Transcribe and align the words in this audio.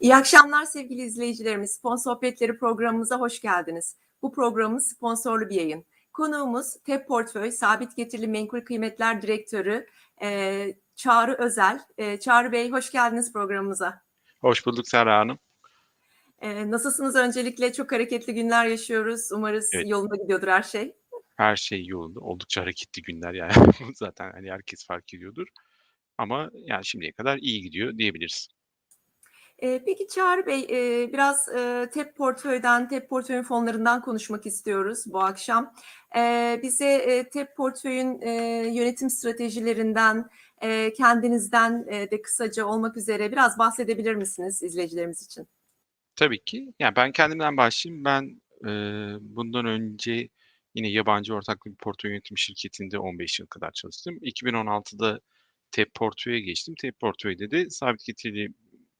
İyi 0.00 0.16
akşamlar 0.16 0.64
sevgili 0.64 1.02
izleyicilerimiz. 1.02 1.80
Fon 1.82 1.96
Sohbetleri 1.96 2.58
programımıza 2.58 3.20
hoş 3.20 3.40
geldiniz. 3.40 3.96
Bu 4.22 4.32
programımız 4.32 4.88
sponsorlu 4.88 5.48
bir 5.50 5.54
yayın. 5.54 5.84
Konuğumuz 6.12 6.76
TEP 6.84 7.08
Portföy 7.08 7.50
Sabit 7.50 7.96
Getirili 7.96 8.28
Menkul 8.28 8.60
Kıymetler 8.60 9.22
Direktörü 9.22 9.86
e, 10.22 10.66
Çağrı 10.96 11.36
Özel. 11.38 11.80
E, 11.98 12.20
Çağrı 12.20 12.52
Bey 12.52 12.70
hoş 12.70 12.90
geldiniz 12.90 13.32
programımıza. 13.32 14.02
Hoş 14.40 14.66
bulduk 14.66 14.88
Serra 14.88 15.18
Hanım. 15.18 15.38
E, 16.40 16.70
nasılsınız 16.70 17.16
öncelikle? 17.16 17.72
Çok 17.72 17.92
hareketli 17.92 18.34
günler 18.34 18.66
yaşıyoruz. 18.66 19.32
Umarız 19.32 19.70
Evet. 19.74 19.88
yolunda 19.88 20.16
gidiyordur 20.16 20.48
her 20.48 20.62
şey. 20.62 20.96
Her 21.36 21.56
şey 21.56 21.86
yolunda. 21.86 22.20
Oldukça 22.20 22.60
hareketli 22.60 23.02
günler 23.02 23.34
yani. 23.34 23.52
Zaten 23.94 24.32
hani 24.32 24.50
herkes 24.50 24.86
fark 24.86 25.14
ediyordur. 25.14 25.46
Ama 26.18 26.50
yani 26.54 26.84
şimdiye 26.86 27.12
kadar 27.12 27.38
iyi 27.38 27.62
gidiyor 27.62 27.98
diyebiliriz. 27.98 28.48
E, 29.58 29.82
peki 29.86 30.06
Çağrı 30.08 30.46
Bey, 30.46 30.66
e, 30.70 31.12
biraz 31.12 31.48
e, 31.48 31.90
TEP 31.92 32.16
Portföy'den, 32.16 32.88
TEP 32.88 33.08
Portföy'ün 33.08 33.42
fonlarından 33.42 34.02
konuşmak 34.02 34.46
istiyoruz 34.46 35.04
bu 35.06 35.20
akşam. 35.20 35.74
E, 36.16 36.60
bize 36.62 36.94
e, 36.94 37.28
TEP 37.28 37.56
Portföy'ün 37.56 38.20
e, 38.20 38.32
yönetim 38.74 39.10
stratejilerinden, 39.10 40.30
e, 40.62 40.92
kendinizden 40.92 41.86
e, 41.88 42.10
de 42.10 42.22
kısaca 42.22 42.64
olmak 42.64 42.96
üzere 42.96 43.32
biraz 43.32 43.58
bahsedebilir 43.58 44.14
misiniz 44.14 44.62
izleyicilerimiz 44.62 45.22
için? 45.22 45.48
Tabii 46.16 46.44
ki. 46.44 46.72
Yani 46.78 46.96
ben 46.96 47.12
kendimden 47.12 47.56
başlayayım. 47.56 48.04
Ben 48.04 48.40
e, 48.64 48.70
bundan 49.20 49.66
önce 49.66 50.28
yine 50.74 50.88
yabancı 50.88 51.34
ortaklı 51.34 51.70
bir 51.70 51.76
portföy 51.76 52.10
yönetim 52.10 52.38
şirketinde 52.38 52.98
15 52.98 53.40
yıl 53.40 53.46
kadar 53.46 53.72
çalıştım. 53.72 54.18
2016'da 54.22 55.20
TEP 55.70 55.94
Portföy'e 55.94 56.40
geçtim. 56.40 56.74
TEP 56.80 57.00
Portföy'de 57.00 57.50
de 57.50 57.70
sabit 57.70 58.04
getirili 58.04 58.54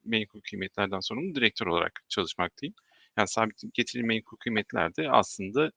menkul 0.09 0.41
kıymetlerden 0.41 1.01
sorumlu 1.01 1.35
direktör 1.35 1.67
olarak 1.67 2.05
çalışmaktayım. 2.09 2.75
Yani 3.19 3.29
sabit 3.29 3.63
getirili 3.75 4.07
menkul 4.07 4.37
kıymetler 4.37 4.97
de 4.97 5.11
aslında 5.11 5.73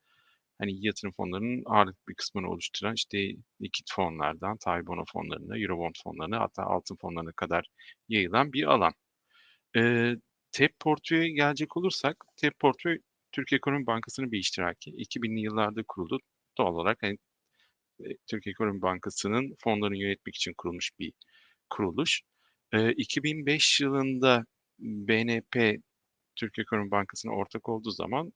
hani 0.60 0.86
yatırım 0.86 1.14
fonlarının 1.14 1.64
ağırlık 1.66 2.08
bir 2.10 2.16
kısmını 2.16 2.50
oluşturan 2.50 2.94
işte 2.96 3.18
likit 3.62 3.92
fonlardan, 3.92 4.58
tahvil 4.58 4.88
bono 4.88 5.04
fonlarına, 5.14 5.60
eurobond 5.60 5.96
fonlarına 6.04 6.40
hatta 6.40 6.64
altın 6.64 6.96
fonlarına 6.96 7.32
kadar 7.32 7.68
yayılan 8.10 8.54
bir 8.54 8.64
alan. 8.64 8.94
Ee, 9.78 10.16
TEP 10.52 10.80
portföye 10.80 11.30
gelecek 11.32 11.78
olursak, 11.78 12.26
TEP 12.38 12.60
portföy 12.60 13.00
Türkiye 13.32 13.58
Ekonomi 13.58 13.88
Bankası'nın 13.88 14.32
bir 14.32 14.40
iştiraki. 14.40 14.92
2000'li 14.92 15.40
yıllarda 15.42 15.84
kuruldu. 15.88 16.20
Doğal 16.58 16.74
olarak 16.76 17.04
hani, 17.04 17.18
e, 18.00 18.06
Türkiye 18.28 18.52
Ekonomi 18.52 18.82
Bankası'nın 18.82 19.56
fonlarını 19.64 19.98
yönetmek 19.98 20.36
için 20.36 20.54
kurulmuş 20.58 20.92
bir 21.00 21.14
kuruluş. 21.70 22.22
Ee, 22.74 22.92
2005 22.92 23.82
yılında 23.82 24.46
BNP 24.80 25.78
Türkiye 26.36 26.64
Ekonomi 26.64 26.92
Bankası'na 26.92 27.32
ortak 27.34 27.70
olduğu 27.70 27.92
zaman 27.92 28.34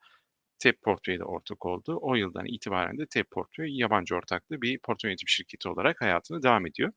TEP 0.60 0.82
portföyü 0.82 1.20
de 1.20 1.24
ortak 1.24 1.66
oldu. 1.66 2.00
O 2.02 2.16
yıldan 2.16 2.46
itibaren 2.46 2.98
de 2.98 3.06
TEP 3.08 3.32
portföy 3.32 3.78
yabancı 3.80 4.16
ortaklı 4.16 4.62
bir 4.62 4.80
portföy 4.80 5.10
yönetim 5.10 5.28
şirketi 5.28 5.70
olarak 5.70 6.02
hayatına 6.02 6.44
devam 6.44 6.68
ediyor. 6.68 6.92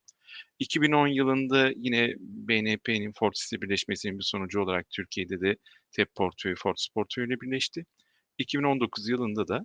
2010 0.59 1.07
yılında 1.09 1.73
yine 1.77 2.15
BNP'nin 2.21 3.13
Fortis'le 3.19 3.63
birleşmesinin 3.63 4.19
bir 4.19 4.25
sonucu 4.25 4.61
olarak 4.61 4.91
Türkiye'de 4.91 5.41
de 5.41 5.57
TEP 5.93 6.15
portföyü 6.15 6.55
Fortis 6.57 6.89
portföyüyle 6.89 7.41
birleşti. 7.41 7.87
2019 8.39 9.09
yılında 9.09 9.49
da 9.49 9.65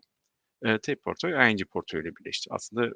e, 0.65 0.79
TEP 0.79 1.03
portföy 1.03 1.51
ING 1.51 1.61
portföyüyle 1.71 2.15
birleşti. 2.15 2.49
Aslında 2.53 2.91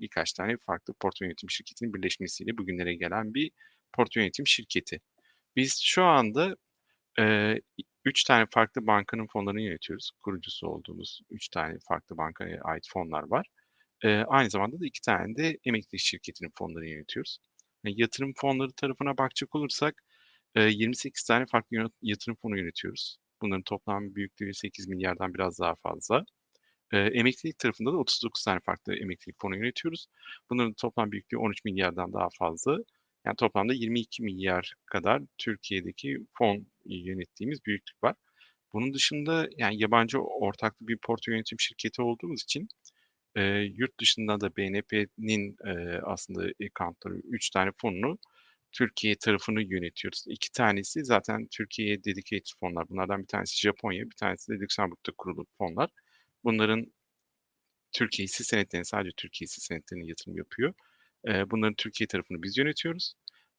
birkaç 0.00 0.32
tane 0.32 0.56
farklı 0.66 0.94
portföy 0.94 1.26
yönetim 1.26 1.50
şirketinin 1.50 1.94
birleşmesiyle 1.94 2.58
bugünlere 2.58 2.94
gelen 2.94 3.34
bir 3.34 3.50
portföy 3.92 4.22
yönetim 4.22 4.46
şirketi. 4.46 5.00
Biz 5.56 5.80
şu 5.82 6.04
anda 6.04 6.56
e, 7.20 7.54
üç 8.04 8.24
tane 8.24 8.46
farklı 8.50 8.86
bankanın 8.86 9.26
fonlarını 9.26 9.60
yönetiyoruz. 9.62 10.10
Kurucusu 10.20 10.66
olduğumuz 10.68 11.20
üç 11.30 11.48
tane 11.48 11.78
farklı 11.88 12.16
bankaya 12.16 12.60
ait 12.62 12.84
fonlar 12.92 13.22
var. 13.30 13.46
E, 14.04 14.08
aynı 14.08 14.50
zamanda 14.50 14.80
da 14.80 14.86
iki 14.86 15.00
tane 15.00 15.36
de 15.36 15.58
emeklilik 15.64 16.00
şirketinin 16.00 16.52
fonlarını 16.58 16.88
yönetiyoruz. 16.88 17.38
Yani 17.84 18.00
yatırım 18.00 18.32
fonları 18.36 18.72
tarafına 18.72 19.18
bakacak 19.18 19.54
olursak 19.54 20.02
e, 20.54 20.62
28 20.62 21.24
tane 21.24 21.46
farklı 21.46 21.90
yatırım 22.02 22.36
fonu 22.42 22.58
yönetiyoruz. 22.58 23.18
Bunların 23.42 23.62
toplam 23.62 24.14
büyüklüğü 24.14 24.54
8 24.54 24.88
milyardan 24.88 25.34
biraz 25.34 25.58
daha 25.58 25.74
fazla. 25.76 26.24
E, 26.92 26.98
emeklilik 26.98 27.58
tarafında 27.58 27.92
da 27.92 27.96
39 27.96 28.44
tane 28.44 28.60
farklı 28.60 28.96
emeklilik 28.96 29.40
fonu 29.40 29.56
yönetiyoruz. 29.56 30.06
Bunların 30.50 30.72
toplam 30.74 31.12
büyüklüğü 31.12 31.38
13 31.38 31.64
milyardan 31.64 32.12
daha 32.12 32.28
fazla. 32.38 32.78
Yani 33.26 33.36
toplamda 33.36 33.72
22 33.74 34.22
milyar 34.22 34.74
kadar 34.86 35.22
Türkiye'deki 35.38 36.18
fon 36.38 36.66
yönettiğimiz 36.86 37.64
büyüklük 37.66 38.02
var. 38.04 38.14
Bunun 38.72 38.94
dışında 38.94 39.48
yani 39.56 39.82
yabancı 39.82 40.20
ortaklı 40.20 40.88
bir 40.88 40.98
portföy 40.98 41.34
yönetim 41.34 41.60
şirketi 41.60 42.02
olduğumuz 42.02 42.42
için 42.42 42.68
e, 43.36 43.42
yurt 43.58 44.00
dışında 44.00 44.40
da 44.40 44.56
BNP'nin 44.56 45.56
e, 45.66 46.00
aslında 46.02 46.52
accountları 46.64 47.14
3 47.14 47.50
tane 47.50 47.70
fonunu 47.82 48.18
Türkiye 48.72 49.16
tarafını 49.16 49.62
yönetiyoruz. 49.62 50.24
İki 50.28 50.52
tanesi 50.52 51.04
zaten 51.04 51.46
Türkiye'ye 51.50 52.04
dedicated 52.04 52.46
fonlar. 52.60 52.88
Bunlardan 52.88 53.22
bir 53.22 53.26
tanesi 53.26 53.60
Japonya, 53.60 54.04
bir 54.04 54.16
tanesi 54.16 54.52
de 54.52 54.56
Lüksemburg'da 54.58 55.12
kurulu 55.18 55.46
fonlar. 55.58 55.90
Bunların 56.44 56.92
Türkiye 57.92 58.24
hisse 58.24 58.44
senetlerine 58.44 58.84
sadece 58.84 59.12
Türkiye 59.16 59.46
hisse 59.46 59.60
senetlerine 59.60 60.06
yatırım 60.06 60.36
yapıyor. 60.36 60.74
E, 61.28 61.50
bunların 61.50 61.74
Türkiye 61.74 62.08
tarafını 62.08 62.42
biz 62.42 62.58
yönetiyoruz. 62.58 63.14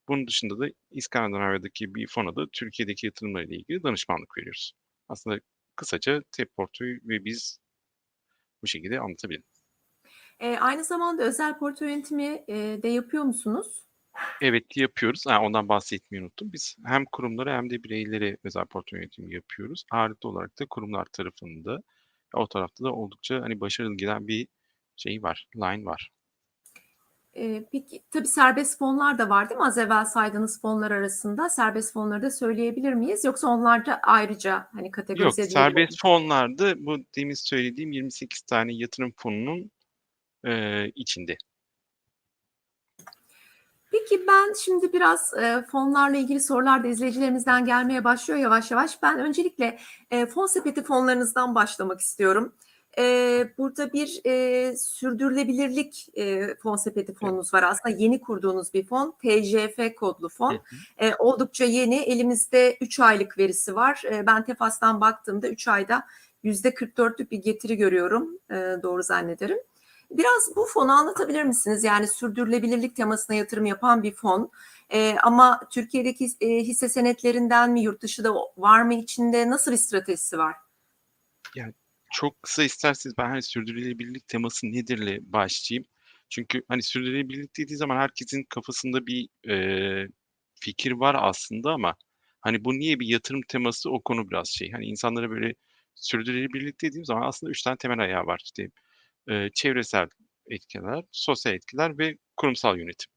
Bunun 0.08 0.28
dışında 0.28 0.60
da 0.60 0.66
İskandinavya'daki 0.92 1.96
bir 1.96 2.08
fona 2.08 2.36
da 2.36 2.46
Türkiye'deki 2.54 3.06
yatırımlarıyla 3.06 3.56
ilgili 3.56 3.84
danışmanlık 3.84 4.38
veriyoruz. 4.38 4.74
Aslında 5.10 5.40
kısaca 5.76 6.22
TEP 6.32 6.50
ve 6.82 7.26
biz 7.26 7.60
bu 8.64 8.68
şekilde 8.68 9.00
anlatabilirim. 9.00 9.44
E, 10.40 10.58
aynı 10.58 10.84
zamanda 10.84 11.24
özel 11.24 11.58
portföy 11.58 11.90
yönetimi 11.90 12.44
e, 12.48 12.80
de 12.84 12.88
yapıyor 12.88 13.24
musunuz? 13.24 13.86
Evet 14.42 14.78
yapıyoruz. 14.78 15.24
Ha, 15.28 15.42
ondan 15.42 15.70
bahsetmeyi 15.70 16.24
unuttum. 16.24 16.54
Biz 16.54 16.76
hem 16.86 17.06
kurumlara 17.06 17.58
hem 17.58 17.70
de 17.70 17.84
bireylere 17.84 18.38
özel 18.44 18.66
portföy 18.66 19.00
yönetimi 19.00 19.34
yapıyoruz. 19.34 19.86
Ağırlıklı 19.92 20.30
olarak 20.30 20.60
da 20.60 20.66
kurumlar 20.70 21.06
tarafında 21.06 21.80
o 22.34 22.48
tarafta 22.48 22.84
da 22.84 22.94
oldukça 22.94 23.42
hani 23.42 23.60
başarılı 23.60 23.96
giden 23.96 24.28
bir 24.28 24.48
şey 24.96 25.24
var, 25.24 25.48
line 25.56 25.86
var. 25.86 26.10
E, 27.34 27.66
peki 27.72 28.04
tabii 28.12 28.28
serbest 28.28 28.80
fonlar 28.80 29.18
da 29.18 29.30
var 29.30 29.50
değil 29.50 29.60
mi? 29.60 29.66
Az 29.66 29.78
evvel 29.78 30.06
saydığınız 30.06 30.62
fonlar 30.62 30.92
arasında 30.92 31.50
serbest 31.50 31.94
fonları 31.94 32.22
da 32.22 32.32
söyleyebilir 32.32 32.94
miyiz? 32.94 33.26
Yoksa 33.26 33.48
onlar 33.48 33.86
da 33.86 34.00
ayrıca 34.04 34.70
hani 34.74 34.86
Yok, 34.86 34.94
kategorize 34.94 35.42
mi? 35.42 35.52
serbest 35.52 36.02
fonlarda 36.02 36.86
bu 36.86 36.98
demin 37.16 37.34
söylediğim 37.34 37.92
28 37.92 38.42
tane 38.42 38.74
yatırım 38.74 39.14
fonunun 39.18 39.72
e, 40.46 40.86
içinde. 40.90 41.38
Peki 43.92 44.28
ben 44.28 44.54
şimdi 44.54 44.94
biraz 44.94 45.34
e, 45.34 45.66
fonlarla 45.72 46.18
ilgili 46.18 46.40
sorular 46.40 46.84
da 46.84 46.88
izleyicilerimizden 46.88 47.66
gelmeye 47.66 48.04
başlıyor 48.04 48.40
yavaş 48.40 48.72
yavaş. 48.72 49.02
Ben 49.04 49.20
öncelikle 49.20 49.80
e, 50.12 50.26
fon 50.26 50.48
sepeti 50.48 50.84
fonlarınızdan 50.84 51.56
başlamak 51.56 52.00
istiyorum. 52.00 52.56
E, 52.98 53.54
burada 53.58 53.94
bir 53.94 54.22
e, 54.26 54.78
sürdürülebilirlik 54.78 56.08
e, 56.18 56.56
fon 56.56 56.76
sepeti 56.76 57.14
fonunuz 57.14 57.54
var. 57.54 57.64
Aslında 57.64 57.96
yeni 57.96 58.22
kurduğunuz 58.22 58.74
bir 58.74 58.86
fon. 58.86 59.12
TCF 59.12 59.96
kodlu 59.96 60.30
fon. 60.30 60.60
E, 60.98 61.16
oldukça 61.16 61.66
yeni. 61.66 61.96
Elimizde 61.96 62.78
3 62.82 63.00
aylık 63.00 63.38
verisi 63.38 63.76
var. 63.76 64.04
E, 64.12 64.28
ben 64.28 64.46
Tefas'tan 64.46 65.02
baktığımda 65.02 65.48
3 65.48 65.68
ayda 65.68 66.04
%44'lük 66.44 67.32
bir 67.32 67.38
getiri 67.38 67.78
görüyorum. 67.78 68.40
E, 68.52 68.56
doğru 68.56 69.04
zannederim. 69.04 69.58
Biraz 70.12 70.56
bu 70.56 70.66
fonu 70.66 70.92
anlatabilir 70.92 71.44
misiniz? 71.44 71.84
Yani 71.84 72.08
sürdürülebilirlik 72.08 72.96
temasına 72.96 73.36
yatırım 73.36 73.66
yapan 73.66 74.04
bir 74.04 74.14
fon. 74.14 74.52
E, 74.90 75.16
ama 75.24 75.60
Türkiye'deki 75.70 76.28
e, 76.42 76.48
hisse 76.48 76.90
senetlerinden 76.90 77.72
mi, 77.72 77.82
yurt 77.82 78.02
dışı 78.02 78.24
da 78.24 78.34
var 78.58 78.82
mı 78.82 78.94
içinde? 78.94 79.50
Nasıl 79.50 79.72
bir 79.72 79.78
stratejisi 79.78 80.38
var? 80.38 80.56
Çok 82.12 82.44
kısa 82.44 82.64
isterseniz 82.64 83.18
ben 83.18 83.30
hani 83.30 83.44
sürdürülebilirlik 83.44 84.28
teması 84.28 84.68
nedirle 84.68 85.20
başlayayım. 85.22 85.86
Çünkü 86.30 86.62
hani 86.68 86.84
sürdürülebilirlik 86.84 87.58
dediği 87.60 87.76
zaman 87.78 87.98
herkesin 87.98 88.46
kafasında 88.50 89.08
bir 89.08 89.30
e, 89.52 90.08
fikir 90.62 90.92
var 90.92 91.16
aslında 91.20 91.72
ama 91.72 91.96
hani 92.42 92.66
bu 92.66 92.74
niye 92.74 93.00
bir 93.00 93.08
yatırım 93.08 93.42
teması 93.48 93.92
o 93.92 94.02
konu 94.06 94.30
biraz 94.30 94.48
şey. 94.50 94.72
Hani 94.72 94.86
insanlara 94.86 95.30
böyle 95.30 95.54
sürdürülebilirlik 95.96 96.82
dediğim 96.82 97.06
zaman 97.06 97.28
aslında 97.28 97.52
üç 97.52 97.62
tane 97.64 97.78
temel 97.78 98.00
ayağı 98.00 98.26
var. 98.26 98.42
İşte 98.46 98.68
e, 99.32 99.50
çevresel 99.56 100.08
etkiler, 100.50 101.04
sosyal 101.12 101.56
etkiler 101.56 101.98
ve 101.98 102.18
kurumsal 102.38 102.78
yönetim. 102.78 103.12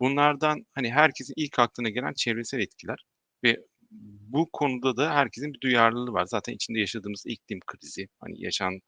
Bunlardan 0.00 0.66
hani 0.74 0.92
herkesin 0.92 1.34
ilk 1.36 1.58
aklına 1.58 1.88
gelen 1.90 2.12
çevresel 2.16 2.60
etkiler 2.60 3.04
ve 3.44 3.58
bu 4.28 4.50
konuda 4.52 4.96
da 4.96 5.14
herkesin 5.14 5.54
bir 5.54 5.60
duyarlılığı 5.60 6.12
var. 6.12 6.26
Zaten 6.26 6.52
içinde 6.52 6.80
yaşadığımız 6.80 7.26
iklim 7.26 7.60
krizi, 7.66 8.08
hani 8.20 8.42
yaşanan 8.42 8.80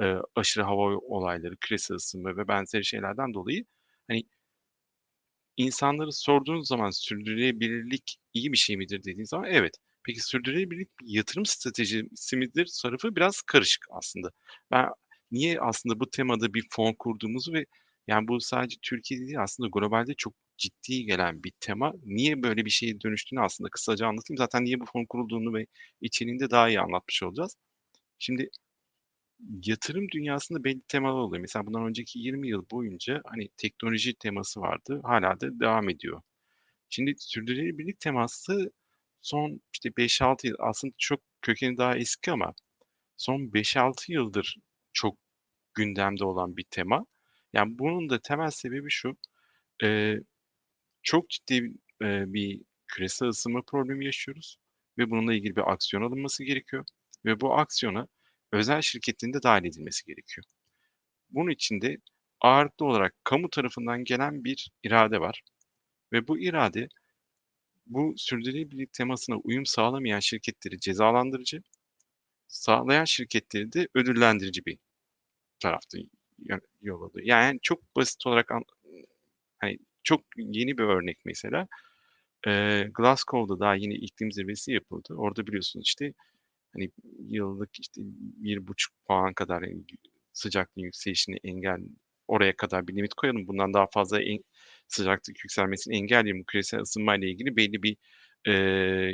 e, 0.00 0.04
aşırı 0.36 0.64
hava 0.64 0.96
olayları, 0.96 1.56
küresel 1.56 1.96
ısınma 1.96 2.36
ve 2.36 2.48
benzeri 2.48 2.84
şeylerden 2.84 3.34
dolayı 3.34 3.64
hani 4.08 4.24
insanları 5.56 6.12
sorduğunuz 6.12 6.68
zaman 6.68 6.90
sürdürülebilirlik 6.90 8.16
iyi 8.34 8.52
bir 8.52 8.56
şey 8.56 8.76
midir 8.76 8.98
dediğiniz 8.98 9.28
zaman 9.28 9.46
evet. 9.50 9.74
Peki 10.04 10.20
sürdürülebilirlik 10.20 11.00
bir 11.00 11.06
yatırım 11.06 11.46
stratejisi 11.46 12.36
midir 12.36 12.70
tarafı 12.82 13.16
biraz 13.16 13.42
karışık 13.42 13.86
aslında. 13.90 14.30
Ben 14.70 14.88
niye 15.30 15.60
aslında 15.60 16.00
bu 16.00 16.10
temada 16.10 16.54
bir 16.54 16.66
fon 16.70 16.94
kurduğumuzu 16.98 17.52
ve 17.52 17.66
yani 18.06 18.28
bu 18.28 18.40
sadece 18.40 18.76
Türkiye'de 18.82 19.26
değil 19.26 19.42
aslında 19.42 19.68
globalde 19.72 20.14
çok 20.14 20.34
ciddi 20.62 21.04
gelen 21.04 21.42
bir 21.44 21.52
tema. 21.60 21.92
Niye 22.04 22.42
böyle 22.42 22.64
bir 22.64 22.70
şeye 22.70 23.00
dönüştüğünü 23.00 23.40
aslında 23.40 23.70
kısaca 23.70 24.06
anlatayım. 24.06 24.38
Zaten 24.38 24.64
niye 24.64 24.80
bu 24.80 24.84
fon 24.86 25.04
kurulduğunu 25.04 25.54
ve 25.54 25.66
içeriğini 26.00 26.40
de 26.40 26.50
daha 26.50 26.68
iyi 26.68 26.80
anlatmış 26.80 27.22
olacağız. 27.22 27.56
Şimdi 28.18 28.50
yatırım 29.64 30.08
dünyasında 30.08 30.64
belli 30.64 30.80
temalar 30.88 31.18
oluyor. 31.20 31.40
Mesela 31.40 31.66
bundan 31.66 31.86
önceki 31.86 32.18
20 32.18 32.48
yıl 32.48 32.64
boyunca 32.70 33.22
hani 33.26 33.48
teknoloji 33.56 34.14
teması 34.14 34.60
vardı. 34.60 35.00
Hala 35.04 35.40
da 35.40 35.60
devam 35.60 35.88
ediyor. 35.90 36.22
Şimdi 36.90 37.14
sürdürülebilirlik 37.18 38.00
teması 38.00 38.72
son 39.22 39.60
işte 39.74 39.90
5-6 39.98 40.46
yıl 40.48 40.56
aslında 40.58 40.94
çok 40.98 41.20
kökeni 41.42 41.78
daha 41.78 41.96
eski 41.98 42.32
ama 42.32 42.54
son 43.16 43.52
5-6 43.54 44.12
yıldır 44.12 44.56
çok 44.92 45.18
gündemde 45.74 46.24
olan 46.24 46.56
bir 46.56 46.64
tema. 46.70 47.06
Yani 47.52 47.78
bunun 47.78 48.10
da 48.10 48.20
temel 48.20 48.50
sebebi 48.50 48.90
şu. 48.90 49.16
e, 49.84 50.16
çok 51.02 51.30
ciddi 51.30 51.54
e, 52.02 52.32
bir 52.34 52.62
küresel 52.88 53.28
ısınma 53.28 53.62
problemi 53.66 54.04
yaşıyoruz 54.04 54.56
ve 54.98 55.10
bununla 55.10 55.34
ilgili 55.34 55.56
bir 55.56 55.72
aksiyon 55.72 56.02
alınması 56.02 56.44
gerekiyor 56.44 56.84
ve 57.24 57.40
bu 57.40 57.54
aksiyona 57.58 58.08
özel 58.52 58.82
şirketlerin 58.82 59.32
de 59.34 59.42
dahil 59.42 59.64
edilmesi 59.64 60.04
gerekiyor. 60.06 60.44
Bunun 61.30 61.50
için 61.50 61.80
de 61.82 61.96
ağırlıklı 62.40 62.86
olarak 62.86 63.14
kamu 63.24 63.50
tarafından 63.50 64.04
gelen 64.04 64.44
bir 64.44 64.70
irade 64.84 65.20
var 65.20 65.42
ve 66.12 66.28
bu 66.28 66.40
irade 66.40 66.88
bu 67.86 68.14
sürdürülebilirlik 68.16 68.92
temasına 68.92 69.36
uyum 69.36 69.66
sağlamayan 69.66 70.20
şirketleri 70.20 70.80
cezalandırıcı, 70.80 71.62
sağlayan 72.48 73.06
şirketleri 73.06 73.72
de 73.72 73.88
ödüllendirici 73.94 74.66
bir 74.66 74.78
tarafta 75.60 75.98
yol 76.82 77.02
alıyor. 77.02 77.26
Yani 77.26 77.58
çok 77.62 77.96
basit 77.96 78.26
olarak 78.26 78.52
an- 78.52 78.64
hani 79.58 79.78
çok 80.04 80.20
yeni 80.36 80.78
bir 80.78 80.82
örnek 80.84 81.18
mesela. 81.24 81.68
Ee, 82.48 82.88
Glasgow'da 82.94 83.60
daha 83.60 83.74
yeni 83.76 83.94
iklim 83.94 84.32
zirvesi 84.32 84.72
yapıldı. 84.72 85.14
Orada 85.16 85.46
biliyorsunuz 85.46 85.86
işte 85.86 86.12
hani 86.74 86.90
yıllık 87.18 87.70
işte 87.80 88.02
bir 88.44 88.66
buçuk 88.66 88.94
puan 89.06 89.34
kadar 89.34 89.64
sıcaklığın 90.32 90.82
yükselişini 90.82 91.36
engel 91.44 91.80
oraya 92.28 92.56
kadar 92.56 92.88
bir 92.88 92.96
limit 92.96 93.14
koyalım. 93.14 93.46
Bundan 93.48 93.74
daha 93.74 93.86
fazla 93.86 94.22
en, 94.22 94.38
sıcaklık 94.88 95.44
yükselmesini 95.44 95.96
engelleyelim. 95.96 96.44
Küresel 96.44 96.80
ısınma 96.80 97.16
ile 97.16 97.30
ilgili 97.30 97.56
belli 97.56 97.82
bir 97.82 97.96
e, 98.46 98.52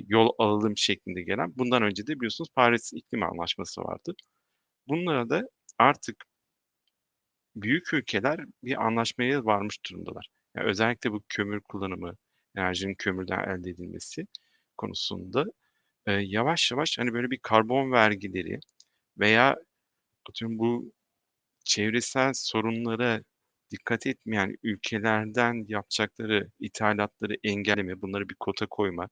yol 0.09 0.31
alalım 0.39 0.77
şeklinde 0.77 1.23
gelen. 1.23 1.53
Bundan 1.57 1.83
önce 1.83 2.07
de 2.07 2.17
biliyorsunuz 2.17 2.49
Paris 2.57 2.93
İklim 2.93 3.23
Anlaşması 3.23 3.81
vardı. 3.83 4.15
Bunlara 4.89 5.31
da 5.31 5.49
artık 5.79 6.25
büyük 7.57 7.95
ülkeler 7.95 8.41
bir 8.65 8.87
anlaşmaya 8.87 9.45
varmış 9.45 9.79
durumdalar. 9.91 10.29
Yani 10.57 10.67
özellikle 10.69 11.13
bu 11.13 11.23
kömür 11.29 11.61
kullanımı, 11.61 12.15
enerjinin 12.57 12.95
kömürden 12.95 13.39
elde 13.59 13.71
edilmesi 13.71 14.27
konusunda 14.77 15.45
e, 16.07 16.13
yavaş 16.13 16.71
yavaş 16.73 16.99
hani 16.99 17.15
böyle 17.15 17.31
bir 17.31 17.39
karbon 17.39 17.93
vergileri 17.93 18.61
veya 19.19 19.57
atıyorum 20.31 20.59
bu 20.59 20.93
çevresel 21.65 22.33
sorunlara 22.35 23.23
dikkat 23.71 24.07
etmeyen 24.07 24.57
ülkelerden 24.63 25.65
yapacakları 25.69 26.51
ithalatları 26.61 27.37
engelleme, 27.45 28.03
bunları 28.03 28.29
bir 28.29 28.37
kota 28.41 28.67
koyma 28.67 29.09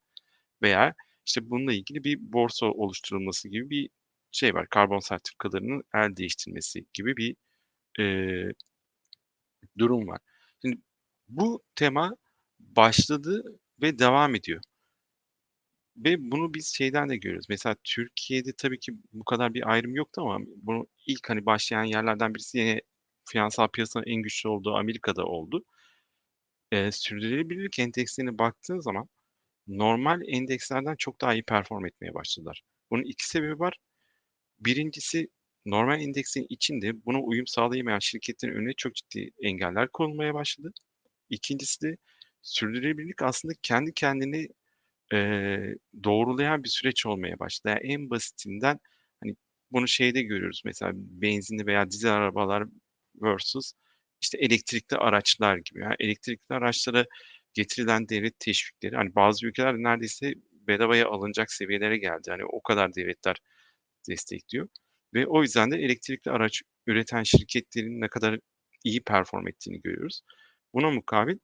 veya 0.62 0.94
işte 1.27 1.50
bununla 1.50 1.73
ilgili 1.73 2.05
bir 2.05 2.19
borsa 2.33 2.67
oluşturulması 2.67 3.49
gibi 3.49 3.71
bir 3.71 3.91
şey 4.33 4.55
var. 4.55 4.69
Karbon 4.71 4.99
sertifikalarının 5.00 5.83
el 5.94 6.17
değiştirmesi 6.17 6.87
gibi 6.94 7.17
bir 7.17 7.37
e, 8.00 8.05
durum 9.79 10.09
var. 10.09 10.21
Bu 11.28 11.62
tema 11.75 12.17
başladı 12.61 13.58
ve 13.82 13.99
devam 13.99 14.34
ediyor. 14.34 14.61
Ve 15.96 16.17
bunu 16.31 16.55
biz 16.55 16.75
şeyden 16.76 17.08
de 17.08 17.17
görüyoruz. 17.17 17.46
Mesela 17.49 17.76
Türkiye'de 17.84 18.52
tabii 18.58 18.78
ki 18.81 18.93
bu 19.12 19.25
kadar 19.25 19.55
bir 19.55 19.70
ayrım 19.73 19.94
yoktu 19.94 20.20
ama 20.23 20.38
bunu 20.56 20.87
ilk 21.06 21.31
hani 21.31 21.46
başlayan 21.46 21.84
yerlerden 21.84 22.34
birisi 22.34 22.58
yine 22.58 22.81
finansal 23.28 23.69
piyasanın 23.69 24.05
en 24.06 24.23
güçlü 24.23 24.49
olduğu 24.49 24.75
Amerika'da 24.75 25.25
oldu. 25.25 25.64
Eee, 26.73 26.93
sürdürülebilirlik 26.93 27.78
endekslerine 27.78 28.38
baktığın 28.38 28.78
zaman 28.81 29.08
normal 29.69 30.23
endekslerden 30.28 30.96
çok 30.99 31.20
daha 31.20 31.34
iyi 31.34 31.43
perform 31.44 31.87
etmeye 31.87 32.14
başladılar. 32.14 32.62
Bunun 32.90 33.05
iki 33.05 33.28
sebebi 33.28 33.58
var. 33.61 33.78
Birincisi 34.61 35.28
normal 35.67 36.00
endeksin 36.02 36.46
içinde 36.50 37.06
buna 37.06 37.20
uyum 37.23 37.46
sağlayamayan 37.46 37.99
şirketlerin 37.99 38.55
önüne 38.55 38.73
çok 38.76 38.94
ciddi 38.94 39.31
engeller 39.43 39.88
konulmaya 39.88 40.34
başladı. 40.34 40.73
İkincisi 41.31 41.82
de 41.82 41.96
sürdürülebilirlik 42.43 43.23
aslında 43.23 43.55
kendi 43.62 43.93
kendini 43.94 44.49
eee, 45.12 45.76
doğrulayan 46.05 46.64
bir 46.64 46.69
süreç 46.69 47.06
olmaya 47.06 47.38
başladı. 47.38 47.69
Yani 47.82 47.93
en 47.94 48.11
basitinden 48.11 48.78
hani 49.25 49.37
bunu 49.73 49.88
şeyde 49.88 50.23
görüyoruz 50.23 50.62
mesela 50.64 50.93
benzinli 50.96 51.67
veya 51.67 51.90
dizel 51.90 52.12
arabalar 52.14 52.64
versus 53.23 53.73
işte 54.23 54.38
elektrikli 54.38 54.96
araçlar 54.96 55.56
gibi. 55.58 55.81
Yani 55.81 55.96
elektrikli 56.00 56.52
araçlara 56.55 57.06
getirilen 57.55 58.08
devlet 58.08 58.40
teşvikleri 58.40 58.96
hani 58.96 59.14
bazı 59.14 59.46
ülkeler 59.46 59.75
neredeyse 59.75 60.34
bedavaya 60.52 61.09
alınacak 61.09 61.52
seviyelere 61.52 61.99
geldi. 61.99 62.30
Hani 62.30 62.45
o 62.45 62.62
kadar 62.62 62.95
devletler 62.95 63.37
destekliyor 64.09 64.68
ve 65.14 65.26
o 65.26 65.42
yüzden 65.42 65.71
de 65.71 65.76
elektrikli 65.76 66.30
araç 66.30 66.62
üreten 66.87 67.23
şirketlerin 67.23 68.00
ne 68.00 68.09
kadar 68.09 68.38
iyi 68.85 69.02
perform 69.04 69.49
ettiğini 69.49 69.80
görüyoruz. 69.83 70.21
Buna 70.76 70.90
mukabil 70.90 71.38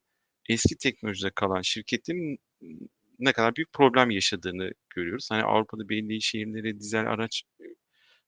eski 0.49 0.77
teknolojide 0.79 1.31
kalan 1.31 1.62
şirketlerin 1.62 2.39
ne 3.19 3.33
kadar 3.33 3.57
büyük 3.57 3.73
problem 3.73 4.11
yaşadığını 4.11 4.73
görüyoruz. 4.91 5.29
Hani 5.31 5.43
Avrupa'da 5.43 5.89
belli 5.89 6.23
şehirlere 6.23 6.79
dizel 6.81 7.07
araç 7.11 7.43
e, 7.61 7.65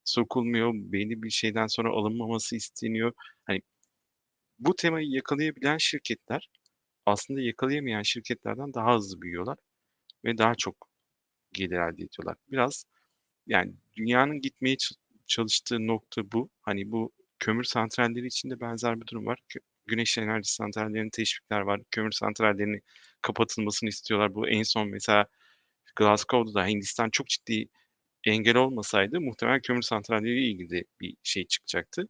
sokulmuyor, 0.03 0.73
belli 0.73 1.23
bir 1.23 1.29
şeyden 1.29 1.67
sonra 1.67 1.89
alınmaması 1.89 2.55
isteniyor. 2.55 3.13
Hani 3.43 3.61
bu 4.59 4.75
temayı 4.75 5.07
yakalayabilen 5.09 5.77
şirketler 5.77 6.49
aslında 7.05 7.41
yakalayamayan 7.41 8.01
şirketlerden 8.01 8.73
daha 8.73 8.95
hızlı 8.95 9.21
büyüyorlar 9.21 9.57
ve 10.25 10.37
daha 10.37 10.55
çok 10.55 10.89
gelir 11.53 11.77
elde 11.77 12.03
ediyorlar. 12.03 12.37
Biraz 12.51 12.85
yani 13.47 13.73
dünyanın 13.97 14.41
gitmeye 14.41 14.77
çalıştığı 15.27 15.87
nokta 15.87 16.31
bu. 16.31 16.49
Hani 16.61 16.91
bu 16.91 17.11
kömür 17.39 17.63
santralleri 17.63 18.27
için 18.27 18.49
de 18.49 18.59
benzer 18.59 19.01
bir 19.01 19.07
durum 19.07 19.25
var. 19.25 19.39
Güneş 19.87 20.17
enerji 20.17 20.53
santrallerinin 20.53 21.09
teşvikler 21.09 21.61
var. 21.61 21.81
Kömür 21.91 22.11
santrallerinin 22.11 22.83
kapatılmasını 23.21 23.89
istiyorlar. 23.89 24.35
Bu 24.35 24.49
en 24.49 24.63
son 24.63 24.87
mesela 24.89 25.25
Glasgow'da 25.95 26.53
da 26.53 26.67
Hindistan 26.67 27.09
çok 27.09 27.27
ciddi 27.27 27.67
engel 28.23 28.55
olmasaydı 28.55 29.21
muhtemelen 29.21 29.61
kömür 29.61 29.81
santralleriyle 29.81 30.47
ilgili 30.47 30.85
bir 31.01 31.15
şey 31.23 31.47
çıkacaktı. 31.47 32.07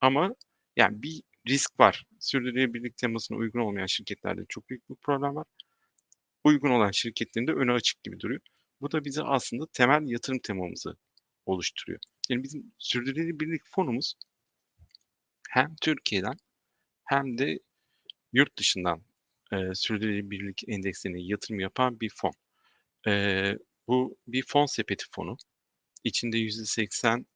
Ama 0.00 0.34
yani 0.76 1.02
bir 1.02 1.22
risk 1.48 1.80
var. 1.80 2.04
Sürdürülebilirlik 2.20 2.96
temasına 2.96 3.38
uygun 3.38 3.60
olmayan 3.60 3.86
şirketlerde 3.86 4.44
çok 4.48 4.70
büyük 4.70 4.90
bir 4.90 4.94
problem 4.94 5.36
var. 5.36 5.46
Uygun 6.44 6.70
olan 6.70 6.90
şirketlerin 6.90 7.46
de 7.46 7.52
önü 7.52 7.72
açık 7.72 8.02
gibi 8.02 8.20
duruyor. 8.20 8.40
Bu 8.80 8.92
da 8.92 9.04
bize 9.04 9.22
aslında 9.22 9.66
temel 9.72 10.02
yatırım 10.10 10.38
temamızı 10.38 10.96
oluşturuyor. 11.46 12.00
Yani 12.28 12.42
bizim 12.42 12.72
sürdürülebilirlik 12.78 13.62
fonumuz 13.64 14.14
hem 15.50 15.74
Türkiye'den 15.80 16.36
hem 17.10 17.38
de 17.38 17.58
yurt 18.32 18.58
dışından 18.58 19.02
e, 19.52 19.56
sürdürülebilirlik 19.74 20.62
endeksine 20.68 21.22
yatırım 21.22 21.60
yapan 21.60 22.00
bir 22.00 22.10
fon. 22.16 22.32
E, 23.08 23.12
bu 23.88 24.16
bir 24.28 24.44
fon 24.48 24.66
sepeti 24.66 25.06
fonu. 25.12 25.36
İçinde 26.04 26.38
%80 26.38 27.26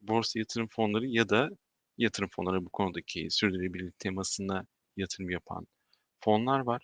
borsa 0.00 0.38
yatırım 0.38 0.68
fonları 0.68 1.06
ya 1.06 1.28
da 1.28 1.50
yatırım 1.98 2.28
fonları 2.36 2.64
bu 2.66 2.70
konudaki 2.70 3.28
sürdürülebilirlik 3.30 3.98
temasına 3.98 4.66
yatırım 4.96 5.30
yapan 5.30 5.66
fonlar 6.20 6.60
var. 6.60 6.82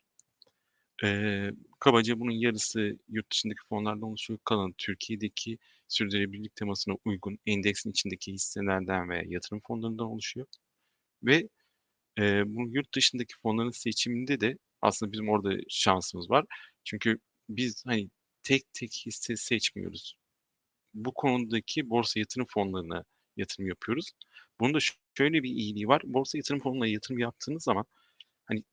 Ee, 1.04 1.50
kabaca 1.81 2.21
bunun 2.21 2.33
yarısı 2.33 2.99
yurt 3.09 3.33
dışındaki 3.33 3.61
fonlardan 3.69 4.02
oluşuyor. 4.02 4.38
Kalanı 4.45 4.73
Türkiye'deki 4.78 5.59
sürdürülebilirlik 5.88 6.57
temasına 6.57 6.95
uygun 7.04 7.38
endeksin 7.47 7.90
içindeki 7.90 8.33
hisselerden 8.33 9.09
veya 9.09 9.23
yatırım 9.26 9.61
fonlarından 9.69 10.07
oluşuyor. 10.07 10.47
Ve 11.23 11.49
e, 12.18 12.42
bu 12.47 12.68
yurt 12.68 12.94
dışındaki 12.94 13.35
fonların 13.42 13.71
seçiminde 13.71 14.40
de 14.40 14.59
aslında 14.83 15.12
bizim 15.12 15.28
orada 15.28 15.56
şansımız 15.68 16.30
var. 16.30 16.44
Çünkü 16.85 17.18
biz 17.49 17.83
hani 17.87 18.11
tek 18.42 18.62
tek 18.75 19.02
hisse 19.06 19.37
seçmiyoruz. 19.37 20.16
Bu 20.94 21.14
konudaki 21.14 21.90
borsa 21.90 22.21
yatırım 22.21 22.47
fonlarına 22.50 23.04
yatırım 23.37 23.68
yapıyoruz. 23.68 24.11
Bunun 24.61 24.75
da 24.75 24.78
şöyle 25.18 25.42
bir 25.42 25.50
iyiliği 25.50 25.88
var. 25.88 26.02
Borsa 26.04 26.38
yatırım 26.38 26.61
fonuna 26.61 26.87
yatırım 26.87 27.18
yaptığınız 27.18 27.64
zaman 27.64 27.85
hani 28.47 28.64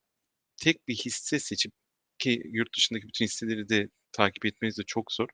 tek 0.57 0.88
bir 0.88 0.95
hisse 0.95 1.39
seçip 1.39 1.74
ki 2.19 2.43
yurt 2.45 2.77
dışındaki 2.77 3.07
bütün 3.07 3.25
hisseleri 3.25 3.69
de 3.69 3.89
takip 4.12 4.45
etmeniz 4.45 4.77
de 4.77 4.83
çok 4.88 5.12
zor. 5.13 5.29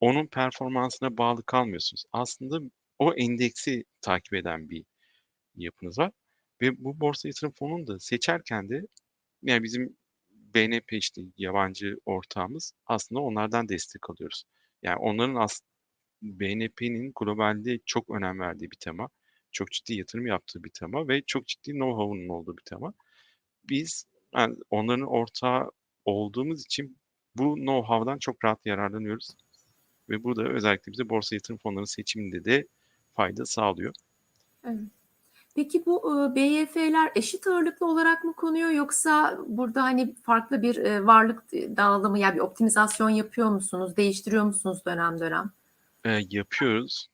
onun 0.00 0.26
performansına 0.26 1.18
bağlı 1.18 1.42
kalmıyorsunuz. 1.46 2.04
Aslında 2.12 2.60
o 2.98 3.14
endeksi 3.14 3.84
takip 4.02 4.34
eden 4.34 4.70
bir 4.70 4.84
yapınız 5.56 5.98
var 5.98 6.12
ve 6.62 6.84
bu 6.84 7.00
borsa 7.00 7.28
yatırım 7.28 7.52
fonunu 7.52 7.86
da 7.86 7.98
seçerken 7.98 8.68
de 8.68 8.86
yani 9.42 9.62
bizim 9.62 9.96
BNP 10.30 10.96
işte 10.96 11.22
yabancı 11.36 11.96
ortağımız 12.06 12.72
aslında 12.86 13.20
onlardan 13.20 13.68
destek 13.68 14.10
alıyoruz. 14.10 14.44
Yani 14.82 14.96
onların 14.96 15.34
as 15.34 15.60
BNP'nin 16.22 17.12
globalde 17.14 17.78
çok 17.86 18.10
önem 18.10 18.40
verdiği 18.40 18.70
bir 18.70 18.76
tema, 18.76 19.08
çok 19.52 19.70
ciddi 19.70 19.94
yatırım 19.94 20.26
yaptığı 20.26 20.64
bir 20.64 20.70
tema 20.70 21.08
ve 21.08 21.22
çok 21.26 21.46
ciddi 21.46 21.70
know-how'unun 21.70 22.28
olduğu 22.28 22.56
bir 22.56 22.62
tema. 22.62 22.92
Biz 23.68 24.04
yani 24.34 24.56
onların 24.70 25.06
ortağı 25.06 25.70
olduğumuz 26.04 26.64
için 26.64 26.98
bu 27.36 27.56
know-how'dan 27.56 28.18
çok 28.18 28.44
rahat 28.44 28.66
yararlanıyoruz. 28.66 29.36
Ve 30.08 30.24
bu 30.24 30.36
da 30.36 30.48
özellikle 30.48 30.92
bize 30.92 31.08
borsa 31.08 31.36
yatırım 31.36 31.58
fonlarının 31.58 31.84
seçiminde 31.84 32.44
de 32.44 32.66
fayda 33.14 33.46
sağlıyor. 33.46 33.94
Evet. 34.64 34.99
Peki 35.54 35.86
bu 35.86 35.98
e, 35.98 36.34
BYF'ler 36.34 37.12
eşit 37.14 37.46
ağırlıklı 37.46 37.86
olarak 37.86 38.24
mı 38.24 38.34
konuyor 38.34 38.70
yoksa 38.70 39.38
burada 39.46 39.82
hani 39.82 40.14
farklı 40.22 40.62
bir 40.62 40.76
e, 40.76 41.06
varlık 41.06 41.52
dağılımı 41.52 42.18
yani 42.18 42.34
bir 42.34 42.40
optimizasyon 42.40 43.10
yapıyor 43.10 43.50
musunuz? 43.50 43.96
Değiştiriyor 43.96 44.44
musunuz 44.44 44.82
dönem 44.86 45.20
dönem? 45.20 45.50
E, 46.04 46.20
yapıyoruz. 46.30 47.06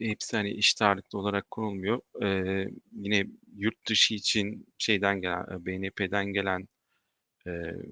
Hepsi 0.00 0.36
hani 0.36 0.50
eşit 0.50 0.82
ağırlıklı 0.82 1.18
olarak 1.18 1.50
konulmuyor. 1.50 2.00
E, 2.22 2.28
yine 2.92 3.26
yurt 3.56 3.88
dışı 3.88 4.14
için 4.14 4.66
şeyden 4.78 5.20
gelen, 5.20 5.46
BNP'den 5.66 6.26
gelen 6.26 6.68
e, 7.46 7.50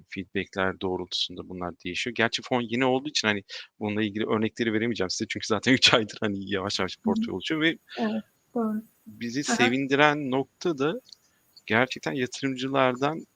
feedbackler 0.08 0.80
doğrultusunda 0.80 1.48
bunlar 1.48 1.74
değişiyor. 1.84 2.14
Gerçi 2.14 2.42
fon 2.42 2.62
yine 2.62 2.84
olduğu 2.84 3.08
için 3.08 3.28
hani 3.28 3.42
bununla 3.80 4.02
ilgili 4.02 4.26
örnekleri 4.26 4.72
veremeyeceğim 4.72 5.10
size 5.10 5.28
çünkü 5.28 5.46
zaten 5.46 5.72
3 5.74 5.94
aydır 5.94 6.18
hani 6.20 6.50
yavaş 6.50 6.78
yavaş 6.78 6.96
portföy 6.96 7.34
oluşuyor 7.34 7.60
ve 7.60 7.78
Evet, 7.98 8.22
doğru. 8.54 8.82
Bizi 9.06 9.40
Aha. 9.40 9.56
sevindiren 9.56 10.30
nokta 10.30 10.78
da 10.78 11.00
gerçekten 11.66 12.12
yatırımcılardan 12.12 13.26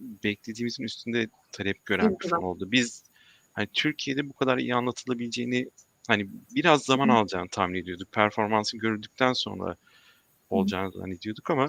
beklediğimizin 0.00 0.84
üstünde 0.84 1.28
talep 1.52 1.86
gören 1.86 2.16
bir 2.20 2.28
fon 2.28 2.42
oldu. 2.42 2.72
Biz 2.72 3.04
hani 3.52 3.68
Türkiye'de 3.72 4.28
bu 4.28 4.32
kadar 4.32 4.58
iyi 4.58 4.74
anlatılabileceğini 4.74 5.70
hani 6.08 6.28
biraz 6.54 6.82
zaman 6.82 7.08
Hı. 7.08 7.12
alacağını 7.12 7.48
tahmin 7.48 7.78
ediyorduk. 7.82 8.12
Performansı 8.12 8.76
gördükten 8.76 9.32
sonra 9.32 9.76
olacağını 10.50 10.92
zannediyorduk 10.92 11.50
ama 11.50 11.68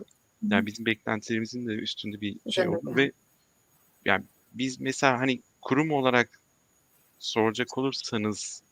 yani 0.49 0.65
bizim 0.65 0.85
beklentilerimizin 0.85 1.67
de 1.67 1.71
üstünde 1.71 2.21
bir 2.21 2.31
şey 2.31 2.63
Üzerinde 2.63 2.77
oldu 2.77 2.95
ve 2.95 3.11
yani 4.05 4.25
biz 4.53 4.79
mesela 4.79 5.19
hani 5.19 5.41
kurum 5.61 5.91
olarak 5.91 6.41
soracak 7.19 7.77
olursanız 7.77 8.63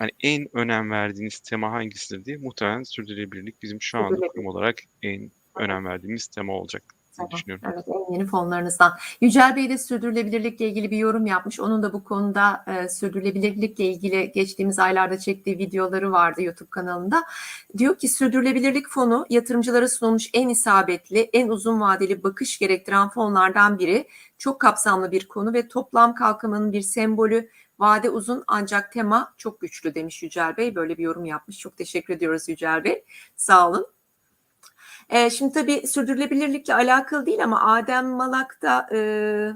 hani 0.00 0.10
en 0.22 0.56
önem 0.56 0.90
verdiğiniz 0.90 1.40
tema 1.40 1.72
hangisidir 1.72 2.24
diye 2.24 2.36
muhtemelen 2.36 2.82
sürdürülebilirlik 2.82 3.62
bizim 3.62 3.82
şu 3.82 3.98
anda 3.98 4.28
kurum 4.28 4.46
olarak 4.46 4.76
en 5.02 5.30
önem 5.56 5.84
verdiğimiz 5.84 6.26
tema 6.26 6.52
olacak 6.52 6.82
Tamam, 7.16 7.30
düşünüyorum. 7.30 7.68
Evet, 7.74 7.84
en 7.88 8.12
yeni 8.12 8.26
fonlarınızdan. 8.26 8.92
Yücel 9.20 9.56
Bey 9.56 9.68
de 9.68 9.78
sürdürülebilirlikle 9.78 10.68
ilgili 10.68 10.90
bir 10.90 10.96
yorum 10.96 11.26
yapmış. 11.26 11.60
Onun 11.60 11.82
da 11.82 11.92
bu 11.92 12.04
konuda 12.04 12.64
e, 12.66 12.88
sürdürülebilirlikle 12.88 13.84
ilgili 13.84 14.32
geçtiğimiz 14.32 14.78
aylarda 14.78 15.18
çektiği 15.18 15.58
videoları 15.58 16.12
vardı 16.12 16.42
YouTube 16.42 16.70
kanalında. 16.70 17.24
Diyor 17.78 17.98
ki 17.98 18.08
sürdürülebilirlik 18.08 18.88
fonu 18.88 19.26
yatırımcılara 19.30 19.88
sunulmuş 19.88 20.30
en 20.34 20.48
isabetli, 20.48 21.30
en 21.32 21.48
uzun 21.48 21.80
vadeli 21.80 22.22
bakış 22.22 22.58
gerektiren 22.58 23.08
fonlardan 23.08 23.78
biri. 23.78 24.08
Çok 24.38 24.60
kapsamlı 24.60 25.12
bir 25.12 25.28
konu 25.28 25.52
ve 25.52 25.68
toplam 25.68 26.14
kalkınmanın 26.14 26.72
bir 26.72 26.82
sembolü. 26.82 27.50
Vade 27.80 28.10
uzun 28.10 28.44
ancak 28.46 28.92
tema 28.92 29.34
çok 29.36 29.60
güçlü 29.60 29.94
demiş 29.94 30.22
Yücel 30.22 30.56
Bey. 30.56 30.74
Böyle 30.74 30.98
bir 30.98 31.02
yorum 31.02 31.24
yapmış. 31.24 31.58
Çok 31.58 31.76
teşekkür 31.76 32.14
ediyoruz 32.14 32.48
Yücel 32.48 32.84
Bey. 32.84 33.04
Sağ 33.36 33.68
olun. 33.68 33.86
Ee, 35.10 35.30
şimdi 35.30 35.54
tabii 35.54 35.86
sürdürülebilirlikle 35.86 36.74
alakalı 36.74 37.26
değil 37.26 37.44
ama 37.44 37.74
Adem 37.74 38.08
Malak'ta 38.08 38.88
e, 38.92 38.98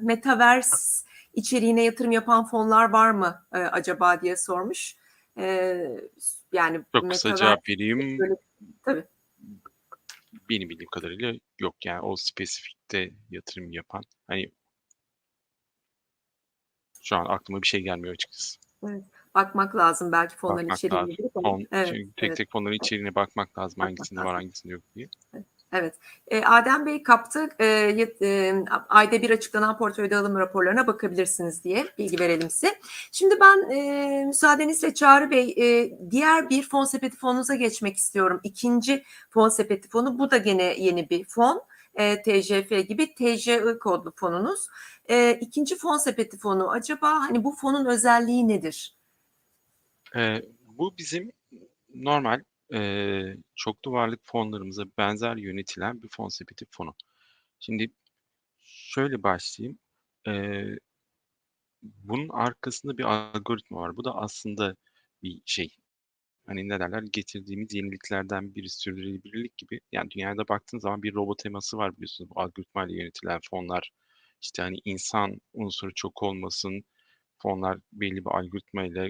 Metaverse 0.02 1.06
içeriğine 1.34 1.84
yatırım 1.84 2.12
yapan 2.12 2.46
fonlar 2.46 2.90
var 2.90 3.10
mı 3.10 3.46
e, 3.54 3.58
acaba 3.58 4.22
diye 4.22 4.36
sormuş. 4.36 4.96
E, 5.38 5.76
yani 6.52 6.80
Çok 6.94 7.10
kısa 7.10 7.34
cevap 7.34 7.68
vereyim. 7.68 8.18
Böyle- 8.18 8.36
tabii. 8.84 9.04
Benim 10.50 10.68
bildiğim 10.68 10.90
kadarıyla 10.90 11.32
yok 11.58 11.74
yani 11.84 12.00
o 12.00 12.16
spesifikte 12.16 13.10
yatırım 13.30 13.72
yapan 13.72 14.02
hani 14.28 14.50
şu 17.04 17.16
an 17.16 17.24
aklıma 17.24 17.62
bir 17.62 17.66
şey 17.66 17.80
gelmiyor 17.80 18.14
açıkçası. 18.14 18.58
bakmak 19.34 19.76
lazım 19.76 20.12
belki 20.12 20.36
fonların 20.36 20.68
Bakmak 20.68 20.78
içeriğine. 20.78 21.00
lazım. 21.00 21.30
Fon, 21.42 21.66
evet, 21.72 21.88
çünkü 21.88 22.12
tek 22.16 22.28
evet. 22.28 22.36
tek 22.36 22.50
fonların 22.50 22.74
içeriğine 22.74 23.14
bakmak 23.14 23.58
lazım. 23.58 23.76
Bakmak 23.78 23.88
hangisinde 23.88 24.20
var 24.20 24.24
lazım. 24.24 24.36
hangisinde 24.36 24.72
yok 24.72 24.82
diye. 24.96 25.08
Evet. 25.74 25.94
E, 26.28 26.44
Adem 26.44 26.86
Bey 26.86 27.02
kaptı. 27.02 27.48
E, 27.60 27.66
e, 28.22 28.54
ayda 28.88 29.22
bir 29.22 29.30
açıklanan 29.30 29.78
portföy 29.78 30.10
dağılım 30.10 30.38
raporlarına 30.38 30.86
bakabilirsiniz 30.86 31.64
diye 31.64 31.86
bilgi 31.98 32.20
verelim 32.20 32.50
size. 32.50 32.78
Şimdi 33.12 33.34
ben 33.40 33.70
e, 33.70 34.24
müsaadenizle 34.26 34.94
Çağrı 34.94 35.30
Bey 35.30 35.54
e, 35.56 35.98
diğer 36.10 36.50
bir 36.50 36.62
fon 36.62 36.84
sepeti 36.84 37.16
fonunuza 37.16 37.54
geçmek 37.54 37.96
istiyorum. 37.96 38.40
İkinci 38.42 39.04
fon 39.30 39.48
sepeti 39.48 39.88
fonu. 39.88 40.18
Bu 40.18 40.30
da 40.30 40.36
gene 40.36 40.74
yeni 40.78 41.10
bir 41.10 41.24
fon. 41.24 41.62
E, 41.94 42.22
TJF 42.22 42.88
gibi 42.88 43.14
TJI 43.14 43.78
kodlu 43.80 44.12
fonunuz. 44.16 44.66
E, 45.10 45.38
ikinci 45.40 45.76
fon 45.76 45.96
sepeti 45.96 46.38
fonu 46.38 46.70
acaba 46.70 47.10
hani 47.10 47.44
bu 47.44 47.56
fonun 47.56 47.86
özelliği 47.86 48.48
nedir? 48.48 48.96
Ee, 50.16 50.42
bu 50.66 50.98
bizim 50.98 51.32
normal 51.94 52.42
e, 52.74 53.20
çoklu 53.56 53.92
varlık 53.92 54.20
fonlarımıza 54.22 54.84
benzer 54.98 55.36
yönetilen 55.36 56.02
bir 56.02 56.08
fon 56.08 56.28
sepeti 56.28 56.66
fonu. 56.70 56.94
Şimdi 57.60 57.90
şöyle 58.60 59.22
başlayayım. 59.22 59.78
Ee, 60.28 60.64
bunun 61.82 62.28
arkasında 62.28 62.98
bir 62.98 63.04
algoritma 63.04 63.80
var. 63.80 63.96
Bu 63.96 64.04
da 64.04 64.14
aslında 64.14 64.76
bir 65.22 65.42
şey. 65.46 65.76
Hani 66.46 66.68
ne 66.68 66.80
derler 66.80 67.02
getirdiğimiz 67.12 67.74
yeniliklerden 67.74 68.54
biri 68.54 68.68
sürdürülebilirlik 68.68 69.58
gibi. 69.58 69.80
Yani 69.92 70.10
dünyada 70.10 70.48
baktığın 70.48 70.78
zaman 70.78 71.02
bir 71.02 71.14
robot 71.14 71.38
teması 71.38 71.76
var 71.76 71.96
biliyorsunuz. 71.96 72.30
Bu 72.30 72.40
algoritmayla 72.40 72.96
yönetilen 72.96 73.40
fonlar. 73.50 73.90
İşte 74.42 74.62
hani 74.62 74.76
insan 74.84 75.40
unsuru 75.52 75.94
çok 75.94 76.22
olmasın. 76.22 76.84
Fonlar 77.42 77.78
belli 77.92 78.16
bir 78.16 78.30
algoritmayla 78.30 79.08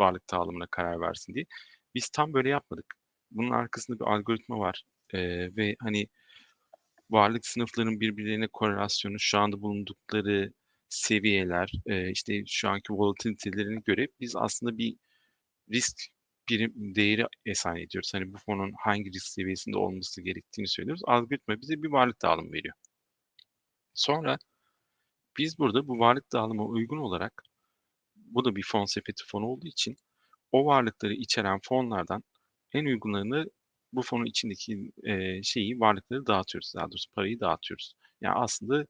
varlık 0.00 0.30
dağılımına 0.32 0.66
karar 0.70 1.00
versin 1.00 1.34
diye. 1.34 1.44
Biz 1.94 2.08
tam 2.08 2.32
böyle 2.32 2.48
yapmadık. 2.48 2.94
Bunun 3.30 3.50
arkasında 3.50 3.98
bir 4.00 4.04
algoritma 4.04 4.58
var. 4.58 4.84
Ee, 5.14 5.56
ve 5.56 5.76
hani 5.80 6.06
varlık 7.10 7.46
sınıflarının 7.46 8.00
birbirlerine 8.00 8.48
korelasyonu 8.52 9.20
şu 9.20 9.38
anda 9.38 9.62
bulundukları 9.62 10.52
seviyeler, 10.88 11.72
işte 12.10 12.42
şu 12.46 12.68
anki 12.68 12.92
volatilitelerini 12.92 13.82
göre 13.84 14.08
biz 14.20 14.36
aslında 14.36 14.78
bir 14.78 14.96
risk 15.72 16.11
birim 16.48 16.94
değeri 16.94 17.26
esan 17.46 17.76
ediyoruz. 17.76 18.10
Hani 18.14 18.32
bu 18.32 18.38
fonun 18.46 18.72
hangi 18.84 19.12
risk 19.12 19.26
seviyesinde 19.26 19.76
olması 19.78 20.22
gerektiğini 20.22 20.68
söylüyoruz. 20.68 21.02
Algoritma 21.06 21.60
bize 21.60 21.82
bir 21.82 21.88
varlık 21.88 22.22
dağılımı 22.22 22.52
veriyor. 22.52 22.74
Sonra 23.94 24.38
biz 25.38 25.58
burada 25.58 25.88
bu 25.88 25.98
varlık 25.98 26.32
dağılımına 26.32 26.66
uygun 26.66 26.98
olarak 26.98 27.42
bu 28.16 28.44
da 28.44 28.56
bir 28.56 28.64
fon 28.66 28.84
sepeti 28.84 29.24
fonu 29.26 29.46
olduğu 29.46 29.66
için 29.66 29.96
o 30.52 30.66
varlıkları 30.66 31.14
içeren 31.14 31.60
fonlardan 31.62 32.24
en 32.74 32.84
uygunlarını 32.84 33.46
bu 33.92 34.02
fonun 34.02 34.26
içindeki 34.26 34.92
e, 35.04 35.42
şeyi 35.42 35.80
varlıkları 35.80 36.26
dağıtıyoruz. 36.26 36.72
Daha 36.76 36.86
doğrusu 36.90 37.10
parayı 37.12 37.40
dağıtıyoruz. 37.40 37.94
Yani 38.20 38.34
aslında 38.34 38.86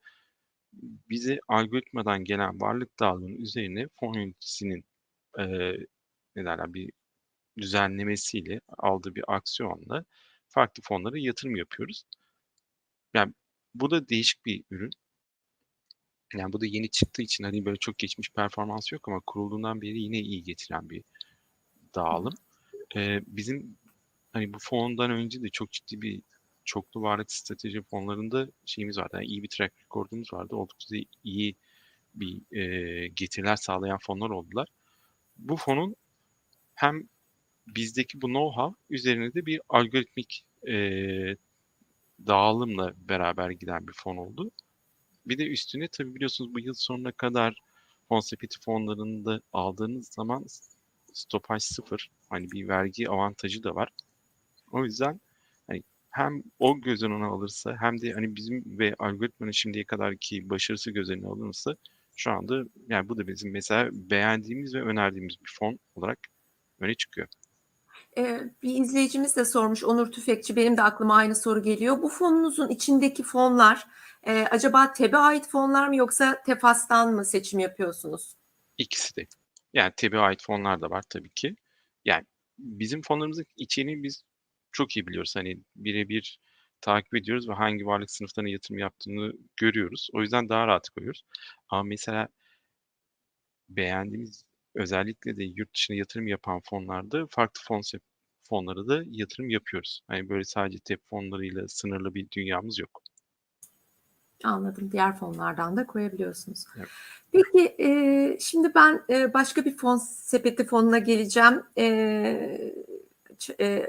bize 1.11 1.39
algoritmadan 1.49 2.25
gelen 2.25 2.61
varlık 2.61 3.01
dağılımının 3.01 3.37
üzerine 3.37 3.87
fon 4.01 4.15
yöneticisinin 4.15 4.85
e, 5.39 5.45
ne 6.37 6.45
derler 6.45 6.75
bir 6.75 6.91
düzenlemesiyle 7.59 8.61
aldığı 8.79 9.15
bir 9.15 9.25
aksiyonla 9.37 10.05
farklı 10.49 10.83
fonlara 10.83 11.19
yatırım 11.19 11.57
yapıyoruz. 11.57 12.05
Yani 13.15 13.35
bu 13.75 13.91
da 13.91 14.09
değişik 14.09 14.47
bir 14.47 14.65
ürün. 14.71 14.91
Yani 16.35 16.53
bu 16.53 16.61
da 16.61 16.67
yeni 16.67 16.91
çıktığı 16.91 17.23
için 17.23 17.45
hani 17.45 17.65
böyle 17.65 17.77
çok 17.77 17.99
geçmiş 17.99 18.31
performansı 18.31 18.95
yok 18.95 19.09
ama 19.09 19.21
kurulduğundan 19.27 19.83
beri 19.83 19.99
yine 19.99 20.21
iyi 20.21 20.43
getiren 20.43 20.91
bir 20.91 21.05
dağılım. 21.95 22.35
Ee, 22.97 23.21
bizim 23.27 23.79
hani 24.33 24.55
bu 24.55 24.59
fondan 24.61 25.11
önce 25.11 25.43
de 25.43 25.49
çok 25.49 25.73
ciddi 25.73 26.03
bir 26.03 26.23
çoklu 26.65 27.03
varlık 27.03 27.33
strateji 27.33 27.83
fonlarında 27.83 28.49
şeyimiz 28.67 28.99
vardı. 28.99 29.11
Yani 29.15 29.27
iyi 29.27 29.43
bir 29.43 29.49
track 29.49 29.75
record'umuz 29.85 30.33
vardı. 30.33 30.57
Oldukça 30.57 30.97
iyi 31.25 31.57
bir 32.15 32.57
e, 32.57 33.09
getiriler 33.09 33.57
sağlayan 33.57 33.99
fonlar 34.03 34.31
oldular. 34.31 34.69
Bu 35.37 35.57
fonun 35.57 35.97
hem 36.75 37.09
bizdeki 37.67 38.23
bu 38.23 38.27
know-how 38.27 38.75
üzerine 38.91 39.35
de 39.35 39.47
bir 39.47 39.61
algoritmik 39.69 40.45
e, 40.69 40.75
dağılımla 42.27 42.95
beraber 42.97 43.51
giden 43.51 43.87
bir 43.89 43.93
fon 43.93 44.17
oldu. 44.17 44.51
Bir 45.27 45.39
de 45.39 45.47
üstüne 45.47 45.89
tabii 45.89 46.15
biliyorsunuz 46.15 46.55
bu 46.55 46.61
yıl 46.61 46.75
sonuna 46.75 47.13
kadar 47.13 47.55
fon 48.09 48.21
sepeti 48.21 48.61
fonlarında 48.61 49.41
aldığınız 49.53 50.09
zaman 50.09 50.47
stopaj 51.13 51.63
sıfır. 51.63 52.11
Hani 52.31 52.51
bir 52.51 52.69
vergi 52.69 53.11
avantajı 53.11 53.63
da 53.63 53.75
var. 53.75 53.89
O 54.73 54.85
yüzden 54.85 55.21
hani 55.67 55.83
hem 56.11 56.43
o 56.59 56.81
göz 56.81 57.03
önüne 57.03 57.25
alırsa 57.25 57.77
hem 57.81 58.01
de 58.01 58.13
hani 58.13 58.37
bizim 58.37 58.79
ve 58.79 58.95
algoritmanın 58.99 59.51
şimdiye 59.51 59.85
kadarki 59.85 60.51
başarısı 60.51 60.91
göz 60.91 61.11
önüne 61.11 61.27
alınırsa 61.27 61.77
şu 62.17 62.31
anda 62.31 62.65
yani 62.89 63.09
bu 63.09 63.17
da 63.17 63.27
bizim 63.27 63.53
mesela 63.53 63.91
beğendiğimiz 63.93 64.75
ve 64.75 64.83
önerdiğimiz 64.83 65.41
bir 65.41 65.51
fon 65.59 65.79
olarak 65.95 66.19
öne 66.81 66.95
çıkıyor. 66.95 67.29
Ee, 68.19 68.41
bir 68.63 68.75
izleyicimiz 68.75 69.37
de 69.37 69.45
sormuş 69.45 69.85
Onur 69.85 70.13
Tüfekçi 70.13 70.57
benim 70.57 70.77
de 70.77 70.83
aklıma 70.83 71.17
aynı 71.17 71.37
soru 71.37 71.63
geliyor. 71.63 72.03
Bu 72.03 72.09
fonunuzun 72.09 72.69
içindeki 72.69 73.23
fonlar 73.23 73.87
e, 74.27 74.33
acaba 74.51 74.93
TEB'e 74.93 75.17
ait 75.17 75.49
fonlar 75.49 75.89
mı 75.89 75.97
yoksa 75.97 76.43
TEFAS'tan 76.43 77.15
mı 77.15 77.25
seçim 77.25 77.59
yapıyorsunuz? 77.59 78.35
İkisi 78.79 79.17
de. 79.17 79.27
Yani 79.73 79.93
TEB'e 79.97 80.19
ait 80.19 80.43
fonlar 80.43 80.81
da 80.81 80.91
var 80.91 81.03
tabii 81.09 81.31
ki. 81.31 81.57
Yani 82.05 82.25
bizim 82.59 83.03
fonlarımızın 83.03 83.47
içeriğini 83.57 84.03
biz 84.03 84.25
çok 84.73 84.97
iyi 84.97 85.07
biliyoruz. 85.07 85.37
Hani 85.37 85.59
birebir 85.77 86.39
takip 86.81 87.15
ediyoruz 87.15 87.49
ve 87.49 87.53
hangi 87.53 87.87
varlık 87.87 88.11
sınıflarına 88.11 88.51
yatırım 88.51 88.79
yaptığını 88.79 89.33
görüyoruz. 89.57 90.09
O 90.13 90.21
yüzden 90.21 90.49
daha 90.49 90.67
rahat 90.67 90.89
koyuyoruz. 90.89 91.25
Ama 91.69 91.83
mesela 91.83 92.29
beğendiğimiz 93.69 94.45
özellikle 94.75 95.37
de 95.37 95.45
yurt 95.45 95.75
dışına 95.75 95.97
yatırım 95.97 96.27
yapan 96.27 96.61
fonlarda 96.71 97.27
farklı 97.31 97.61
fon 97.65 97.83
fonlara 98.49 98.89
da 98.89 99.03
yatırım 99.07 99.51
yapıyoruz. 99.51 100.01
Hani 100.09 100.29
böyle 100.29 100.45
sadece 100.45 100.79
TEP 100.79 101.01
fonlarıyla 101.11 101.69
sınırlı 101.69 102.15
bir 102.15 102.31
dünyamız 102.31 102.79
yok. 102.79 103.03
Anladım. 104.45 104.93
Diğer 104.93 105.17
fonlardan 105.17 105.77
da 105.77 105.87
koyabiliyorsunuz. 105.87 106.65
Evet. 106.77 106.89
Peki 107.33 107.75
e, 107.79 108.37
şimdi 108.41 108.75
ben 108.75 109.03
e, 109.11 109.35
başka 109.35 109.65
bir 109.65 109.77
fon 109.77 109.97
sepeti 109.97 110.67
fonuna 110.67 110.99
geleceğim. 110.99 111.63
E, 111.79 112.75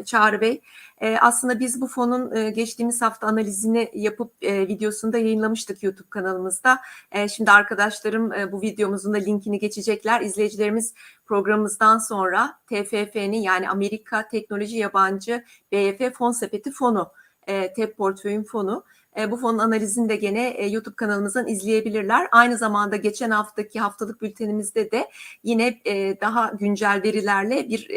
Çağrı 0.05 0.41
Bey. 0.41 0.61
E, 1.01 1.17
aslında 1.17 1.59
biz 1.59 1.81
bu 1.81 1.87
fonun 1.87 2.35
e, 2.35 2.49
geçtiğimiz 2.49 3.01
hafta 3.01 3.27
analizini 3.27 3.91
yapıp 3.93 4.31
e, 4.41 4.67
videosunu 4.67 5.13
da 5.13 5.17
yayınlamıştık 5.17 5.83
YouTube 5.83 6.09
kanalımızda. 6.09 6.79
E, 7.11 7.27
şimdi 7.27 7.51
arkadaşlarım 7.51 8.33
e, 8.33 8.51
bu 8.51 8.61
videomuzun 8.61 9.13
da 9.13 9.17
linkini 9.17 9.59
geçecekler. 9.59 10.21
İzleyicilerimiz 10.21 10.93
programımızdan 11.25 11.97
sonra 11.97 12.59
TFF'nin 12.67 13.41
yani 13.41 13.69
Amerika 13.69 14.27
Teknoloji 14.27 14.77
Yabancı 14.77 15.43
BYF 15.71 16.13
Fon 16.13 16.31
Sepeti 16.31 16.71
fonu, 16.71 17.11
e, 17.47 17.73
TEP 17.73 17.97
portföyün 17.97 18.43
fonu. 18.43 18.83
E, 19.17 19.31
bu 19.31 19.37
fonun 19.37 19.57
analizini 19.57 20.09
de 20.09 20.15
gene 20.15 20.47
e, 20.47 20.67
YouTube 20.67 20.95
kanalımızdan 20.95 21.47
izleyebilirler. 21.47 22.27
Aynı 22.31 22.57
zamanda 22.57 22.95
geçen 22.95 23.29
haftaki 23.29 23.79
haftalık 23.79 24.21
bültenimizde 24.21 24.91
de 24.91 25.09
yine 25.43 25.81
e, 25.85 26.21
daha 26.21 26.51
güncel 26.59 27.01
verilerle 27.03 27.69
bir 27.69 27.89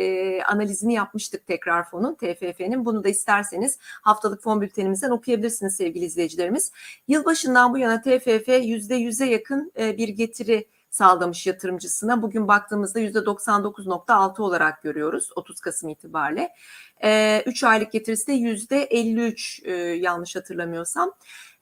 analizini 0.53 0.95
yapmıştık 0.95 1.47
tekrar 1.47 1.91
fonun, 1.91 2.15
TFF'nin. 2.15 2.85
Bunu 2.85 3.05
da 3.05 3.09
isterseniz 3.09 3.79
haftalık 3.81 4.43
fon 4.43 4.61
bültenimizden 4.61 5.11
okuyabilirsiniz 5.11 5.77
sevgili 5.77 6.05
izleyicilerimiz. 6.05 6.73
Yılbaşından 7.09 7.73
bu 7.73 7.79
yana 7.79 8.01
TFF 8.01 8.49
%100'e 8.49 9.27
yakın 9.27 9.73
bir 9.77 10.09
getiri 10.09 10.67
sağlamış 10.91 11.47
yatırımcısına. 11.47 12.23
Bugün 12.23 12.49
baktığımızda 12.49 13.01
%99.6 13.01 14.43
olarak 14.43 14.83
görüyoruz 14.83 15.31
30 15.37 15.61
Kasım 15.61 15.89
itibariyle. 15.89 16.51
3 17.47 17.65
aylık 17.65 17.93
getirisi 17.93 18.27
de 18.27 18.33
%53 18.33 19.65
e, 19.65 19.73
yanlış 19.97 20.37
hatırlamıyorsam. 20.37 21.13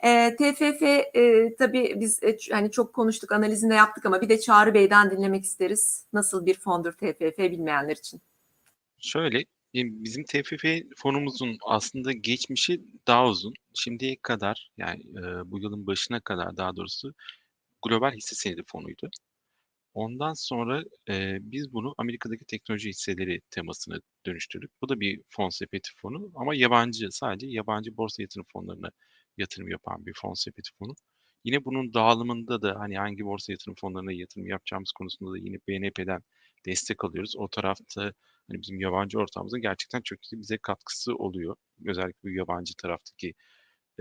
E, 0.00 0.36
TFF 0.36 0.82
e, 0.82 1.54
tabii 1.58 1.92
biz 2.00 2.22
e, 2.22 2.36
hani 2.52 2.70
çok 2.70 2.94
konuştuk 2.94 3.32
analizinde 3.32 3.74
yaptık 3.74 4.06
ama 4.06 4.20
bir 4.20 4.28
de 4.28 4.40
Çağrı 4.40 4.74
Bey'den 4.74 5.10
dinlemek 5.10 5.44
isteriz. 5.44 6.06
Nasıl 6.12 6.46
bir 6.46 6.54
fondur 6.54 6.92
TFF 6.92 7.38
bilmeyenler 7.38 7.96
için? 7.96 8.20
Şöyle 8.98 9.38
e, 9.38 9.44
bizim 9.74 10.24
TFF 10.24 10.64
fonumuzun 10.96 11.56
aslında 11.66 12.12
geçmişi 12.12 12.82
daha 13.06 13.26
uzun. 13.26 13.52
Şimdiye 13.74 14.16
kadar 14.22 14.70
yani 14.76 15.02
e, 15.02 15.50
bu 15.50 15.58
yılın 15.58 15.86
başına 15.86 16.20
kadar 16.20 16.56
daha 16.56 16.76
doğrusu 16.76 17.14
global 17.88 18.12
hisse 18.12 18.36
senedi 18.36 18.62
fonuydu. 18.66 19.10
Ondan 19.94 20.32
sonra 20.34 20.84
e, 21.10 21.38
biz 21.40 21.72
bunu 21.72 21.94
Amerika'daki 21.98 22.44
teknoloji 22.44 22.88
hisseleri 22.88 23.40
temasına 23.50 23.98
dönüştürdük. 24.26 24.70
Bu 24.82 24.88
da 24.88 25.00
bir 25.00 25.22
fon 25.30 25.48
sepeti 25.48 25.90
fonu 25.96 26.32
ama 26.34 26.54
yabancı, 26.54 27.08
sadece 27.10 27.46
yabancı 27.46 27.96
borsa 27.96 28.22
yatırım 28.22 28.46
fonlarına 28.52 28.90
yatırım 29.38 29.68
yapan 29.68 30.06
bir 30.06 30.12
fon 30.22 30.34
sepeti 30.34 30.70
fonu. 30.78 30.94
Yine 31.44 31.64
bunun 31.64 31.94
dağılımında 31.94 32.62
da 32.62 32.76
hani 32.80 32.98
hangi 32.98 33.24
borsa 33.24 33.52
yatırım 33.52 33.74
fonlarına 33.80 34.12
yatırım 34.12 34.46
yapacağımız 34.46 34.92
konusunda 34.92 35.32
da 35.32 35.38
yine 35.38 35.56
BNP'den 35.68 36.20
destek 36.66 37.04
alıyoruz. 37.04 37.36
O 37.36 37.48
tarafta 37.48 38.02
hani 38.48 38.62
bizim 38.62 38.80
yabancı 38.80 39.18
ortağımızın 39.18 39.60
gerçekten 39.60 40.00
çok 40.04 40.32
iyi 40.32 40.40
bize 40.40 40.58
katkısı 40.58 41.14
oluyor. 41.14 41.56
Özellikle 41.86 42.28
bu 42.28 42.30
yabancı 42.30 42.74
taraftaki 42.78 43.34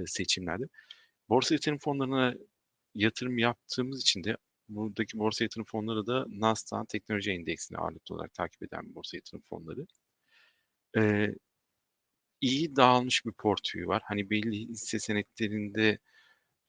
seçimlerde. 0.06 0.64
Borsa 1.30 1.56
yatırım 1.56 1.80
fonlarına 1.80 2.34
yatırım 2.96 3.38
yaptığımız 3.38 4.02
için 4.02 4.24
de 4.24 4.38
buradaki 4.70 5.18
borsa 5.20 5.44
yatırım 5.46 5.66
fonları 5.66 6.08
da 6.08 6.26
Nasdaq 6.30 6.86
teknoloji 6.90 7.32
endeksini 7.32 7.78
ağırlıklı 7.78 8.16
olarak 8.16 8.34
takip 8.34 8.64
eden 8.64 8.96
borsa 8.96 9.18
yatırım 9.18 9.44
fonları. 9.50 9.86
Ee, 10.98 11.36
iyi 12.42 12.76
dağılmış 12.76 13.26
bir 13.26 13.32
portföyü 13.32 13.88
var. 13.88 14.02
Hani 14.06 14.30
belli 14.30 14.68
hisse 14.68 15.00
senetlerinde 15.00 15.98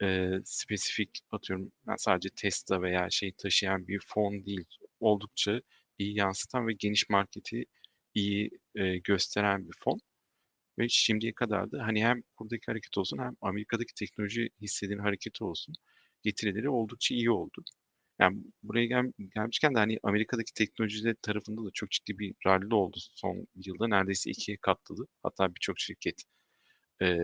e, 0.03 0.31
spesifik 0.45 1.11
atıyorum 1.31 1.73
yani 1.89 1.99
sadece 1.99 2.29
Tesla 2.37 2.83
veya 2.83 3.11
şey 3.11 3.33
taşıyan 3.33 3.89
bir 3.89 4.01
fon 4.07 4.47
değil. 4.47 4.67
Oldukça 5.01 5.61
iyi 5.99 6.19
yansıtan 6.19 6.69
ve 6.69 6.73
geniş 6.79 7.09
marketi 7.11 7.65
iyi 8.15 8.51
e, 8.75 8.99
gösteren 8.99 9.69
bir 9.69 9.75
fon. 9.85 10.01
Ve 10.79 10.89
şimdiye 10.89 11.35
kadar 11.35 11.73
da 11.73 11.87
hani 11.87 12.05
hem 12.05 12.23
buradaki 12.41 12.67
hareket 12.67 12.99
olsun 12.99 13.19
hem 13.19 13.37
Amerika'daki 13.41 13.95
teknoloji 13.95 14.49
hisselerinin 14.63 15.03
hareketi 15.03 15.45
olsun 15.45 15.75
getirileri 16.25 16.71
oldukça 16.71 17.15
iyi 17.15 17.31
oldu. 17.31 17.65
Yani 18.21 18.45
buraya 18.63 18.87
gel, 18.87 19.13
gelmişken 19.37 19.75
de 19.75 19.79
hani 19.79 19.99
Amerika'daki 20.03 20.55
teknolojiler 20.55 21.15
tarafında 21.23 21.67
da 21.67 21.71
çok 21.75 21.91
ciddi 21.91 22.19
bir 22.19 22.35
rally 22.47 22.75
oldu 22.75 22.97
son 23.15 23.47
yılda. 23.67 23.89
Neredeyse 23.89 24.31
ikiye 24.31 24.59
katladı. 24.63 25.07
Hatta 25.23 25.55
birçok 25.55 25.81
şirket 25.81 26.23
e, 27.03 27.19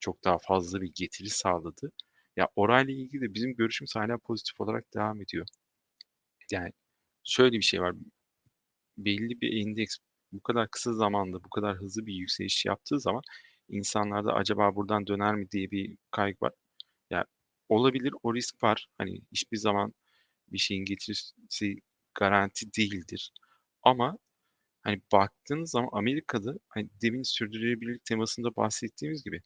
çok 0.00 0.24
daha 0.24 0.38
fazla 0.38 0.80
bir 0.80 0.92
getiri 0.94 1.30
sağladı. 1.30 1.92
Ya 2.36 2.48
orayla 2.56 2.94
ilgili 2.94 3.22
de 3.22 3.34
bizim 3.34 3.54
görüşümüz 3.56 3.96
hala 3.96 4.18
pozitif 4.18 4.60
olarak 4.60 4.94
devam 4.94 5.22
ediyor. 5.22 5.46
Yani 6.52 6.72
şöyle 7.24 7.56
bir 7.58 7.62
şey 7.62 7.80
var. 7.80 7.94
Belli 8.98 9.40
bir 9.40 9.66
endeks 9.66 9.96
bu 10.32 10.40
kadar 10.42 10.68
kısa 10.70 10.92
zamanda 10.92 11.44
bu 11.44 11.50
kadar 11.50 11.76
hızlı 11.76 12.06
bir 12.06 12.14
yükseliş 12.14 12.64
yaptığı 12.66 13.00
zaman 13.00 13.22
insanlarda 13.68 14.32
acaba 14.34 14.74
buradan 14.76 15.06
döner 15.06 15.34
mi 15.34 15.50
diye 15.50 15.70
bir 15.70 15.96
kaygı 16.10 16.36
var. 16.42 16.52
Olabilir 17.68 18.14
o 18.22 18.34
risk 18.34 18.62
var. 18.62 18.88
Hani 18.98 19.20
hiçbir 19.32 19.56
zaman 19.56 19.94
bir 20.48 20.58
şeyin 20.58 20.84
getirisi 20.84 21.76
garanti 22.14 22.66
değildir. 22.78 23.32
Ama 23.82 24.18
hani 24.82 25.02
baktığınız 25.12 25.70
zaman 25.70 25.90
Amerika'da 25.92 26.54
hani 26.68 26.90
demin 27.02 27.22
sürdürülebilirlik 27.22 28.04
temasında 28.04 28.56
bahsettiğimiz 28.56 29.24
gibi 29.24 29.42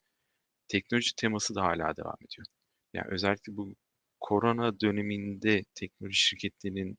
teknoloji 0.69 1.17
teması 1.17 1.55
da 1.55 1.63
hala 1.63 1.97
devam 1.97 2.17
ediyor. 2.27 2.47
Yani 2.95 3.07
özellikle 3.11 3.57
bu 3.57 3.75
korona 4.21 4.81
döneminde 4.81 5.65
teknoloji 5.75 6.17
şirketlerinin 6.21 6.99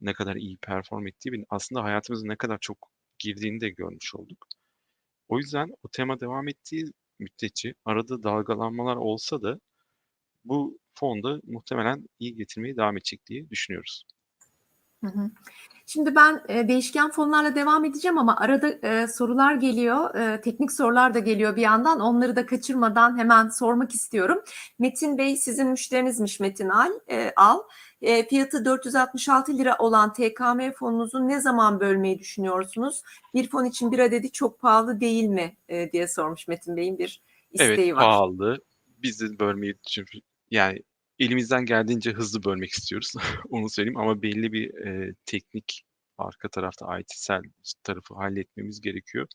ne 0.00 0.14
kadar 0.14 0.36
iyi 0.36 0.58
perform 0.62 1.06
ettiği 1.06 1.44
aslında 1.50 1.84
hayatımıza 1.84 2.26
ne 2.26 2.36
kadar 2.36 2.58
çok 2.60 2.90
girdiğini 3.18 3.60
de 3.60 3.70
görmüş 3.70 4.14
olduk. 4.14 4.46
O 5.28 5.38
yüzden 5.38 5.68
o 5.82 5.88
tema 5.88 6.20
devam 6.20 6.48
ettiği 6.48 6.84
müddetçe 7.18 7.74
arada 7.84 8.22
dalgalanmalar 8.22 8.96
olsa 8.96 9.42
da 9.42 9.60
bu 10.48 10.78
fonda 10.94 11.40
muhtemelen 11.44 12.06
iyi 12.18 12.36
getirmeye 12.36 12.76
devam 12.76 12.96
edecek 12.96 13.26
diye 13.26 13.50
düşünüyoruz. 13.50 14.04
Hı 15.04 15.10
hı. 15.10 15.30
Şimdi 15.88 16.14
ben 16.14 16.42
e, 16.48 16.68
değişken 16.68 17.10
fonlarla 17.10 17.54
devam 17.54 17.84
edeceğim 17.84 18.18
ama 18.18 18.36
arada 18.36 18.68
e, 18.68 19.08
sorular 19.08 19.54
geliyor, 19.54 20.14
e, 20.14 20.40
teknik 20.40 20.72
sorular 20.72 21.14
da 21.14 21.18
geliyor 21.18 21.56
bir 21.56 21.62
yandan. 21.62 22.00
Onları 22.00 22.36
da 22.36 22.46
kaçırmadan 22.46 23.18
hemen 23.18 23.48
sormak 23.48 23.94
istiyorum. 23.94 24.42
Metin 24.78 25.18
Bey 25.18 25.36
sizin 25.36 25.66
müşterinizmiş 25.66 26.40
Metin 26.40 26.68
Al. 26.68 26.92
E, 27.10 27.32
Al. 27.36 27.58
E, 28.02 28.28
fiyatı 28.28 28.64
466 28.64 29.58
lira 29.58 29.76
olan 29.78 30.12
TKM 30.12 30.70
fonunuzu 30.78 31.28
ne 31.28 31.40
zaman 31.40 31.80
bölmeyi 31.80 32.18
düşünüyorsunuz? 32.18 33.02
Bir 33.34 33.50
fon 33.50 33.64
için 33.64 33.92
bir 33.92 33.98
adedi 33.98 34.32
çok 34.32 34.60
pahalı 34.60 35.00
değil 35.00 35.26
mi 35.28 35.56
e, 35.68 35.92
diye 35.92 36.08
sormuş 36.08 36.48
Metin 36.48 36.76
Bey'in 36.76 36.98
bir 36.98 37.22
isteği 37.50 37.68
evet, 37.68 37.78
var. 37.78 37.84
Evet 37.84 37.96
pahalı. 37.96 38.58
Biz 38.86 39.20
de 39.20 39.38
bölmeyi. 39.38 39.74
Yani 40.50 40.82
elimizden 41.18 41.64
geldiğince 41.64 42.12
hızlı 42.12 42.44
bölmek 42.44 42.70
istiyoruz. 42.70 43.12
Onu 43.50 43.70
söyleyeyim 43.70 43.98
ama 43.98 44.22
belli 44.22 44.52
bir 44.52 44.74
e, 44.74 45.14
teknik 45.26 45.82
arka 46.18 46.48
tarafta 46.48 46.98
IT'sel 46.98 47.42
tarafı 47.82 48.14
halletmemiz 48.14 48.80
gerekiyor. 48.80 49.26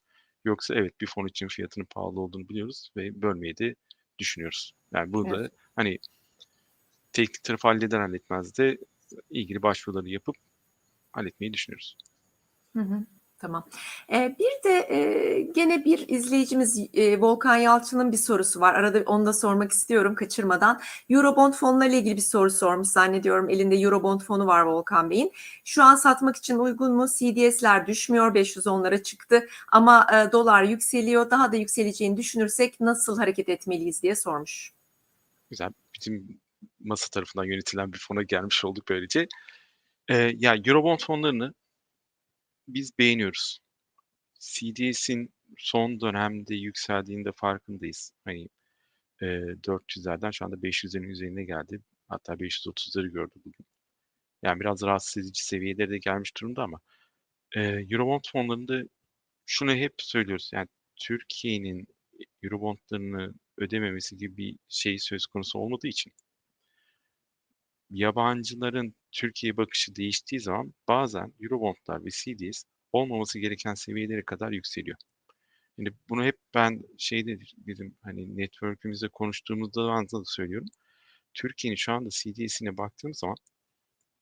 Yoksa 0.46 0.76
evet 0.76 1.02
bir 1.02 1.08
fon 1.08 1.28
için 1.28 1.48
fiyatının 1.48 1.86
pahalı 1.86 2.20
olduğunu 2.20 2.50
biliyoruz 2.50 2.92
ve 2.98 3.22
bölmeyi 3.22 3.58
de 3.58 3.76
düşünüyoruz. 4.20 4.74
Yani 4.94 5.14
burada 5.14 5.40
evet. 5.40 5.52
hani 5.76 6.00
teknik 7.14 7.44
tarafı 7.44 7.68
halleder 7.68 8.00
halletmez 8.00 8.58
de 8.58 8.78
ilgili 9.30 9.62
başvuruları 9.62 10.10
yapıp 10.10 10.36
halletmeyi 11.12 11.54
düşünüyoruz. 11.54 11.98
Hı 12.74 12.82
hı. 12.82 13.06
Tamam. 13.42 13.68
Eee, 14.12 14.36
bir 14.40 14.70
de, 14.70 14.88
eee, 14.92 15.42
gene 15.42 15.86
bir 15.86 16.08
izleyicimiz, 16.08 16.78
eee, 16.94 17.22
Volkan 17.22 17.56
Yalçın'ın 17.56 18.12
bir 18.12 18.18
sorusu 18.18 18.60
var. 18.60 18.74
Arada 18.76 19.04
onu 19.06 19.26
da 19.26 19.34
sormak 19.34 19.72
istiyorum 19.72 20.16
kaçırmadan. 20.16 20.82
Eurobond 21.10 21.54
fonlarıyla 21.54 21.98
ilgili 22.00 22.16
bir 22.16 22.22
soru 22.22 22.50
sormuş 22.50 22.88
zannediyorum. 22.88 23.50
Elinde 23.50 23.76
Eurobond 23.76 24.22
fonu 24.22 24.48
var 24.48 24.62
Volkan 24.62 25.10
Bey'in. 25.10 25.32
Şu 25.66 25.84
an 25.84 25.96
satmak 25.96 26.36
için 26.36 26.58
uygun 26.58 26.94
mu? 26.96 27.06
CDS'ler 27.18 27.88
düşmüyor, 27.88 28.34
510'lara 28.36 29.04
çıktı 29.04 29.48
ama, 29.72 30.08
eee, 30.12 30.32
dolar 30.32 30.64
yükseliyor. 30.64 31.30
Daha 31.32 31.52
da 31.52 31.56
yükseleceğini 31.56 32.18
düşünürsek 32.18 32.80
nasıl 32.80 33.18
hareket 33.18 33.50
etmeliyiz 33.50 34.04
diye 34.04 34.16
sormuş. 34.16 34.72
Güzel. 35.50 35.70
Bizim 36.00 36.40
masa 36.84 37.08
tarafından 37.12 37.46
yönetilen 37.46 37.94
bir 37.94 37.98
fona 38.08 38.24
gelmiş 38.24 38.66
olduk 38.66 38.84
böylece. 38.90 39.28
Eee, 40.10 40.36
ya 40.40 40.56
Eurobond 40.66 41.00
fonlarını 41.00 41.54
biz 42.74 42.92
beğeniyoruz. 43.00 43.60
CDS'in 44.40 45.34
son 45.58 46.02
dönemde 46.02 46.56
yükseldiğinde 46.56 47.32
farkındayız. 47.36 48.12
Hani, 48.26 48.50
eee, 49.22 49.56
400'lerden 49.68 50.32
şu 50.32 50.46
anda 50.46 50.64
500'lerin 50.64 51.10
üzerine 51.12 51.46
geldi. 51.46 51.82
Hatta 52.10 52.40
530'ları 52.40 53.08
gördü 53.08 53.34
bugün. 53.46 53.66
Yani 54.44 54.60
biraz 54.60 54.84
rahatsız 54.84 55.24
edici 55.26 55.46
seviyelere 55.46 55.90
de 55.92 55.98
gelmiş 55.98 56.32
durumda 56.42 56.64
ama, 56.64 56.80
eee, 57.56 57.88
Eurobond 57.92 58.22
fonlarında 58.34 58.84
şunu 59.46 59.76
hep 59.76 59.94
söylüyoruz. 60.00 60.52
Yani 60.54 60.68
Türkiye'nin 60.98 61.88
Eurobond'larını 62.44 63.34
ödememesi 63.58 64.18
gibi 64.18 64.38
bir 64.38 64.58
şey 64.70 65.00
söz 65.00 65.26
konusu 65.28 65.60
olmadığı 65.60 65.88
için 65.88 66.14
yabancıların 67.90 68.96
Türkiye'ye 69.12 69.58
bakışı 69.58 69.96
değiştiği 69.96 70.42
zaman 70.42 70.74
bazen 70.88 71.34
Eurobond'lar 71.42 72.06
ve 72.06 72.10
CDS 72.10 72.64
olmaması 72.92 73.40
gereken 73.40 73.74
seviyelere 73.74 74.26
kadar 74.26 74.52
yükseliyor. 74.52 74.98
Şimdi 75.76 75.94
bunu 76.10 76.24
hep 76.26 76.38
ben 76.56 76.84
şeyde 76.98 77.40
bizim 77.58 77.98
hani 78.04 78.38
network'ümüzde 78.38 79.10
konuştuğumuzda 79.10 79.88
da 79.88 80.22
söylüyorum. 80.26 80.68
Türkiye'nin 81.34 81.76
şu 81.76 81.94
anda 81.94 82.10
CDS'ine 82.10 82.78
baktığım 82.78 83.14
zaman 83.14 83.36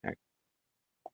yani 0.04 0.16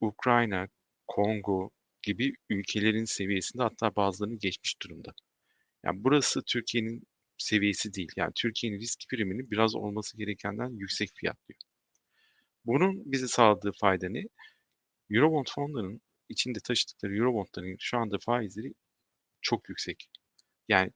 Ukrayna, 0.00 0.68
Kongo 1.06 1.70
gibi 2.02 2.32
ülkelerin 2.50 3.04
seviyesinde 3.04 3.62
hatta 3.62 3.96
bazılarını 3.96 4.38
geçmiş 4.38 4.82
durumda. 4.82 5.12
Yani 5.84 6.04
burası 6.04 6.42
Türkiye'nin 6.42 7.04
seviyesi 7.38 7.94
değil. 7.94 8.08
Yani 8.16 8.32
Türkiye'nin 8.34 8.80
risk 8.80 9.00
priminin 9.10 9.50
biraz 9.50 9.74
olması 9.74 10.16
gerekenden 10.16 10.70
yüksek 10.70 11.10
fiyatlıyor. 11.14 11.60
Bunun 12.66 13.12
bize 13.12 13.28
sağladığı 13.28 13.72
fayda? 13.80 14.08
Eurobond 15.10 15.46
fonlarının 15.54 16.00
içinde 16.28 16.58
taşıdıkları 16.60 17.16
Eurobond'ların 17.16 17.76
şu 17.78 17.98
anda 17.98 18.18
faizleri 18.18 18.74
çok 19.42 19.68
yüksek. 19.68 20.08
Yani 20.68 20.92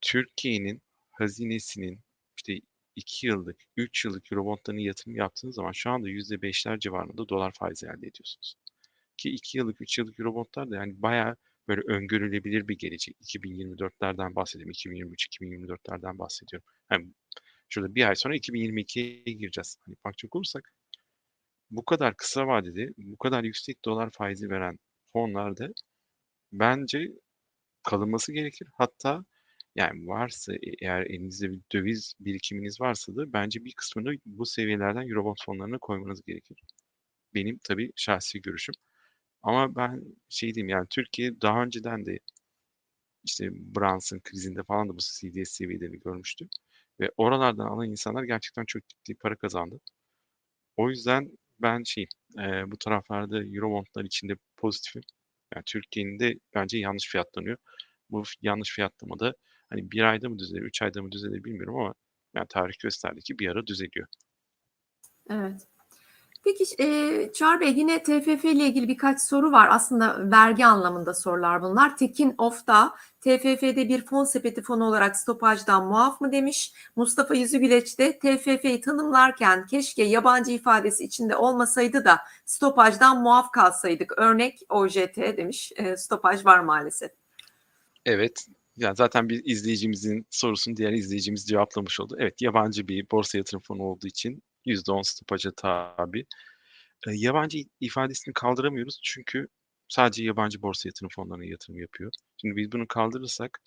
Türkiye'nin 0.00 0.82
hazinesinin 1.12 2.00
işte 2.36 2.60
2 2.96 3.26
yıllık, 3.26 3.60
3 3.76 4.04
yıllık 4.04 4.32
Eurobond'larına 4.32 4.80
yatırım 4.80 5.16
yaptığınız 5.16 5.54
zaman 5.54 5.72
şu 5.72 5.90
anda 5.90 6.08
%5'ler 6.08 6.80
civarında 6.80 7.28
dolar 7.28 7.52
faizi 7.52 7.86
elde 7.86 8.06
ediyorsunuz. 8.06 8.54
Ki 9.16 9.30
2 9.30 9.58
yıllık, 9.58 9.80
3 9.80 9.98
yıllık 9.98 10.20
Eurobond'lar 10.20 10.70
da 10.70 10.76
yani 10.76 11.02
bayağı 11.02 11.36
böyle 11.68 11.80
öngörülebilir 11.80 12.68
bir 12.68 12.78
gelecek. 12.78 13.16
2024'lerden 13.20 14.34
bahsediyorum. 14.34 14.72
2023-2024'lerden 14.72 16.18
bahsediyorum. 16.18 16.66
Yani 16.90 17.14
şurada 17.68 17.94
bir 17.94 18.08
ay 18.08 18.16
sonra 18.16 18.36
2022'ye 18.36 19.34
gireceğiz. 19.34 19.76
Hani 19.86 19.96
bakacak 20.04 20.36
olursak 20.36 20.72
bu 21.70 21.84
kadar 21.84 22.16
kısa 22.16 22.46
vadede 22.46 22.90
bu 22.98 23.16
kadar 23.16 23.44
yüksek 23.44 23.84
dolar 23.84 24.10
faizi 24.10 24.50
veren 24.50 24.78
fonlarda 25.12 25.68
bence 26.52 27.12
kalınması 27.82 28.32
gerekir. 28.32 28.68
Hatta 28.74 29.24
yani 29.76 30.08
varsa 30.08 30.52
eğer 30.82 31.02
elinizde 31.02 31.50
bir 31.52 31.60
döviz 31.72 32.14
birikiminiz 32.20 32.80
varsa 32.80 33.16
da 33.16 33.32
bence 33.32 33.64
bir 33.64 33.72
kısmını 33.72 34.14
bu 34.26 34.46
seviyelerden 34.46 35.08
Eurobond 35.08 35.36
fonlarına 35.46 35.78
koymanız 35.78 36.22
gerekir. 36.22 36.58
Benim 37.34 37.58
tabii 37.64 37.92
şahsi 37.96 38.42
görüşüm. 38.42 38.74
Ama 39.42 39.76
ben 39.76 40.04
şey 40.28 40.54
diyeyim 40.54 40.68
yani 40.68 40.86
Türkiye 40.90 41.40
daha 41.40 41.62
önceden 41.64 42.06
de 42.06 42.18
işte 43.24 43.50
Brunson 43.52 44.20
krizinde 44.20 44.62
falan 44.62 44.88
da 44.88 44.94
bu 44.94 44.98
CDS 44.98 45.50
seviyelerini 45.50 46.00
görmüştü. 46.00 46.48
Ve 47.00 47.10
oralardan 47.16 47.66
alan 47.66 47.90
insanlar 47.90 48.24
gerçekten 48.24 48.64
çok 48.66 48.82
ciddi 48.88 49.14
para 49.14 49.36
kazandı. 49.36 49.80
O 50.76 50.90
yüzden 50.90 51.30
ben 51.62 51.82
şey 51.82 52.06
e, 52.38 52.70
bu 52.70 52.78
taraflarda 52.78 53.44
Eurobondlar 53.44 54.04
içinde 54.04 54.34
pozitifim. 54.56 55.02
Yani 55.54 55.62
Türkiye'nin 55.66 56.18
de 56.18 56.34
bence 56.54 56.78
yanlış 56.78 57.08
fiyatlanıyor. 57.08 57.56
Bu 58.10 58.22
yanlış 58.42 58.74
fiyatlamada 58.74 59.34
hani 59.70 59.90
bir 59.90 60.02
ayda 60.02 60.28
mı 60.28 60.38
düzelir, 60.38 60.62
üç 60.62 60.82
ayda 60.82 61.02
mı 61.02 61.12
düzelir 61.12 61.44
bilmiyorum 61.44 61.76
ama 61.76 61.94
yani 62.34 62.46
tarih 62.48 62.74
gösterdi 62.82 63.20
ki 63.20 63.38
bir 63.38 63.48
ara 63.48 63.66
düzeliyor. 63.66 64.06
Evet. 65.30 65.68
Peki 66.46 66.64
e, 66.78 67.32
Çağrı 67.32 67.60
Bey 67.60 67.72
yine 67.76 68.02
TFF 68.02 68.44
ile 68.44 68.66
ilgili 68.66 68.88
birkaç 68.88 69.20
soru 69.20 69.52
var. 69.52 69.68
Aslında 69.70 70.30
vergi 70.30 70.66
anlamında 70.66 71.14
sorular 71.14 71.62
bunlar. 71.62 71.96
Tekin 71.96 72.34
Of 72.38 72.66
da 72.66 72.94
TFF'de 73.20 73.88
bir 73.88 74.06
fon 74.06 74.24
sepeti 74.24 74.62
fonu 74.62 74.84
olarak 74.84 75.16
stopajdan 75.16 75.86
muaf 75.86 76.20
mı 76.20 76.32
demiş. 76.32 76.72
Mustafa 76.96 77.34
Yüzügüleç 77.34 77.98
de 77.98 78.18
TFF'yi 78.18 78.80
tanımlarken 78.80 79.66
keşke 79.66 80.02
yabancı 80.02 80.52
ifadesi 80.52 81.04
içinde 81.04 81.36
olmasaydı 81.36 82.04
da 82.04 82.18
stopajdan 82.44 83.22
muaf 83.22 83.52
kalsaydık. 83.52 84.18
Örnek 84.18 84.60
OJT 84.68 85.16
demiş. 85.16 85.72
E, 85.76 85.96
stopaj 85.96 86.44
var 86.44 86.60
maalesef. 86.60 87.10
Evet. 88.04 88.46
Yani 88.76 88.96
zaten 88.96 89.28
bir 89.28 89.42
izleyicimizin 89.44 90.26
sorusunu 90.30 90.76
diğer 90.76 90.92
izleyicimiz 90.92 91.46
cevaplamış 91.46 92.00
oldu. 92.00 92.16
Evet 92.18 92.42
yabancı 92.42 92.88
bir 92.88 93.10
borsa 93.10 93.38
yatırım 93.38 93.62
fonu 93.62 93.82
olduğu 93.82 94.06
için 94.06 94.42
%10 94.66 95.02
stopaja 95.02 95.50
tabi. 95.56 96.26
E, 97.08 97.10
yabancı 97.14 97.58
ifadesini 97.80 98.34
kaldıramıyoruz 98.34 99.00
çünkü 99.04 99.48
sadece 99.88 100.24
yabancı 100.24 100.62
borsa 100.62 100.88
yatırım 100.88 101.10
fonlarına 101.16 101.44
yatırım 101.44 101.80
yapıyor. 101.80 102.12
Şimdi 102.36 102.56
biz 102.56 102.72
bunu 102.72 102.88
kaldırırsak 102.88 103.58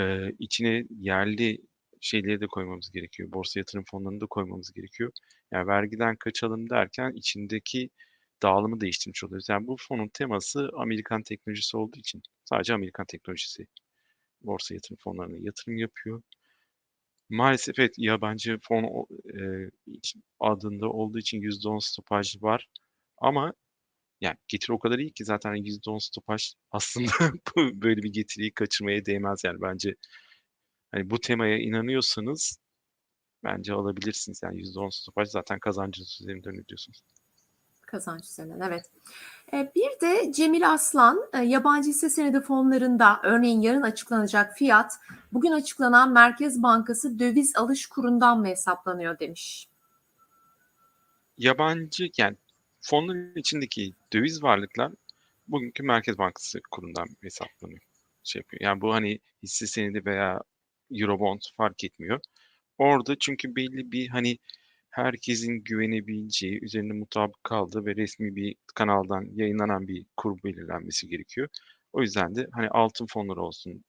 e, 0.00 0.30
içine 0.38 0.84
yerli 0.90 1.58
şeyleri 2.00 2.40
de 2.40 2.46
koymamız 2.46 2.90
gerekiyor. 2.90 3.32
Borsa 3.32 3.60
yatırım 3.60 3.84
fonlarını 3.90 4.20
da 4.20 4.26
koymamız 4.26 4.72
gerekiyor. 4.72 5.12
Yani 5.52 5.66
vergiden 5.66 6.16
kaçalım 6.16 6.70
derken 6.70 7.12
içindeki 7.12 7.90
dağılımı 8.42 8.80
değiştirmiş 8.80 9.24
oluyoruz. 9.24 9.46
Yani 9.50 9.66
bu 9.66 9.76
fonun 9.88 10.08
teması 10.08 10.70
Amerikan 10.76 11.22
teknolojisi 11.22 11.76
olduğu 11.76 11.98
için 11.98 12.22
sadece 12.44 12.74
Amerikan 12.74 13.06
teknolojisi 13.06 13.66
borsa 14.42 14.74
yatırım 14.74 14.98
fonlarına 15.04 15.36
yatırım 15.40 15.78
yapıyor. 15.78 16.22
Maalesef 17.30 17.78
evet 17.78 17.94
yabancı 17.98 18.58
fon 18.62 19.06
e, 19.34 19.70
adında 20.40 20.88
olduğu 20.90 21.18
için 21.18 21.40
%10 21.40 21.80
stopaj 21.80 22.36
var. 22.42 22.66
Ama 23.18 23.52
yani 24.20 24.36
getiri 24.48 24.72
o 24.74 24.78
kadar 24.78 24.98
iyi 24.98 25.12
ki 25.12 25.24
zaten 25.24 25.54
%10 25.54 25.98
stopaj 25.98 26.52
aslında 26.72 27.12
böyle 27.56 28.02
bir 28.02 28.12
getiriyi 28.12 28.52
kaçırmaya 28.54 29.06
değmez 29.06 29.42
yani 29.44 29.58
bence. 29.62 29.94
Hani 30.92 31.10
bu 31.10 31.20
temaya 31.20 31.58
inanıyorsanız 31.58 32.58
bence 33.44 33.72
alabilirsiniz. 33.74 34.40
Yani 34.44 34.60
%10 34.60 34.90
stopaj 34.90 35.28
zaten 35.28 35.58
kazancınız 35.60 36.18
üzerinden 36.22 36.54
ödüyorsunuz. 36.64 37.02
Kazanç 37.90 38.24
üzerinden 38.24 38.60
evet. 38.60 38.90
Bir 39.52 40.00
de 40.00 40.32
Cemil 40.32 40.72
Aslan 40.72 41.30
yabancı 41.42 41.88
hisse 41.88 42.10
senedi 42.10 42.40
fonlarında 42.40 43.20
örneğin 43.22 43.60
yarın 43.60 43.82
açıklanacak 43.82 44.56
fiyat 44.56 44.92
bugün 45.32 45.52
açıklanan 45.52 46.12
Merkez 46.12 46.62
Bankası 46.62 47.18
döviz 47.18 47.56
alış 47.56 47.86
kurundan 47.86 48.40
mı 48.40 48.46
hesaplanıyor 48.46 49.18
demiş. 49.18 49.68
Yabancı 51.38 52.10
yani 52.18 52.36
fonların 52.80 53.36
içindeki 53.36 53.94
döviz 54.12 54.42
varlıklar 54.42 54.92
bugünkü 55.48 55.82
Merkez 55.82 56.18
Bankası 56.18 56.60
kurundan 56.70 57.06
hesaplanıyor. 57.20 57.82
Şey 58.24 58.40
yapıyor. 58.40 58.62
Yani 58.62 58.80
bu 58.80 58.94
hani 58.94 59.18
hisse 59.42 59.66
senedi 59.66 60.04
veya 60.04 60.40
Eurobond 60.94 61.40
fark 61.56 61.84
etmiyor. 61.84 62.20
Orada 62.78 63.18
çünkü 63.18 63.56
belli 63.56 63.92
bir 63.92 64.08
hani 64.08 64.38
herkesin 64.90 65.52
güvenebileceği, 65.64 66.64
üzerinde 66.64 66.92
mutabık 66.92 67.44
kaldığı 67.44 67.86
ve 67.86 67.96
resmi 67.96 68.36
bir 68.36 68.56
kanaldan 68.74 69.24
yayınlanan 69.34 69.88
bir 69.88 70.06
kur 70.16 70.38
belirlenmesi 70.44 71.08
gerekiyor. 71.08 71.48
O 71.92 72.00
yüzden 72.02 72.34
de 72.34 72.46
hani 72.52 72.68
altın 72.68 73.06
fonları 73.06 73.42
olsun, 73.42 73.84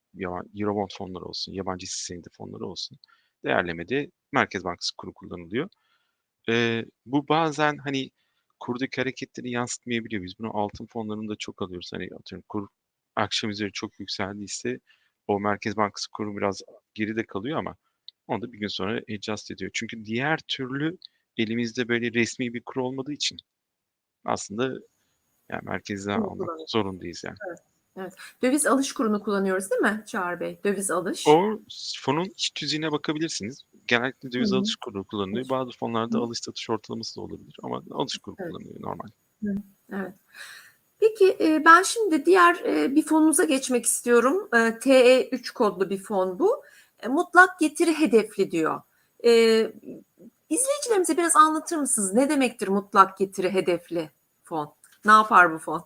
Eurobond 0.59 0.89
fonları 0.97 1.25
olsun, 1.25 1.53
yabancı 1.53 1.85
hisse 1.85 2.13
senedi 2.13 2.29
fonları 2.37 2.65
olsun 2.65 2.97
değerlemede 3.45 4.11
Merkez 4.31 4.63
Bankası 4.63 4.95
kuru 4.97 5.13
kullanılıyor. 5.13 5.69
Ee, 6.49 6.85
bu 7.05 7.27
bazen 7.27 7.77
hani 7.77 8.09
kurdaki 8.59 9.01
hareketleri 9.01 9.51
yansıtmayabiliyor. 9.51 10.23
Biz 10.23 10.33
bunu 10.39 10.57
altın 10.57 10.85
fonlarında 10.85 11.35
çok 11.39 11.61
alıyoruz. 11.61 11.89
Hani 11.93 12.09
atıyorum 12.19 12.45
kur 12.49 12.67
akşam 13.15 13.49
üzeri 13.49 13.71
çok 13.71 13.99
yükseldiyse 13.99 14.79
o 15.27 15.39
Merkez 15.39 15.77
Bankası 15.77 16.07
kuru 16.11 16.37
biraz 16.37 16.61
geride 16.93 17.25
kalıyor 17.25 17.59
ama 17.59 17.75
onu 18.31 18.41
da 18.41 18.51
bir 18.51 18.59
gün 18.59 18.67
sonra 18.67 19.01
adjust 19.17 19.51
ediyor. 19.51 19.71
Çünkü 19.73 20.05
diğer 20.05 20.39
türlü 20.47 20.97
elimizde 21.37 21.87
böyle 21.87 22.13
resmi 22.13 22.53
bir 22.53 22.61
kur 22.65 22.81
olmadığı 22.81 23.13
için 23.13 23.37
aslında 24.25 24.63
Yani 25.49 25.61
merkezden 25.63 26.21
Bunu 26.21 26.31
almak 26.31 26.49
zorundayız 26.67 27.23
yani. 27.25 27.37
Evet. 27.97 28.13
Döviz 28.41 28.67
alış 28.67 28.93
kurunu 28.93 29.23
kullanıyoruz 29.23 29.71
değil 29.71 29.81
mi 29.81 30.03
Çağrı 30.07 30.39
Bey? 30.39 30.59
Döviz 30.63 30.91
alış. 30.91 31.27
O 31.27 31.59
fonun 32.01 32.25
iç 32.25 32.51
tüzüğüne 32.55 32.91
bakabilirsiniz. 32.91 33.61
Genellikle 33.87 34.31
döviz 34.31 34.51
Hı 34.51 34.55
hı. 34.55 34.59
alış 34.59 34.75
kuru 34.75 35.03
kullanılıyor. 35.03 35.49
Bazı 35.49 35.71
fonlarda 35.71 36.17
Hı. 36.17 36.21
alış 36.21 36.39
satış 36.39 36.69
ortalaması 36.69 37.15
da 37.15 37.21
olabilir 37.21 37.55
ama 37.63 37.83
alış 37.91 38.17
kuru 38.17 38.35
Evet. 38.39 38.51
kullanılıyor 38.51 38.81
normal. 38.81 39.07
Evet. 39.93 40.13
Peki 40.99 41.37
e, 41.39 41.65
ben 41.65 41.83
şimdi 41.83 42.25
diğer 42.25 42.55
e, 42.65 42.95
bir 42.95 43.05
fonunuza 43.05 43.43
geçmek 43.43 43.85
istiyorum. 43.85 44.49
E, 44.53 44.57
TE3 44.57 45.53
kodlu 45.53 45.89
bir 45.89 45.97
fon 45.97 46.39
bu. 46.39 46.63
E, 47.01 47.07
Mutlak 47.07 47.59
getiri 47.59 47.99
hedefli 47.99 48.51
diyor. 48.51 48.81
E, 49.25 49.31
İzleyicilerimize 50.49 51.17
biraz 51.17 51.35
anlatır 51.35 51.77
mısınız? 51.77 52.13
Ne 52.13 52.29
demektir 52.29 52.67
mutlak 52.67 53.17
getiri 53.17 53.53
hedefli 53.53 54.09
fon? 54.43 54.75
Ne 55.05 55.11
yapar 55.11 55.53
bu 55.53 55.59
fon? 55.59 55.85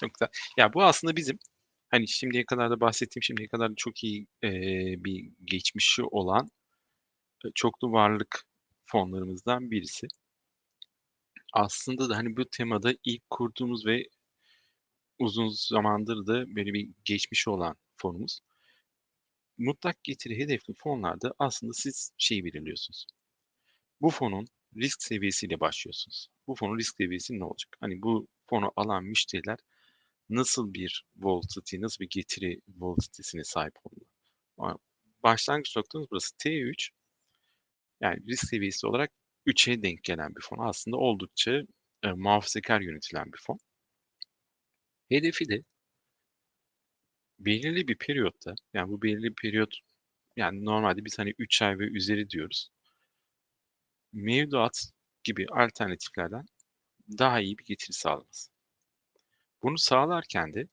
Çok 0.00 0.14
güzel. 0.14 0.28
Ya 0.56 0.74
bu 0.74 0.82
aslında 0.82 1.16
bizim 1.16 1.38
hani 1.90 2.08
şimdiye 2.08 2.44
kadar 2.46 2.70
da 2.70 2.80
bahsettiğim 2.80 3.22
şimdiye 3.22 3.48
kadar 3.48 3.70
da 3.70 3.74
çok 3.76 4.04
iyi 4.04 4.26
eee, 4.42 4.94
bir 4.98 5.30
geçmişi 5.44 6.02
olan 6.04 6.50
e, 7.44 7.48
çoklu 7.54 7.92
varlık 7.92 8.44
fonlarımızdan 8.84 9.70
birisi. 9.70 10.06
Aslında 11.52 12.08
da 12.08 12.16
hani 12.16 12.36
bu 12.36 12.44
temada 12.44 12.94
ilk 13.04 13.30
kurduğumuz 13.30 13.86
ve 13.86 14.08
uzun 15.18 15.48
zamandır 15.48 16.26
da 16.26 16.56
böyle 16.56 16.72
bir 16.74 16.90
geçmişi 17.04 17.50
olan 17.50 17.76
fonumuz. 17.96 18.40
Mutlak 19.58 20.04
getiri 20.04 20.38
hedefli 20.38 20.74
fonlarda 20.74 21.34
aslında 21.38 21.72
siz 21.72 22.12
şeyi 22.18 22.44
belirliyorsunuz. 22.44 23.06
Bu 24.00 24.10
fonun 24.10 24.46
risk 24.76 25.02
seviyesiyle 25.02 25.60
başlıyorsunuz. 25.60 26.28
Bu 26.46 26.54
fonun 26.54 26.78
risk 26.78 26.96
seviyesi 26.96 27.38
ne 27.38 27.44
olacak? 27.44 27.76
Hani 27.80 28.02
bu 28.02 28.28
fonu 28.46 28.72
alan 28.76 29.04
müşteriler 29.04 29.58
nasıl 30.28 30.74
bir 30.74 31.04
volatility, 31.16 31.80
nasıl 31.80 32.04
bir 32.04 32.08
getiri 32.10 32.60
volatilitesine 32.68 33.44
sahip 33.44 33.74
olmalı? 33.84 34.78
Başlangıç 35.22 35.76
noktamız 35.76 36.06
burası. 36.10 36.36
T3 36.38 36.90
yani 38.00 38.26
risk 38.28 38.48
seviyesi 38.48 38.86
olarak 38.86 39.10
3'e 39.46 39.82
denk 39.82 40.04
gelen 40.04 40.36
bir 40.36 40.40
fon. 40.42 40.58
Aslında 40.68 40.96
oldukça 40.96 41.52
e, 42.02 42.12
muhafazakar 42.12 42.80
yönetilen 42.80 43.32
bir 43.32 43.38
fon. 43.38 43.58
Hedefi 45.08 45.48
de 45.48 45.62
belirli 47.44 47.88
bir 47.88 47.96
periyotta, 47.96 48.54
yani 48.74 48.88
bu 48.88 49.02
belirli 49.02 49.24
bir 49.24 49.34
periyot, 49.34 49.78
yani 50.36 50.64
normalde 50.64 51.04
biz 51.04 51.18
hani 51.18 51.34
3 51.38 51.62
ay 51.62 51.78
ve 51.78 51.84
üzeri 51.84 52.30
diyoruz. 52.30 52.70
Mevduat 54.12 54.92
gibi 55.24 55.46
alternatiflerden 55.50 56.46
daha 57.18 57.40
iyi 57.40 57.58
bir 57.58 57.64
getiri 57.64 57.92
sağlaması. 57.92 58.50
Bunu 59.62 59.78
sağlarken 59.78 60.54
de 60.54 60.68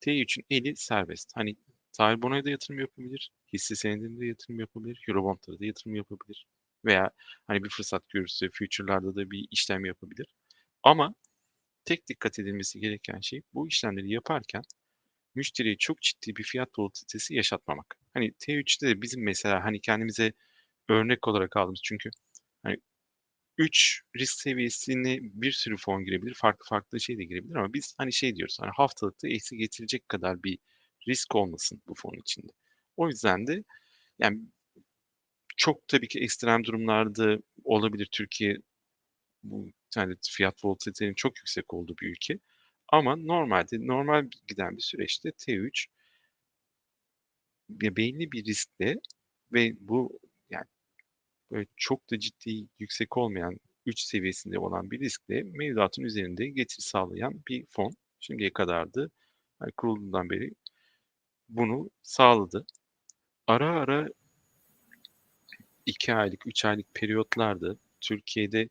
T3'ün 0.00 0.44
eli 0.50 0.76
serbest. 0.76 1.32
Hani 1.34 1.56
tahvil 1.92 2.22
bonoya 2.22 2.44
da 2.44 2.50
yatırım 2.50 2.80
yapabilir, 2.80 3.30
hisse 3.52 3.74
senedinde 3.74 4.20
de 4.20 4.26
yatırım 4.26 4.60
yapabilir, 4.60 5.04
Eurobond'lara 5.08 5.58
da 5.58 5.64
yatırım 5.64 5.94
yapabilir. 5.94 6.46
Veya 6.84 7.10
hani 7.46 7.64
bir 7.64 7.70
fırsat 7.70 8.08
görürse 8.08 8.48
future'larda 8.52 9.14
da 9.14 9.30
bir 9.30 9.48
işlem 9.50 9.84
yapabilir. 9.84 10.26
Ama 10.82 11.14
tek 11.84 12.08
dikkat 12.08 12.38
edilmesi 12.38 12.80
gereken 12.80 13.20
şey 13.20 13.42
bu 13.54 13.68
işlemleri 13.68 14.10
yaparken 14.10 14.62
müşteriye 15.34 15.76
çok 15.78 16.02
ciddi 16.02 16.36
bir 16.36 16.42
fiyat 16.44 16.78
volatilitesi 16.78 17.34
yaşatmamak. 17.34 17.98
Hani 18.14 18.32
T3'te 18.32 18.88
de 18.88 19.02
bizim 19.02 19.24
mesela 19.24 19.64
hani 19.64 19.80
kendimize 19.80 20.32
örnek 20.88 21.28
olarak 21.28 21.56
aldığımız 21.56 21.80
çünkü 21.84 22.10
hani 22.62 22.76
3 23.58 24.02
risk 24.16 24.34
seviyesine 24.40 25.18
bir 25.22 25.52
sürü 25.52 25.76
fon 25.76 26.04
girebilir. 26.04 26.34
Farklı 26.34 26.66
farklı 26.68 27.00
şey 27.00 27.18
de 27.18 27.24
girebilir 27.24 27.54
ama 27.56 27.74
biz 27.74 27.94
hani 27.98 28.12
şey 28.12 28.36
diyoruz 28.36 28.58
hani 28.60 28.70
haftalıkta 28.76 29.28
eksi 29.28 29.56
getirecek 29.56 30.08
kadar 30.08 30.42
bir 30.42 30.58
risk 31.08 31.34
olmasın 31.36 31.82
bu 31.88 31.94
fon 31.96 32.14
içinde. 32.20 32.52
O 32.96 33.08
yüzden 33.08 33.46
de 33.46 33.64
yani 34.18 34.40
çok 35.56 35.88
tabii 35.88 36.08
ki 36.08 36.20
ekstrem 36.20 36.64
durumlarda 36.64 37.38
olabilir. 37.64 38.08
Türkiye 38.12 38.56
bu 39.42 39.68
yani 39.96 40.16
fiyat 40.30 40.64
volatilitenin 40.64 41.14
çok 41.14 41.38
yüksek 41.38 41.74
olduğu 41.74 41.96
bir 42.02 42.08
ülke. 42.08 42.38
Ama 42.94 43.16
normalde 43.16 43.86
normal 43.86 44.28
giden 44.48 44.76
bir 44.76 44.82
süreçte 44.82 45.28
T3 45.28 45.86
ya 47.82 47.96
belli 47.96 48.32
bir 48.32 48.44
riskle 48.44 48.96
ve 49.52 49.72
bu 49.80 50.20
yani 50.50 50.64
böyle 51.50 51.66
çok 51.76 52.10
da 52.10 52.18
ciddi 52.18 52.66
yüksek 52.78 53.16
olmayan 53.16 53.56
3 53.86 54.00
seviyesinde 54.00 54.58
olan 54.58 54.90
bir 54.90 55.00
riskle 55.00 55.42
mevduatın 55.42 56.02
üzerinde 56.02 56.46
getiri 56.48 56.82
sağlayan 56.82 57.42
bir 57.48 57.66
fon. 57.66 57.96
Şimdiye 58.20 58.52
kadar 58.52 58.94
da 58.94 59.08
hani 59.58 59.72
kurulduğundan 59.72 60.30
beri 60.30 60.50
bunu 61.48 61.90
sağladı. 62.02 62.66
Ara 63.46 63.70
ara 63.80 64.08
2 65.86 66.14
aylık, 66.14 66.46
3 66.46 66.64
aylık 66.64 66.94
periyotlarda 66.94 67.76
Türkiye'de 68.00 68.68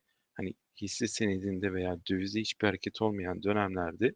hisse 0.81 1.07
senedinde 1.07 1.73
veya 1.73 1.97
dövizde 2.09 2.39
hiçbir 2.39 2.67
hareket 2.67 3.01
olmayan 3.01 3.43
dönemlerde 3.43 4.13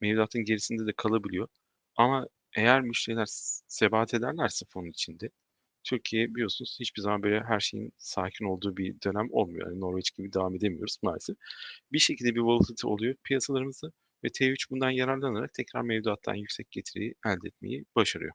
mevduatın 0.00 0.44
gerisinde 0.44 0.86
de 0.86 0.92
kalabiliyor. 0.96 1.48
Ama 1.96 2.26
eğer 2.56 2.80
müşteriler 2.80 3.26
sebat 3.68 4.14
ederlerse 4.14 4.66
fonun 4.68 4.90
içinde 4.90 5.30
Türkiye 5.84 6.34
biliyorsunuz 6.34 6.76
hiçbir 6.80 7.02
zaman 7.02 7.22
böyle 7.22 7.40
her 7.44 7.60
şeyin 7.60 7.92
sakin 7.98 8.44
olduğu 8.44 8.76
bir 8.76 8.96
dönem 9.04 9.28
olmuyor. 9.32 9.68
Yani 9.68 9.80
Norveç 9.80 10.10
gibi 10.16 10.32
devam 10.32 10.54
edemiyoruz 10.56 10.98
maalesef. 11.02 11.36
Bir 11.92 11.98
şekilde 11.98 12.34
bir 12.34 12.40
volatility 12.40 12.86
oluyor 12.86 13.14
piyasalarımızda 13.24 13.92
ve 14.24 14.28
T3 14.28 14.70
bundan 14.70 14.90
yararlanarak 14.90 15.54
tekrar 15.54 15.82
mevduattan 15.82 16.34
yüksek 16.34 16.70
getiriyi 16.70 17.14
elde 17.26 17.48
etmeyi 17.48 17.84
başarıyor. 17.96 18.32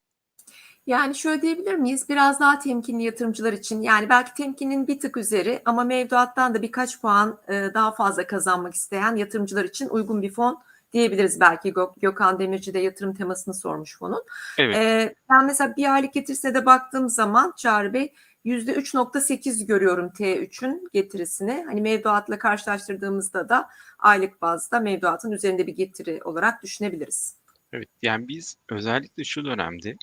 Yani 0.87 1.15
şöyle 1.15 1.41
diyebilir 1.41 1.75
miyiz? 1.75 2.09
Biraz 2.09 2.39
daha 2.39 2.59
temkinli 2.59 3.03
yatırımcılar 3.03 3.53
için 3.53 3.81
yani 3.81 4.09
belki 4.09 4.33
temkinin 4.33 4.87
bir 4.87 4.99
tık 4.99 5.17
üzeri 5.17 5.61
ama 5.65 5.83
mevduattan 5.83 6.53
da 6.53 6.61
birkaç 6.61 7.01
puan 7.01 7.39
e, 7.47 7.53
daha 7.73 7.91
fazla 7.91 8.27
kazanmak 8.27 8.73
isteyen 8.73 9.15
yatırımcılar 9.15 9.63
için 9.63 9.89
uygun 9.89 10.21
bir 10.21 10.31
fon 10.31 10.61
diyebiliriz 10.93 11.39
belki. 11.39 11.73
Gök- 11.73 12.01
Gökhan 12.01 12.39
Demirci 12.39 12.73
de 12.73 12.79
yatırım 12.79 13.13
temasını 13.13 13.53
sormuş 13.53 13.97
fonun. 13.97 14.23
Evet. 14.57 14.75
E, 14.75 15.15
ben 15.29 15.45
mesela 15.45 15.75
bir 15.77 15.93
aylık 15.93 16.13
getirse 16.13 16.53
de 16.53 16.65
baktığım 16.65 17.09
zaman 17.09 17.53
Çağrı 17.57 17.93
Bey 17.93 18.13
%3.8 18.45 19.65
görüyorum 19.65 20.07
T3'ün 20.07 20.89
getirisini. 20.93 21.63
Hani 21.67 21.81
mevduatla 21.81 22.39
karşılaştırdığımızda 22.39 23.49
da 23.49 23.69
aylık 23.99 24.41
bazda 24.41 24.79
mevduatın 24.79 25.31
üzerinde 25.31 25.67
bir 25.67 25.75
getiri 25.75 26.21
olarak 26.23 26.63
düşünebiliriz. 26.63 27.35
Evet, 27.73 27.89
yani 28.01 28.27
biz 28.27 28.57
özellikle 28.69 29.23
şu 29.23 29.45
dönemde 29.45 29.95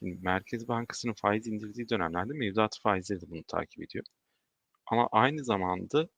Merkez 0.00 0.68
Bankası'nın 0.68 1.14
faiz 1.14 1.46
indirdiği 1.46 1.88
dönemlerde 1.88 2.32
mevduat 2.34 2.78
faizleri 2.82 3.20
de 3.20 3.30
bunu 3.30 3.42
takip 3.48 3.82
ediyor. 3.84 4.04
Ama 4.86 5.08
aynı 5.12 5.44
zamanda 5.44 6.08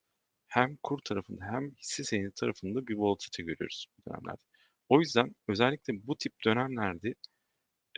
hem 0.49 0.77
kur 0.83 0.99
tarafında 1.07 1.45
hem 1.45 1.71
hisse 1.73 2.05
senedi 2.05 2.33
tarafında 2.37 2.87
bir 2.87 2.95
volatilite 2.97 3.43
görüyoruz 3.43 3.87
bu 3.99 4.11
dönemlerde. 4.11 4.43
O 4.89 5.01
yüzden 5.01 5.37
özellikle 5.49 5.95
bu 6.09 6.17
tip 6.19 6.35
dönemlerde 6.47 7.15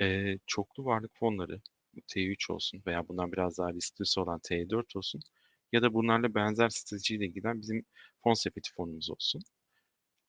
eee, 0.01 0.39
çoklu 0.47 0.85
varlık 0.85 1.11
fonları 1.15 1.63
bu 1.95 2.01
T3 2.09 2.51
olsun 2.51 2.83
veya 2.87 3.09
bundan 3.09 3.33
biraz 3.33 3.59
daha 3.59 3.73
risklisi 3.75 4.21
olan 4.21 4.41
T4 4.43 4.97
olsun 4.97 5.21
ya 5.73 5.83
da 5.83 5.95
bunlarla 5.95 6.35
benzer 6.35 6.69
stratejiyle 6.69 7.27
giden 7.27 7.61
bizim 7.61 7.85
fon 8.25 8.35
sepeti 8.35 8.71
fonumuz 8.77 9.11
olsun. 9.11 9.43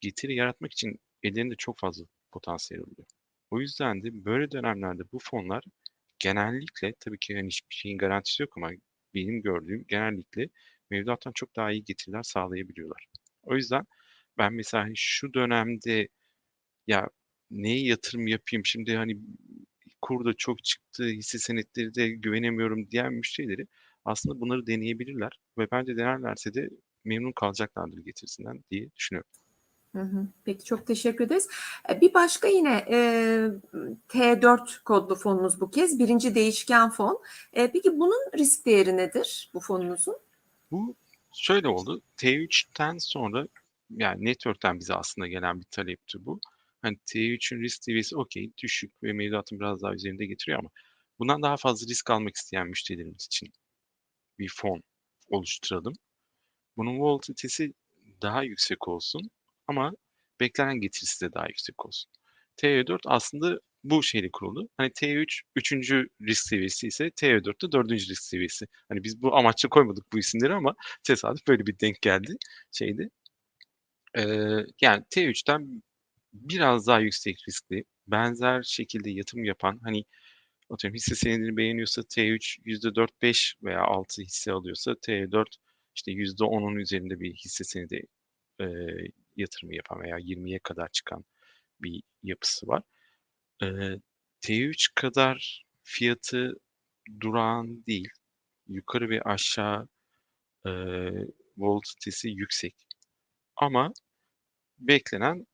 Getiri 0.01 0.35
yaratmak 0.35 0.71
için 0.73 0.99
ellerinde 1.23 1.55
çok 1.57 1.79
fazla 1.79 2.05
potansiyel 2.31 2.83
oluyor. 2.83 3.07
O 3.53 3.59
yüzden 3.61 4.03
de 4.03 4.25
böyle 4.25 4.51
dönemlerde 4.51 5.03
bu 5.11 5.19
fonlar 5.23 5.63
genellikle 6.19 6.93
tabii 6.99 7.19
ki 7.19 7.35
hani 7.35 7.47
hiçbir 7.47 7.75
şeyin 7.75 7.97
garantisi 7.97 8.43
yok 8.43 8.57
ama 8.57 8.69
benim 9.13 9.41
gördüğüm 9.41 9.85
genellikle 9.87 10.47
mevduattan 10.91 11.31
çok 11.35 11.55
daha 11.55 11.71
iyi 11.71 11.83
getiriler 11.83 12.23
sağlayabiliyorlar. 12.23 13.07
O 13.43 13.55
yüzden 13.55 13.83
ben 14.37 14.53
mesela 14.53 14.83
hani 14.83 14.93
şu 14.97 15.33
dönemde 15.33 16.07
ya 16.87 17.07
neye 17.51 17.85
yatırım 17.87 18.27
yapayım 18.27 18.65
şimdi 18.65 18.95
hani 18.95 19.17
kur 20.01 20.25
da 20.25 20.33
çok 20.37 20.63
çıktı, 20.63 21.05
hisse 21.05 21.39
senetleri 21.39 21.95
de 21.95 22.09
güvenemiyorum 22.09 22.91
diyen 22.91 23.13
müşterileri 23.13 23.67
aslında 24.05 24.39
bunları 24.41 24.67
deneyebilirler 24.67 25.31
ve 25.57 25.67
bence 25.71 25.97
denerlerse 25.97 26.53
de 26.53 26.69
memnun 27.05 27.31
kalacaklardır 27.33 27.99
getirisinden 27.99 28.63
diye 28.71 28.89
düşünüyorum. 28.97 29.29
Peki 30.45 30.63
çok 30.65 30.87
teşekkür 30.87 31.25
ederiz. 31.25 31.47
E, 31.89 32.01
Bir 32.01 32.13
başka 32.13 32.47
yine 32.47 32.85
e, 32.91 32.97
T4 34.09 34.83
kodlu 34.83 35.15
fonumuz 35.15 35.61
bu 35.61 35.71
kez. 35.71 35.99
Birinci 35.99 36.35
değişken 36.35 36.89
fon. 36.89 37.21
E, 37.53 37.71
peki 37.71 37.99
bunun 37.99 38.37
risk 38.37 38.65
değeri 38.65 38.97
nedir 38.97 39.51
bu 39.53 39.59
fonunuzun? 39.59 40.17
Bu 40.71 40.95
şöyle 41.33 41.67
oldu. 41.67 42.01
T3'ten 42.17 42.97
sonra 42.97 43.47
yani 43.89 44.25
network'ten 44.25 44.79
bize 44.79 44.93
aslında 44.93 45.27
gelen 45.27 45.59
bir 45.59 45.65
talepti 45.65 46.25
bu. 46.25 46.39
Hani 46.81 46.97
T3'ün 47.05 47.61
risk 47.61 47.83
seviyesi 47.83 48.17
okey 48.17 48.51
düşük 48.57 49.03
ve 49.03 49.13
mevduatın 49.13 49.59
biraz 49.59 49.81
daha 49.81 49.93
üzerinde 49.93 50.25
getiriyor 50.25 50.59
ama 50.59 50.69
bundan 51.19 51.41
daha 51.41 51.57
fazla 51.57 51.87
risk 51.87 52.09
almak 52.09 52.35
isteyen 52.35 52.67
müşterilerimiz 52.67 53.25
için 53.25 53.53
bir 54.39 54.53
fon 54.55 54.83
oluşturalım. 55.29 55.93
Bunun 56.77 56.99
volatilitesi 56.99 57.73
daha 58.21 58.43
yüksek 58.43 58.87
olsun 58.87 59.29
ama 59.67 59.91
beklenen 60.39 60.81
getirisi 60.81 61.25
de 61.25 61.33
daha 61.33 61.47
yüksek 61.47 61.85
olsun. 61.85 62.11
TE4 62.57 63.01
aslında 63.07 63.59
bu 63.83 64.03
şeyle 64.03 64.29
kuruldu. 64.33 64.69
Hani 64.77 64.91
T3 64.95 65.41
üçüncü 65.55 66.07
risk 66.21 66.43
seviyesi 66.47 66.87
ise 66.87 67.11
TE4 67.15 67.61
de 67.63 67.71
dördüncü 67.71 68.09
risk 68.09 68.23
seviyesi. 68.23 68.65
Hani 68.89 69.03
biz 69.03 69.21
bu 69.21 69.35
amaçla 69.37 69.69
koymadık 69.69 70.05
bu 70.13 70.19
isimleri 70.19 70.53
ama 70.53 70.75
tesadüf 71.03 71.47
böyle 71.47 71.65
bir 71.65 71.79
denk 71.79 72.01
geldi 72.01 72.35
şeydi. 72.71 73.09
Eee, 74.17 74.65
yani 74.81 75.03
T3'ten 75.09 75.83
biraz 76.33 76.87
daha 76.87 76.99
yüksek 76.99 77.37
riskli, 77.49 77.83
benzer 78.07 78.63
şekilde 78.63 79.09
yatırım 79.11 79.43
yapan, 79.45 79.79
hani 79.83 80.05
atıyorum 80.71 80.95
hisse 80.95 81.15
senedini 81.15 81.57
beğeniyorsa 81.57 82.03
T3 82.03 82.59
%4-5 82.65 83.55
veya 83.63 83.81
6 83.81 84.21
hisse 84.23 84.51
alıyorsa 84.51 84.95
T4 85.01 85.57
işte 85.95 86.11
%10'un 86.11 86.75
üzerinde 86.77 87.19
bir 87.19 87.33
hisse 87.35 87.63
senedi 87.63 88.03
eee, 88.61 89.07
yatırımı 89.37 89.75
yapan 89.75 90.01
veya 90.03 90.17
20'ye 90.19 90.59
kadar 90.63 90.89
çıkan 90.93 91.25
bir 91.81 92.03
yapısı 92.23 92.67
var. 92.67 92.83
Eee, 93.61 94.01
T3 94.41 94.89
kadar 94.95 95.65
fiyatı 95.83 96.53
durağan 97.21 97.85
değil. 97.87 98.09
Yukarı 98.69 99.09
ve 99.09 99.21
aşağı 99.21 99.89
eee 100.67 101.27
volatilitesi 101.57 102.29
yüksek. 102.29 102.75
Ama 103.57 103.93
beklenen 104.79 105.47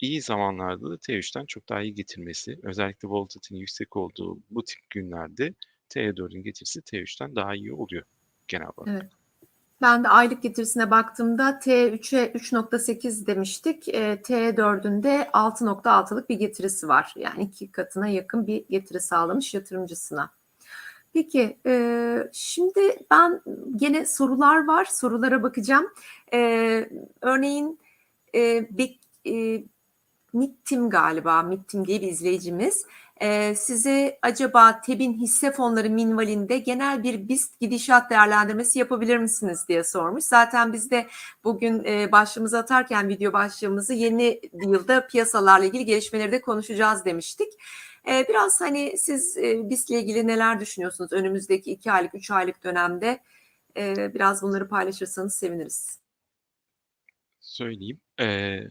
iyi 0.00 0.22
zamanlarda 0.22 0.90
da 0.90 0.98
T3'ten 0.98 1.46
çok 1.46 1.68
daha 1.68 1.82
iyi 1.82 1.94
getirmesi, 1.94 2.60
özellikle 2.64 3.08
volatilitenin 3.08 3.60
yüksek 3.60 3.96
olduğu 3.96 4.38
bu 4.50 4.64
tip 4.64 4.90
günlerde 4.90 5.54
T4'ün 5.90 6.42
getirisi 6.44 6.82
T3'ten 6.82 7.36
daha 7.36 7.54
iyi 7.56 7.72
oluyor 7.74 8.04
genel 8.48 8.68
olarak. 8.76 8.94
Evet. 8.94 9.12
Ben 9.82 10.04
de 10.04 10.08
aylık 10.08 10.42
getirisine 10.42 10.90
baktığımda 10.90 11.50
T3'e 11.50 12.32
3.8 12.32 13.26
demiştik. 13.26 13.88
E, 13.88 14.14
T4'ün 14.14 15.02
de 15.02 15.30
6.6'lık 15.32 16.28
bir 16.28 16.38
getirisi 16.38 16.88
var. 16.88 17.14
Yani 17.16 17.42
iki 17.42 17.72
katına 17.72 18.08
yakın 18.08 18.46
bir 18.46 18.64
getiri 18.68 19.00
sağlamış 19.00 19.54
yatırımcısına. 19.54 20.30
Peki, 21.12 21.58
e, 21.66 22.28
şimdi 22.32 22.80
ben 23.10 23.40
gene 23.76 24.06
sorular 24.06 24.66
var. 24.66 24.84
Sorulara 24.84 25.42
bakacağım. 25.42 25.86
E, 26.32 26.88
örneğin 27.20 27.78
e, 28.34 28.68
e, 29.26 29.64
Mittim 30.32 30.90
galiba, 30.90 31.42
Mittim 31.42 31.86
diye 31.86 32.00
bir 32.00 32.08
izleyicimiz. 32.08 32.86
Ee, 33.22 33.54
size 33.54 34.18
acaba 34.22 34.80
TEB'in 34.80 35.20
hisse 35.20 35.52
fonları 35.52 35.90
minvalinde 35.90 36.58
genel 36.58 37.02
bir 37.02 37.28
BIST 37.28 37.60
gidişat 37.60 38.10
değerlendirmesi 38.10 38.78
yapabilir 38.78 39.18
misiniz 39.18 39.64
diye 39.68 39.84
sormuş. 39.84 40.24
Zaten 40.24 40.72
biz 40.72 40.90
de 40.90 41.06
bugün 41.44 41.84
e, 41.84 42.12
başlığımızı 42.12 42.58
atarken 42.58 43.08
video 43.08 43.32
başlığımızı 43.32 43.94
yeni 43.94 44.40
yılda 44.52 45.06
piyasalarla 45.06 45.64
ilgili 45.64 45.84
gelişmeleri 45.84 46.32
de 46.32 46.40
konuşacağız 46.40 47.04
demiştik. 47.04 47.52
Ee, 48.08 48.26
biraz 48.28 48.60
hani 48.60 48.98
siz 48.98 49.36
e, 49.36 49.70
BIST 49.70 49.90
ile 49.90 50.00
ilgili 50.00 50.26
neler 50.26 50.60
düşünüyorsunuz 50.60 51.12
önümüzdeki 51.12 51.72
iki 51.72 51.92
aylık, 51.92 52.14
üç 52.14 52.30
aylık 52.30 52.64
dönemde? 52.64 53.22
E, 53.76 54.14
biraz 54.14 54.42
bunları 54.42 54.68
paylaşırsanız 54.68 55.34
seviniriz. 55.34 55.98
Söyleyeyim. 57.40 58.00
Eee 58.18 58.70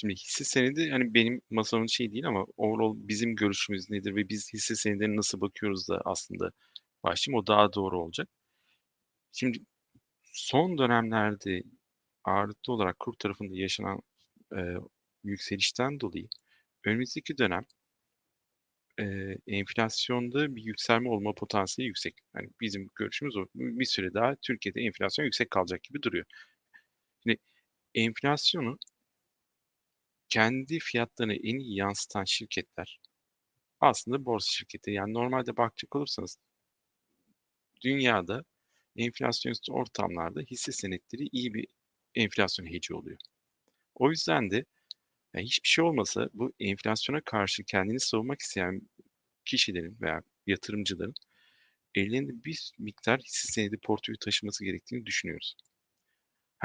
Şimdi 0.00 0.14
hisse 0.14 0.44
senedi 0.44 0.90
hani 0.90 1.14
benim 1.14 1.42
masamın 1.50 1.86
şey 1.86 2.12
değil 2.12 2.26
ama 2.26 2.46
overall 2.56 2.94
bizim 3.08 3.36
görüşümüz 3.36 3.90
nedir 3.90 4.16
ve 4.16 4.28
biz 4.28 4.52
hisse 4.52 4.74
senedine 4.76 5.16
nasıl 5.16 5.40
bakıyoruz 5.40 5.88
da 5.88 6.02
aslında 6.04 6.50
başlayayım 7.02 7.42
o 7.42 7.46
daha 7.46 7.72
doğru 7.72 8.02
olacak. 8.02 8.28
Şimdi 9.32 9.58
son 10.32 10.78
dönemlerde 10.78 11.62
ağırlıklı 12.24 12.72
olarak 12.72 12.98
kur 13.00 13.14
tarafında 13.18 13.56
yaşanan 13.56 14.00
e, 14.56 14.60
yükselişten 15.24 16.00
dolayı 16.00 16.28
önümüzdeki 16.86 17.38
dönem 17.38 17.64
e, 19.00 19.04
enflasyonda 19.46 20.56
bir 20.56 20.62
yükselme 20.62 21.08
olma 21.08 21.34
potansiyeli 21.34 21.88
yüksek. 21.88 22.14
Yani 22.36 22.48
bizim 22.60 22.90
görüşümüz 22.94 23.36
o. 23.36 23.46
Bir 23.54 23.84
süre 23.84 24.14
daha 24.14 24.36
Türkiye'de 24.42 24.80
enflasyon 24.80 25.24
yüksek 25.24 25.50
kalacak 25.50 25.82
gibi 25.82 26.02
duruyor. 26.02 26.24
Şimdi 27.22 27.38
enflasyonu 27.94 28.78
kendi 30.30 30.78
fiyatlarını 30.78 31.34
en 31.34 31.58
iyi 31.58 31.76
yansıtan 31.76 32.24
şirketler 32.24 33.00
aslında 33.80 34.24
borsa 34.24 34.52
şirketi. 34.52 34.90
Yani 34.90 35.14
normalde 35.14 35.56
bakacak 35.56 35.96
olursanız 35.96 36.38
dünyada 37.84 38.44
enflasyonist 38.96 39.70
ortamlarda 39.70 40.40
hisse 40.40 40.72
senetleri 40.72 41.28
iyi 41.32 41.54
bir 41.54 41.66
enflasyon 42.14 42.66
heci 42.66 42.94
oluyor. 42.94 43.18
O 43.94 44.10
yüzden 44.10 44.50
de 44.50 44.64
yani 45.34 45.44
hiçbir 45.46 45.68
şey 45.68 45.84
olmasa 45.84 46.28
bu 46.34 46.52
enflasyona 46.60 47.20
karşı 47.20 47.64
kendini 47.64 48.00
savunmak 48.00 48.40
isteyen 48.40 48.82
kişilerin 49.44 49.96
veya 50.00 50.22
yatırımcıların 50.46 51.14
ellerinde 51.94 52.44
bir 52.44 52.72
miktar 52.78 53.20
hisse 53.20 53.52
senedi 53.52 53.78
portföyü 53.78 54.18
taşıması 54.18 54.64
gerektiğini 54.64 55.06
düşünüyoruz. 55.06 55.56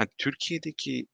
Yani 0.00 0.08
Türkiye'deki 0.18 1.06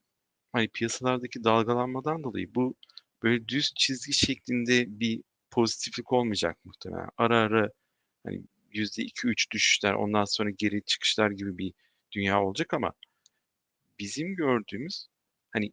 hani 0.53 0.69
piyasalardaki 0.69 1.45
dalgalanmadan 1.45 2.23
dolayı 2.25 2.55
bu 2.55 2.75
böyle 3.23 3.49
düz 3.49 3.73
çizgi 3.77 4.13
şeklinde 4.15 4.85
bir 5.01 5.23
pozitiflik 5.51 6.13
olmayacak 6.13 6.59
muhtemelen. 6.65 7.09
Ara 7.19 7.39
ara 7.39 7.71
hani 8.27 8.43
yüzde 8.73 9.03
iki 9.03 9.29
üç 9.29 9.51
düşüşler 9.53 9.95
ondan 9.95 10.25
sonra 10.25 10.51
geri 10.59 10.85
çıkışlar 10.85 11.31
gibi 11.31 11.59
bir 11.59 11.75
dünya 12.13 12.43
olacak 12.45 12.75
ama 12.75 12.93
bizim 13.99 14.37
gördüğümüz 14.37 15.09
hani 15.53 15.73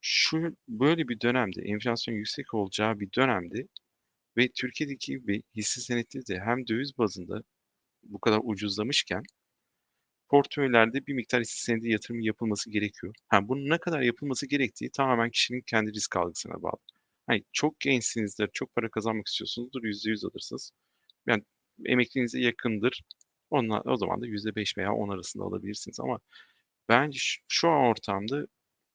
şu 0.00 0.56
böyle 0.68 1.08
bir 1.08 1.20
dönemde 1.20 1.62
enflasyon 1.62 2.14
yüksek 2.14 2.54
olacağı 2.54 3.00
bir 3.00 3.08
dönemde 3.16 3.68
ve 4.36 4.48
Türkiye'deki 4.48 5.12
gibi 5.12 5.42
hisse 5.56 5.80
senetleri 5.80 6.26
de 6.28 6.40
hem 6.40 6.66
döviz 6.68 6.98
bazında 6.98 7.42
bu 8.02 8.20
kadar 8.20 8.40
ucuzlamışken 8.44 9.22
portföylerde 10.32 11.06
bir 11.06 11.14
miktar 11.14 11.40
hisse 11.40 11.64
senedi 11.64 11.90
yatırımı 11.90 12.24
yapılması 12.24 12.70
gerekiyor. 12.70 13.14
Ha, 13.28 13.48
bunun 13.48 13.70
ne 13.70 13.78
kadar 13.78 14.00
yapılması 14.00 14.46
gerektiği 14.46 14.90
tamamen 14.90 15.30
kişinin 15.30 15.62
kendi 15.66 15.92
risk 15.92 16.16
algısına 16.16 16.62
bağlı. 16.62 16.78
Hani 17.26 17.44
çok 17.52 17.80
gençsinizdir, 17.80 18.48
çok 18.52 18.74
para 18.74 18.90
kazanmak 18.90 19.26
istiyorsunuzdur, 19.28 19.84
%100 19.84 20.24
alırsınız. 20.24 20.72
Yani 21.26 21.42
emekliliğinize 21.84 22.40
yakındır. 22.40 23.02
Onunla, 23.50 23.82
o 23.82 23.96
zaman 23.96 24.20
da 24.22 24.26
%5 24.26 24.78
veya 24.78 24.92
10 24.94 25.08
arasında 25.08 25.44
alabilirsiniz. 25.44 26.00
Ama 26.00 26.18
bence 26.88 27.18
şu, 27.20 27.42
şu 27.48 27.68
an 27.70 27.84
ortamda 27.84 28.46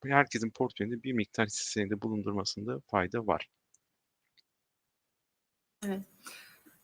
herkesin 0.06 0.52
portföyünde 0.52 1.04
bir 1.04 1.14
miktar 1.14 1.46
hisse 1.48 1.72
senedi 1.72 2.02
bulundurmasında 2.02 2.82
fayda 2.88 3.28
var. 3.28 3.48
Evet. 5.86 6.02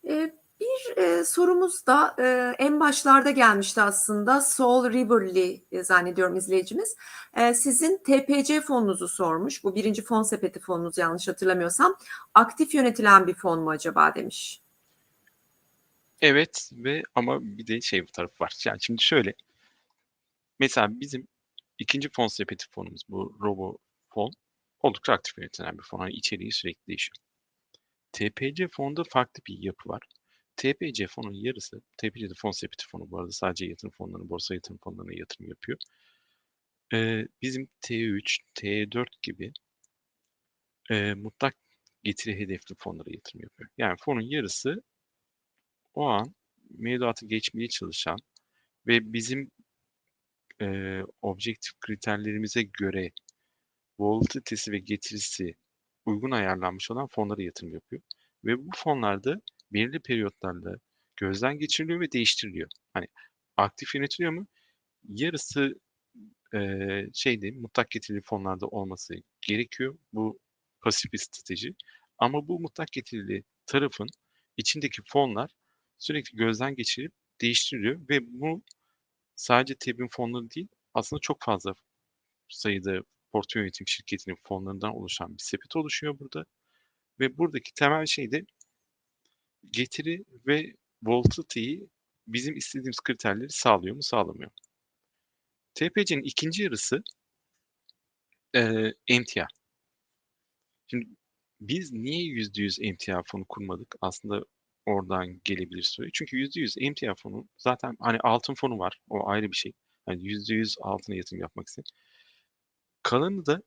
Ee, 0.08 0.43
e, 0.96 1.24
sorumuz 1.24 1.86
da 1.86 2.14
e, 2.18 2.54
en 2.64 2.80
başlarda 2.80 3.30
gelmişti 3.30 3.80
aslında. 3.80 4.40
Soul 4.40 4.90
Riverly 4.92 5.64
e, 5.72 5.82
zannediyorum 5.82 6.36
izleyicimiz. 6.36 6.96
E, 7.36 7.54
sizin 7.54 7.98
TPC 7.98 8.60
fonunuzu 8.60 9.08
sormuş. 9.08 9.64
Bu 9.64 9.74
birinci 9.74 10.02
fon 10.02 10.22
sepeti 10.22 10.60
fonunuz 10.60 10.98
yanlış 10.98 11.28
hatırlamıyorsam. 11.28 11.96
Aktif 12.34 12.74
yönetilen 12.74 13.26
bir 13.26 13.34
fon 13.34 13.60
mu 13.60 13.70
acaba 13.70 14.14
demiş. 14.14 14.60
Evet 16.20 16.70
ve 16.72 17.02
ama 17.14 17.38
bir 17.42 17.66
de 17.66 17.80
şey 17.80 18.02
bir 18.02 18.12
tarafı 18.12 18.44
var. 18.44 18.62
Yani 18.66 18.78
şimdi 18.80 19.02
şöyle. 19.02 19.34
Mesela 20.58 21.00
bizim 21.00 21.28
ikinci 21.78 22.08
fon 22.08 22.28
sepeti 22.28 22.66
fonumuz 22.70 23.02
bu 23.08 23.38
Robo 23.42 23.78
fon 24.10 24.32
oldukça 24.80 25.12
aktif 25.12 25.38
yönetilen 25.38 25.78
bir 25.78 25.82
fon. 25.82 26.00
Yani 26.00 26.12
içeriği 26.12 26.52
sürekli 26.52 26.86
değişiyor. 26.88 27.16
TPC 28.12 28.68
fonda 28.68 29.02
farklı 29.08 29.42
bir 29.48 29.58
yapı 29.58 29.88
var. 29.88 30.02
TPC 30.56 31.06
fonun 31.06 31.34
yarısı, 31.34 31.82
TPC 31.98 32.30
de 32.30 32.34
fon 32.36 32.50
sepeti 32.50 32.84
fonu 32.88 33.10
bu 33.10 33.18
arada 33.18 33.30
sadece 33.32 33.66
yatırım 33.66 33.92
fonlarını, 33.98 34.28
borsa 34.28 34.54
yatırım 34.54 34.78
fonlarına 34.84 35.12
yatırım 35.12 35.48
yapıyor. 35.48 35.78
Ee, 36.94 37.26
bizim 37.42 37.68
T3, 37.80 38.38
T4 38.54 39.06
gibi 39.22 39.52
e, 40.90 41.14
mutlak 41.14 41.54
getiri 42.04 42.38
hedefli 42.38 42.74
fonlara 42.78 43.10
yatırım 43.10 43.40
yapıyor. 43.42 43.70
Yani 43.78 43.96
fonun 44.04 44.20
yarısı 44.20 44.82
o 45.94 46.06
an 46.06 46.34
mevduatı 46.70 47.26
geçmeye 47.26 47.68
çalışan 47.68 48.18
ve 48.86 49.12
bizim 49.12 49.50
e, 50.62 51.00
objektif 51.22 51.72
kriterlerimize 51.80 52.62
göre 52.62 53.10
volatilitesi 53.98 54.72
ve 54.72 54.78
getirisi 54.78 55.54
uygun 56.06 56.30
ayarlanmış 56.30 56.90
olan 56.90 57.08
fonlara 57.10 57.42
yatırım 57.42 57.74
yapıyor. 57.74 58.02
Ve 58.44 58.58
bu 58.58 58.70
fonlarda 58.76 59.40
belirli 59.74 60.00
periyotlarla 60.00 60.74
gözden 61.16 61.58
geçiriliyor 61.58 62.00
ve 62.00 62.12
değiştiriliyor. 62.12 62.68
Hani 62.94 63.06
aktif 63.56 63.94
yönetiliyor 63.94 64.32
mu? 64.32 64.46
Yarısı 65.08 65.74
e, 66.54 66.58
şeyde 67.14 67.50
mutlak 67.50 67.90
getirili 67.90 68.22
fonlarda 68.22 68.66
olması 68.66 69.14
gerekiyor. 69.48 69.98
Bu 70.12 70.38
pasif 70.80 71.12
bir 71.12 71.18
strateji. 71.18 71.74
Ama 72.18 72.48
bu 72.48 72.60
mutlak 72.60 72.92
getirili 72.92 73.44
tarafın 73.66 74.08
içindeki 74.56 75.02
fonlar 75.06 75.50
sürekli 75.98 76.36
gözden 76.36 76.74
geçirip 76.76 77.12
değiştiriliyor 77.40 78.08
ve 78.10 78.18
bu 78.22 78.62
sadece 79.36 79.74
TEB'in 79.74 80.08
fonları 80.10 80.50
değil 80.50 80.68
aslında 80.94 81.20
çok 81.20 81.42
fazla 81.42 81.74
sayıda 82.48 83.00
portföy 83.32 83.62
yönetim 83.62 83.86
şirketinin 83.88 84.36
fonlarından 84.44 84.96
oluşan 84.96 85.34
bir 85.34 85.42
sepet 85.42 85.76
oluşuyor 85.76 86.18
burada. 86.18 86.44
Ve 87.20 87.38
buradaki 87.38 87.74
temel 87.74 88.06
şey 88.06 88.30
de 88.32 88.46
getiri 89.72 90.24
ve 90.46 90.72
volatility'yi 91.02 91.88
bizim 92.26 92.56
istediğimiz 92.56 92.96
kriterleri 93.04 93.50
sağlıyor 93.50 93.96
mu, 93.96 94.02
sağlamıyor? 94.02 94.50
TPC'nin 95.74 96.22
ikinci 96.22 96.62
yarısı 96.62 97.02
eee 98.54 98.94
emtia. 99.08 99.46
Şimdi 100.86 101.06
biz 101.60 101.92
niye 101.92 102.22
%100 102.24 102.78
emtia 102.82 103.22
fonu 103.26 103.44
kurmadık? 103.48 103.94
Aslında 104.00 104.40
oradan 104.86 105.40
gelebilir 105.44 105.82
soru. 105.82 106.06
Çünkü 106.14 106.36
%100 106.36 106.74
emtia 106.80 107.14
fonu 107.22 107.48
zaten 107.58 107.96
hani 108.00 108.18
altın 108.24 108.54
fonu 108.54 108.78
var. 108.78 108.98
O 109.08 109.28
ayrı 109.28 109.50
bir 109.50 109.56
şey. 109.56 109.72
Yani 110.08 110.24
%100 110.26 110.76
altına 110.82 111.16
yatırım 111.16 111.40
yapmak 111.40 111.68
isteyen. 111.68 111.84
Kalanı 113.02 113.46
da 113.46 113.62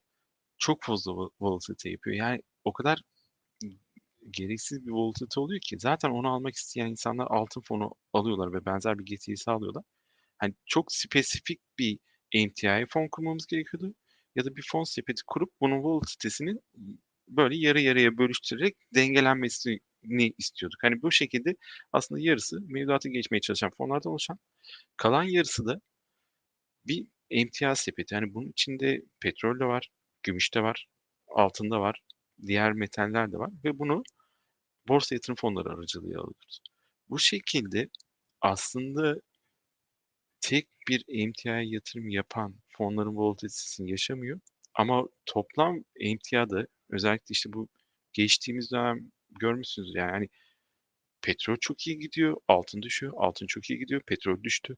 çok 0.58 0.84
fazla 0.84 1.12
vol- 1.12 1.30
volatility 1.40 1.90
yapıyor. 1.90 2.16
Yani 2.16 2.42
o 2.64 2.72
kadar 2.74 3.02
gereksiz 4.30 4.86
bir 4.86 4.90
volatility 4.90 5.40
oluyor 5.40 5.60
ki 5.60 5.78
zaten 5.78 6.10
onu 6.10 6.28
almak 6.28 6.54
isteyen 6.54 6.86
insanlar 6.86 7.26
altın 7.30 7.60
fonu 7.60 7.90
alıyorlar 8.12 8.52
ve 8.52 8.66
benzer 8.66 8.98
bir 8.98 9.04
getiri 9.04 9.36
sağlıyorlar. 9.36 9.84
Hani 10.38 10.54
çok 10.66 10.92
spesifik 10.92 11.60
bir 11.78 11.98
MTI 12.34 12.86
fon 12.90 13.08
kurmamız 13.12 13.46
gerekiyordu. 13.46 13.94
Ya 14.36 14.44
da 14.44 14.56
bir 14.56 14.66
fon 14.72 14.84
sepeti 14.84 15.22
kurup 15.26 15.50
bunun 15.60 15.82
volatilitesinin 15.82 16.60
böyle 17.28 17.56
yarı 17.56 17.80
yarıya 17.80 18.18
bölüştürerek 18.18 18.76
dengelenmesini 18.94 20.32
istiyorduk. 20.38 20.78
Hani 20.82 21.02
bu 21.02 21.12
şekilde 21.12 21.56
aslında 21.92 22.20
yarısı 22.20 22.58
mevduatı 22.60 23.08
geçmeye 23.08 23.40
çalışan 23.40 23.70
fonlardan 23.78 24.12
oluşan, 24.12 24.38
kalan 24.96 25.24
yarısı 25.24 25.66
da 25.66 25.80
bir 26.86 27.06
emtia 27.30 27.74
sepeti. 27.74 28.14
Yani 28.14 28.34
bunun 28.34 28.48
içinde 28.50 29.02
petrol 29.20 29.60
de 29.60 29.64
var, 29.64 29.88
gümüş 30.22 30.54
de 30.54 30.62
var, 30.62 30.86
altın 31.28 31.70
da 31.70 31.80
var, 31.80 32.00
diğer 32.46 32.72
metaller 32.72 33.32
de 33.32 33.38
var 33.38 33.50
ve 33.64 33.78
bunu 33.78 34.02
borsa 34.88 35.14
yatırım 35.14 35.36
fonları 35.36 35.68
aracılığıyla 35.68 36.20
alıyoruz. 36.20 36.60
Bu 37.10 37.18
şekilde 37.18 37.88
aslında 38.40 39.16
tek 40.40 40.68
bir 40.88 41.04
emtiaya 41.08 41.62
yatırım 41.62 42.08
yapan 42.08 42.54
fonların 42.78 43.16
volatilitesini 43.16 43.90
yaşamıyor. 43.90 44.40
Ama 44.74 45.08
toplam 45.26 45.84
emtiada 46.00 46.66
özellikle 46.90 47.32
işte 47.32 47.52
bu 47.52 47.68
geçtiğimiz 48.12 48.72
dönem 48.72 49.12
görmüşsünüz 49.40 49.94
yani 49.94 50.10
hani 50.10 50.28
petrol 51.22 51.56
çok 51.60 51.86
iyi 51.86 51.98
gidiyor, 51.98 52.36
altın 52.48 52.82
düşüyor, 52.82 53.12
altın 53.16 53.46
çok 53.46 53.70
iyi 53.70 53.78
gidiyor, 53.78 54.02
petrol 54.06 54.42
düştü. 54.42 54.76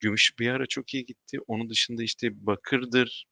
Gümüş 0.00 0.38
bir 0.38 0.48
ara 0.50 0.66
çok 0.66 0.94
iyi 0.94 1.06
gitti. 1.06 1.38
Onun 1.46 1.70
dışında 1.70 2.02
işte 2.02 2.46
bakırdır 2.46 3.26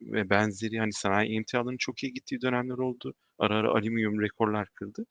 ve 0.00 0.30
benzeri 0.30 0.78
hani 0.78 0.92
sanayi 0.92 1.36
emtialarının 1.36 1.76
çok 1.78 2.02
iyi 2.04 2.12
gittiği 2.12 2.40
dönemler 2.40 2.78
oldu. 2.78 3.14
Ara 3.38 3.56
ara 3.56 3.70
alüminyum 3.72 4.22
rekorlar 4.22 4.68
kırdı. 4.74 5.06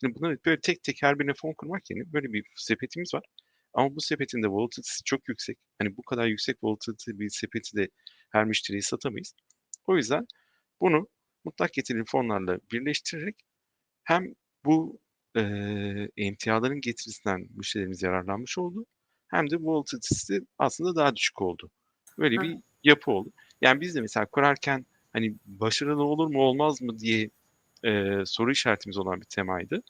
Şimdi 0.00 0.14
bunları 0.14 0.38
böyle 0.46 0.60
tek 0.60 0.82
tek 0.82 1.02
her 1.02 1.18
birine 1.18 1.32
fon 1.34 1.52
kurmak 1.52 1.90
yerine 1.90 2.12
böyle 2.12 2.32
bir 2.32 2.44
sepetimiz 2.56 3.14
var. 3.14 3.24
Ama 3.74 3.96
bu 3.96 4.00
sepetin 4.00 4.42
de 4.42 4.48
volatilitesi 4.48 5.04
çok 5.04 5.28
yüksek. 5.28 5.58
Hani 5.78 5.96
bu 5.96 6.02
kadar 6.02 6.26
yüksek 6.26 6.56
volatility 6.62 7.10
bir 7.10 7.28
sepeti 7.28 7.76
de 7.76 7.88
her 8.30 8.44
müşteriye 8.44 8.82
satamayız. 8.82 9.34
O 9.86 9.96
yüzden 9.96 10.26
bunu 10.80 11.08
mutlak 11.44 11.72
getirili 11.72 12.04
fonlarla 12.06 12.58
birleştirerek 12.72 13.36
hem 14.04 14.34
bu 14.64 15.00
e, 15.36 15.42
emtiaların 16.16 16.80
getirisinden 16.80 17.48
müşterilerimiz 17.54 18.02
yararlanmış 18.02 18.58
oldu 18.58 18.86
hem 19.28 19.50
de 19.50 19.56
volatilitesi 19.56 20.40
aslında 20.58 20.96
daha 20.96 21.16
düşük 21.16 21.42
oldu. 21.42 21.70
Böyle 22.18 22.36
bir 22.40 22.56
yapı 22.84 23.10
oldu. 23.10 23.32
Yani 23.60 23.80
biz 23.80 23.94
de 23.94 24.00
mesela 24.00 24.26
kurarken 24.26 24.86
hani 25.12 25.36
başarılı 25.44 26.02
olur 26.02 26.26
mu 26.30 26.40
olmaz 26.40 26.82
mı 26.82 26.98
diye 26.98 27.30
e, 27.84 28.22
soru 28.26 28.52
işaretimiz 28.52 28.98
olan 28.98 29.20
bir 29.20 29.26
temaydı. 29.26 29.82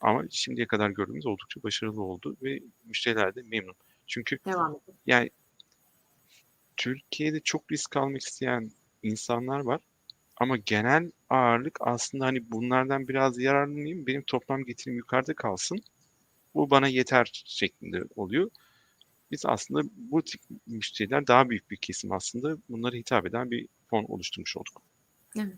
Ama 0.00 0.24
şimdiye 0.30 0.66
kadar 0.66 0.90
gördüğümüz 0.90 1.26
oldukça 1.26 1.62
başarılı 1.62 2.02
oldu 2.02 2.36
ve 2.42 2.60
müşteriler 2.84 3.34
de 3.34 3.42
memnun. 3.42 3.74
Çünkü 4.06 4.38
Devam 4.46 4.80
yani 5.06 5.30
Türkiye'de 6.76 7.40
çok 7.40 7.72
risk 7.72 7.96
almak 7.96 8.20
isteyen 8.20 8.70
insanlar 9.02 9.60
var. 9.60 9.80
Ama 10.36 10.56
genel 10.56 11.10
ağırlık 11.30 11.78
aslında 11.80 12.26
hani 12.26 12.50
bunlardan 12.50 13.08
biraz 13.08 13.38
yararlanayım, 13.38 14.06
benim 14.06 14.22
toplam 14.22 14.64
getirim 14.64 14.96
yukarıda 14.96 15.34
kalsın. 15.34 15.78
Bu 16.54 16.70
bana 16.70 16.88
yeter 16.88 17.30
şeklinde 17.44 18.04
oluyor. 18.16 18.50
Biz 19.30 19.46
aslında 19.46 19.82
bu 19.96 20.22
tip 20.22 20.40
müşteriler 20.66 21.26
daha 21.26 21.50
büyük 21.50 21.70
bir 21.70 21.76
kesim 21.76 22.12
aslında 22.12 22.56
bunlara 22.68 22.96
hitap 22.96 23.26
eden 23.26 23.50
bir 23.50 23.68
fon 23.90 24.04
oluşturmuş 24.04 24.56
olduk. 24.56 24.82
Evet. 25.36 25.56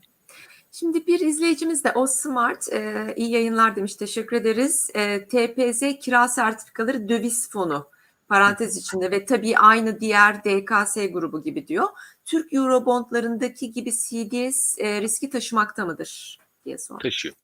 Şimdi 0.79 1.07
bir 1.07 1.21
izleyicimiz 1.21 1.85
de 1.85 1.93
o 1.93 2.07
Smart 2.07 2.73
e, 2.73 3.15
iyi 3.17 3.31
yayınlar 3.31 3.77
demiş. 3.77 3.97
Teşekkür 3.97 4.37
ederiz. 4.37 4.91
E, 4.95 5.29
TPZ 5.29 5.99
kira 6.01 6.29
sertifikaları 6.29 7.09
döviz 7.09 7.51
fonu 7.51 7.91
parantez 8.29 8.77
içinde 8.77 9.11
ve 9.11 9.25
tabii 9.25 9.59
aynı 9.59 10.01
diğer 10.01 10.45
DKS 10.45 10.95
grubu 11.13 11.43
gibi 11.43 11.69
diyor. 11.69 11.89
Türk 12.25 12.53
Eurobondlarındaki 12.53 13.71
gibi 13.73 13.91
CDS 13.93 14.79
e, 14.79 15.03
riski 15.03 15.31
taşımakta 15.31 15.87
mıdır 15.87 16.39
diye 16.65 16.79
sor. 16.79 16.99
Taşıyor. 16.99 17.35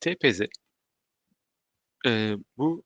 TPZ 0.00 0.40
e, 2.06 2.34
bu 2.56 2.82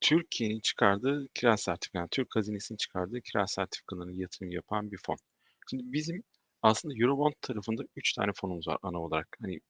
Türkiye'nin 0.00 0.60
çıkardığı 0.60 1.28
kira 1.34 1.56
sertifikaları, 1.56 2.08
Türk 2.10 2.36
hazinesinin 2.36 2.76
çıkardığı 2.76 3.20
kira 3.20 3.46
sertifikalarına 3.46 4.12
yatırım 4.12 4.50
yapan 4.50 4.90
bir 4.90 4.98
fon. 5.06 5.16
Şimdi 5.70 5.82
bizim 5.92 6.22
aslında 6.62 6.94
Eurobond 6.98 7.32
tarafında 7.40 7.82
3 7.96 8.12
tane 8.12 8.32
fonumuz 8.36 8.68
var 8.68 8.78
ana 8.82 9.02
olarak. 9.02 9.28
Hani 9.42 9.60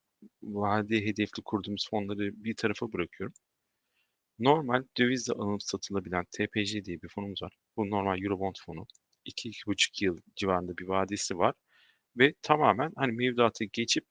vade 0.43 0.97
hedefli 1.07 1.43
kurduğumuz 1.45 1.89
fonları 1.91 2.45
bir 2.45 2.57
tarafa 2.57 2.93
bırakıyorum. 2.93 3.35
Normal 4.39 4.85
dövizle 4.99 5.33
alınıp 5.33 5.63
satılabilen 5.63 6.25
TPC 6.25 6.85
diye 6.85 7.03
bir 7.03 7.09
fonumuz 7.09 7.43
var. 7.43 7.53
Bu 7.77 7.91
normal 7.91 8.23
Eurobond 8.23 8.55
fonu. 8.67 8.87
2-2,5 9.27 10.03
yıl 10.05 10.19
civarında 10.37 10.79
bir 10.79 10.89
vadesi 10.89 11.39
var. 11.39 11.55
Ve 12.19 12.35
tamamen 12.43 12.93
hani 12.97 13.13
mevduatı 13.13 13.65
geçip 13.65 14.05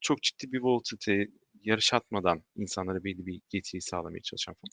çok 0.00 0.22
ciddi 0.22 0.52
bir 0.52 0.60
volatility 0.60 1.22
yarış 1.62 1.94
atmadan 1.94 2.44
insanlara 2.56 3.04
belli 3.04 3.26
bir 3.26 3.40
getiri 3.50 3.80
sağlamaya 3.82 4.22
çalışan 4.22 4.54
fon. 4.54 4.70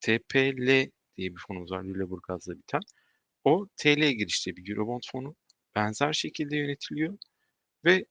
TPL 0.00 0.90
diye 1.16 1.30
bir 1.30 1.40
fonumuz 1.48 1.72
var. 1.72 1.84
Lüleburgaz'da 1.84 2.58
biten. 2.58 2.80
O 3.44 3.68
TL 3.76 4.12
girişli 4.12 4.56
bir 4.56 4.70
Eurobond 4.70 5.02
fonu. 5.12 5.36
Benzer 5.74 6.12
şekilde 6.12 6.56
yönetiliyor 6.56 7.18
ve 7.84 8.06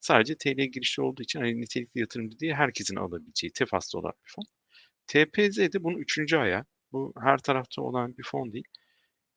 sadece 0.00 0.36
TL 0.38 0.60
girişli 0.60 1.02
olduğu 1.02 1.22
için 1.22 1.40
hani 1.40 1.60
nitelikli 1.60 2.00
yatırımcı 2.00 2.38
diye 2.38 2.54
herkesin 2.54 2.96
alabileceği 2.96 3.52
tefaslı 3.52 3.98
olan 3.98 4.12
bir 4.24 4.30
fon. 4.30 4.44
TPZ 5.06 5.58
de 5.58 5.84
bunun 5.84 5.98
üçüncü 5.98 6.36
ayağı. 6.36 6.64
Bu 6.92 7.14
her 7.20 7.38
tarafta 7.38 7.82
olan 7.82 8.18
bir 8.18 8.24
fon 8.24 8.52
değil. 8.52 8.68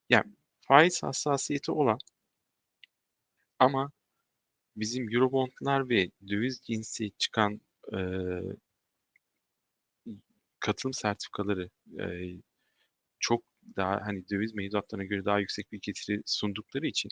Yani 0.10 0.34
faiz 0.68 1.04
hassasiyeti 1.04 1.72
olan 1.72 1.98
ama 3.60 3.92
bizim 4.76 5.16
Eurobondlar 5.16 5.90
ve 5.90 6.12
döviz 6.30 6.62
cinsi 6.64 7.12
çıkan 7.18 7.62
e, 7.94 8.00
katılım 10.60 10.94
sertifikaları 10.94 11.70
e, 12.00 12.06
çok 13.20 13.44
daha 13.76 14.02
hani 14.06 14.30
döviz 14.30 14.54
mevduatlarına 14.54 15.06
göre 15.06 15.26
daha 15.26 15.40
yüksek 15.40 15.72
bir 15.72 15.80
getiri 15.82 16.22
sundukları 16.26 16.88
için 16.88 17.10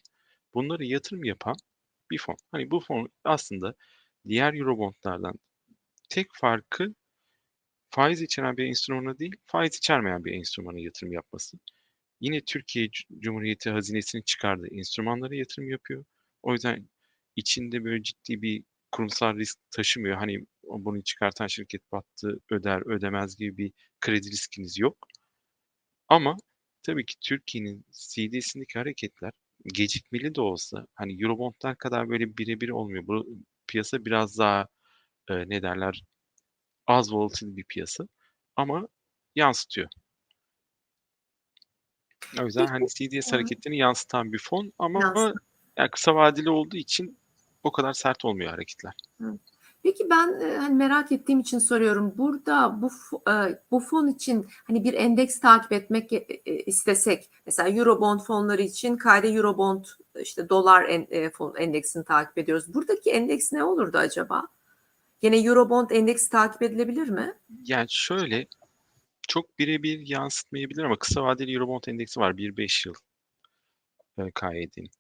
bunları 0.56 0.86
yatırım 0.86 1.24
yapan 1.24 1.56
bir 2.12 2.18
fon. 2.18 2.38
Hani 2.52 2.72
bu 2.72 2.80
fon 2.80 3.10
aslında 3.24 3.76
diğer 4.28 4.54
Eurobondlardan 4.54 5.36
tek 6.10 6.28
farkı 6.34 6.96
faiz 7.90 8.22
içeren 8.22 8.58
bir 8.58 8.66
enstrümana 8.66 9.20
değil, 9.20 9.36
faiz 9.46 9.76
içermeyen 9.78 10.26
bir 10.26 10.34
enstrümana 10.34 10.80
yatırım 10.80 11.14
yapması. 11.14 11.58
Yine 12.22 12.42
Türkiye 12.42 12.90
Cumhuriyeti 13.20 13.70
hazinesinin 13.70 14.24
çıkardığı 14.24 14.68
enstrümanlara 14.72 15.36
yatırım 15.36 15.70
yapıyor. 15.70 16.06
O 16.44 16.54
yüzden 16.54 16.90
içinde 17.36 17.84
böyle 17.84 18.04
ciddi 18.04 18.42
bir 18.42 18.64
kurumsal 18.92 19.36
risk 19.38 19.60
taşımıyor. 19.72 20.18
Hani 20.18 20.46
bunu 20.64 21.04
çıkartan 21.04 21.48
şirket 21.48 21.92
battı, 21.92 22.40
öder, 22.52 22.96
ödemez 22.96 23.38
gibi 23.38 23.58
bir 23.58 23.72
kredi 24.02 24.32
riskiniz 24.32 24.80
yok. 24.80 25.08
Ama 26.08 26.38
tabii 26.84 27.06
ki 27.06 27.16
Türkiye'nin 27.22 27.86
CD'sindeki 27.92 28.80
hareketler 28.80 29.32
gecikmeli 29.66 30.36
de 30.36 30.42
olsa 30.42 30.88
hani 30.96 31.24
Eurobondlar 31.24 31.78
kadar 31.78 32.10
böyle 32.10 32.38
birebir 32.38 32.70
olmuyor. 32.70 33.08
Bu 33.08 33.28
piyasa 33.68 34.06
biraz 34.06 34.38
daha 34.38 34.68
e, 35.30 35.34
ne 35.50 35.62
derler 35.62 36.04
az 36.88 37.14
volatil 37.14 37.58
bir 37.58 37.64
piyasa 37.64 38.08
ama 38.56 38.88
yansıtıyor. 39.36 39.90
O 42.40 42.46
yüzden 42.46 42.66
hani 42.66 42.86
CDS 42.88 43.32
hareketlerini 43.32 43.78
yansıtan 43.78 44.34
bir 44.34 44.40
fon 44.40 44.74
ama 44.80 45.00
Yansıtan. 45.02 45.34
yani 45.78 45.90
kısa 45.92 46.16
vadeli 46.16 46.50
olduğu 46.50 46.78
için 46.78 47.20
o 47.64 47.72
kadar 47.72 47.94
sert 47.94 48.26
olmuyor 48.26 48.52
hareketler. 48.52 48.94
Peki 49.86 50.10
ben 50.10 50.40
e, 50.40 50.58
hani 50.58 50.76
merak 50.76 51.12
ettiğim 51.12 51.40
için 51.40 51.60
soruyorum. 51.60 52.18
Burada 52.18 52.82
bu 52.82 52.90
e, 53.32 53.34
bu 53.72 53.80
fon 53.80 54.08
için 54.08 54.48
hani 54.64 54.84
bir 54.84 54.94
endeks 54.94 55.40
takip 55.40 55.72
etmek 55.72 56.14
e, 56.14 56.24
istesek, 56.66 57.30
mesela 57.46 57.70
Eurobond 57.70 58.20
fonları 58.20 58.62
için 58.62 58.98
KD 58.98 59.24
Eurobond 59.24 59.86
işte 60.22 60.50
dolar 60.50 60.86
en, 60.90 61.30
fon 61.30 61.56
endeksini 61.56 62.06
takip 62.06 62.38
ediyoruz. 62.38 62.74
Buradaki 62.74 63.12
endeks 63.12 63.52
ne 63.52 63.64
olurdu 63.64 63.98
acaba? 63.98 64.48
Yine 65.22 65.38
Eurobond 65.38 65.90
endeksi 65.90 66.30
takip 66.30 66.62
edilebilir 66.62 67.10
mi? 67.10 67.34
Yani 67.66 67.88
şöyle 67.90 68.48
çok 69.28 69.60
birebir 69.60 70.08
yansıtmayabilir 70.08 70.84
ama 70.84 71.00
kısa 71.00 71.24
vadeli 71.24 71.56
Eurobond 71.56 71.84
endeksi 71.88 72.20
var 72.20 72.34
1-5 72.34 72.88
yıl 72.88 72.96
KYD'nin. 74.36 74.92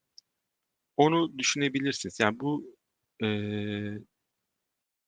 Onu 0.97 1.37
düşünebilirsiniz. 1.37 2.19
Yani 2.19 2.39
bu 2.39 2.75
e, 3.23 3.27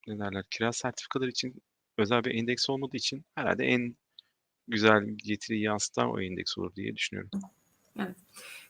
ne 0.08 0.18
derler 0.18 0.44
kira 0.50 0.72
sertifikalar 0.72 1.28
için 1.28 1.62
özel 1.98 2.24
bir 2.24 2.34
endeks 2.34 2.70
olmadığı 2.70 2.96
için 2.96 3.24
herhalde 3.34 3.64
en 3.64 3.96
güzel 4.68 5.04
getiriyi 5.16 5.62
yansıtan 5.62 6.10
o 6.10 6.20
endeks 6.20 6.58
olur 6.58 6.74
diye 6.74 6.96
düşünüyorum. 6.96 7.30
Evet. 7.98 8.16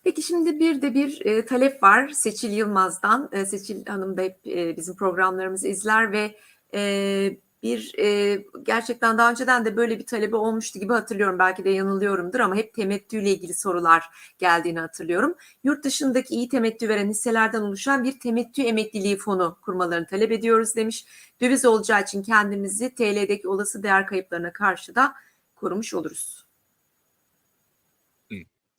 Peki 0.05 0.23
şimdi 0.23 0.61
bir 0.61 0.83
de 0.83 0.95
bir 0.95 1.27
e, 1.27 1.47
talep 1.47 1.83
var 1.83 2.09
Seçil 2.09 2.51
Yılmaz'dan. 2.51 3.29
E, 3.33 3.47
Seçil 3.47 3.87
Hanım 3.87 4.17
da 4.17 4.23
hep 4.23 4.47
e, 4.47 4.77
bizim 4.77 4.97
programlarımızı 4.97 5.69
izler 5.69 6.13
ve 6.13 6.37
e, 6.75 7.41
bir 7.63 7.95
e, 7.99 8.39
gerçekten 8.63 9.19
daha 9.19 9.31
önceden 9.31 9.65
de 9.65 9.77
böyle 9.77 9.99
bir 9.99 10.07
talebi 10.07 10.37
olmuştu 10.37 10.79
gibi 10.79 10.93
hatırlıyorum. 10.93 11.39
Belki 11.39 11.65
de 11.65 11.71
yanılıyorumdur 11.71 12.41
ama 12.41 12.57
hep 12.57 12.75
temettüyle 12.75 13.31
ilgili 13.31 13.55
sorular 13.55 14.05
geldiğini 14.39 14.81
hatırlıyorum. 14.81 15.35
Yurt 15.65 15.85
dışındaki 15.85 16.35
iyi 16.35 16.49
temettü 16.49 16.89
veren 16.89 17.11
hisselerden 17.11 17.61
oluşan 17.61 18.05
bir 18.05 18.21
temettü 18.21 18.63
emekliliği 18.63 19.17
fonu 19.17 19.59
kurmalarını 19.63 20.07
talep 20.07 20.33
ediyoruz 20.33 20.77
demiş. 20.77 21.07
Döviz 21.41 21.65
olacağı 21.65 22.03
için 22.03 22.23
kendimizi 22.23 22.95
TL'deki 22.95 23.49
olası 23.49 23.83
değer 23.83 24.07
kayıplarına 24.07 24.53
karşı 24.53 24.95
da 24.95 25.15
korumuş 25.55 25.95
oluruz. 25.95 26.49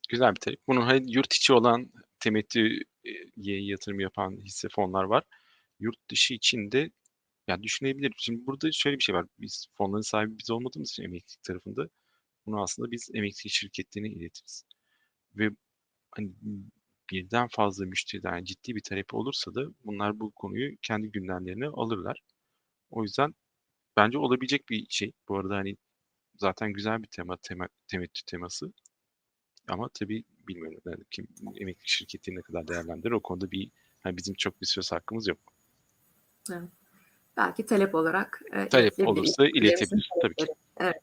Güzel 0.08 0.34
bir 0.34 0.40
talep. 0.40 0.60
Bunun 0.68 1.02
yurt 1.06 1.34
içi 1.34 1.52
olan 1.52 1.90
temettüye 2.20 2.82
yatırım 3.36 4.00
yapan 4.00 4.36
hisse 4.44 4.68
fonlar 4.68 5.04
var. 5.04 5.24
Yurt 5.80 6.08
dışı 6.10 6.34
için 6.34 6.72
de 6.72 6.90
ya 7.48 7.62
düşünebilir. 7.62 8.12
Şimdi 8.16 8.46
burada 8.46 8.72
şöyle 8.72 8.98
bir 8.98 9.02
şey 9.02 9.14
var. 9.14 9.26
Biz 9.38 9.66
fonların 9.74 10.02
sahibi 10.02 10.38
biz 10.38 10.50
olmadığımız 10.50 10.90
için 10.90 11.02
emeklilik 11.02 11.42
tarafında 11.42 11.88
bunu 12.46 12.62
aslında 12.62 12.90
biz 12.90 13.10
emeklilik 13.14 13.52
şirketlerine 13.52 14.08
iletiriz. 14.08 14.64
Ve 15.36 15.50
hani 16.10 16.32
birden 17.10 17.48
fazla 17.48 17.86
müşteriden 17.86 18.32
yani 18.32 18.44
ciddi 18.44 18.76
bir 18.76 18.82
talep 18.82 19.14
olursa 19.14 19.54
da 19.54 19.64
bunlar 19.84 20.20
bu 20.20 20.30
konuyu 20.30 20.76
kendi 20.82 21.10
gündemlerine 21.10 21.68
alırlar. 21.68 22.20
O 22.90 23.02
yüzden 23.02 23.34
bence 23.96 24.18
olabilecek 24.18 24.68
bir 24.68 24.86
şey. 24.90 25.12
Bu 25.28 25.38
arada 25.38 25.56
hani 25.56 25.76
zaten 26.36 26.72
güzel 26.72 27.02
bir 27.02 27.08
tema, 27.08 27.36
tema 27.36 27.68
temettü 27.88 28.24
teması. 28.26 28.72
Ama 29.68 29.88
tabii 29.94 30.24
bilmiyorum 30.48 30.80
yani 30.86 31.04
kim 31.10 31.28
emeklilik 31.46 31.88
şirketi 31.88 32.34
ne 32.34 32.40
kadar 32.40 32.68
değerlendirir 32.68 33.12
o 33.12 33.20
konuda 33.20 33.50
bir 33.50 33.70
hani 34.00 34.16
bizim 34.16 34.34
çok 34.34 34.60
bir 34.60 34.66
söz 34.66 34.92
hakkımız 34.92 35.28
yok. 35.28 35.38
Evet. 36.52 36.79
Belki 37.36 37.66
talep 37.66 37.94
olarak 37.94 38.42
e, 38.52 38.68
talep 38.68 39.08
olursa 39.08 39.46
iletebilir 39.46 40.10
tabii 40.22 40.34
ki. 40.34 40.46
Evet. 40.80 40.96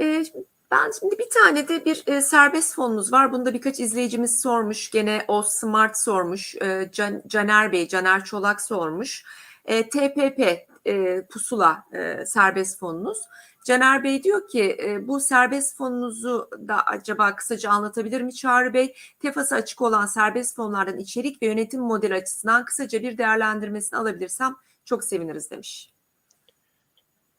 E, 0.00 0.24
ben 0.70 0.90
şimdi 1.00 1.18
bir 1.18 1.30
tane 1.30 1.68
de 1.68 1.84
bir 1.84 2.02
e, 2.06 2.20
serbest 2.20 2.74
fonumuz 2.74 3.12
var. 3.12 3.32
Bunda 3.32 3.54
birkaç 3.54 3.80
izleyicimiz 3.80 4.40
sormuş. 4.40 4.90
Gene 4.90 5.24
o 5.28 5.42
Smart 5.42 5.98
sormuş. 5.98 6.54
E, 6.54 6.88
Can, 6.92 7.22
Caner 7.26 7.72
Bey, 7.72 7.88
Caner 7.88 8.24
Çolak 8.24 8.60
sormuş. 8.60 9.24
E, 9.64 9.88
TPP 9.88 10.68
e, 10.86 11.26
pusula 11.30 11.84
e, 11.92 12.26
serbest 12.26 12.78
fonunuz. 12.78 13.18
Caner 13.64 14.04
Bey 14.04 14.22
diyor 14.22 14.48
ki 14.48 14.76
e, 14.82 15.08
bu 15.08 15.20
serbest 15.20 15.76
fonunuzu 15.76 16.48
da 16.68 16.82
acaba 16.86 17.36
kısaca 17.36 17.70
anlatabilir 17.70 18.20
mi 18.20 18.34
Çağrı 18.34 18.74
Bey? 18.74 18.94
Tefası 19.18 19.54
açık 19.54 19.82
olan 19.82 20.06
serbest 20.06 20.56
fonlardan 20.56 20.98
içerik 20.98 21.42
ve 21.42 21.46
yönetim 21.46 21.80
modeli 21.80 22.14
açısından 22.14 22.64
kısaca 22.64 23.02
bir 23.02 23.18
değerlendirmesini 23.18 23.98
alabilirsem 23.98 24.56
çok 24.84 25.04
seviniriz 25.04 25.50
demiş. 25.50 25.92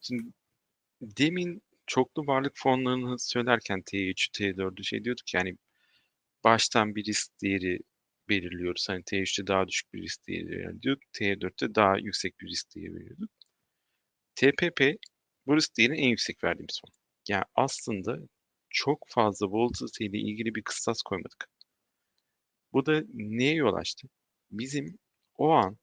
Şimdi 0.00 0.22
demin 1.00 1.62
çoklu 1.86 2.26
varlık 2.26 2.52
fonlarını 2.56 3.18
söylerken 3.18 3.80
T3, 3.80 4.30
T4'ü 4.30 4.84
şey 4.84 5.04
diyorduk 5.04 5.34
yani 5.34 5.56
baştan 6.44 6.94
bir 6.94 7.04
risk 7.04 7.42
değeri 7.42 7.78
belirliyoruz. 8.28 8.88
Hani 8.88 9.02
T3'te 9.02 9.46
daha 9.46 9.68
düşük 9.68 9.94
bir 9.94 10.02
risk 10.02 10.28
değeri 10.28 10.48
veriyorduk. 10.48 11.02
T4'te 11.12 11.74
daha 11.74 11.98
yüksek 11.98 12.40
bir 12.40 12.46
risk 12.48 12.74
değeri 12.74 12.94
veriyorduk. 12.94 13.30
TPP 14.34 14.98
bu 15.46 15.56
risk 15.56 15.76
değerinin 15.76 15.98
en 15.98 16.08
yüksek 16.08 16.44
verdiğimiz 16.44 16.80
fon. 16.80 16.92
Yani 17.28 17.44
aslında 17.54 18.18
çok 18.70 19.04
fazla 19.08 19.46
volatility 19.46 20.06
ile 20.06 20.18
ilgili 20.18 20.54
bir 20.54 20.62
kıstas 20.62 21.02
koymadık. 21.02 21.48
Bu 22.72 22.86
da 22.86 23.02
neye 23.14 23.54
yol 23.54 23.74
açtı? 23.74 24.08
Bizim 24.50 24.98
o 25.38 25.50
an 25.50 25.78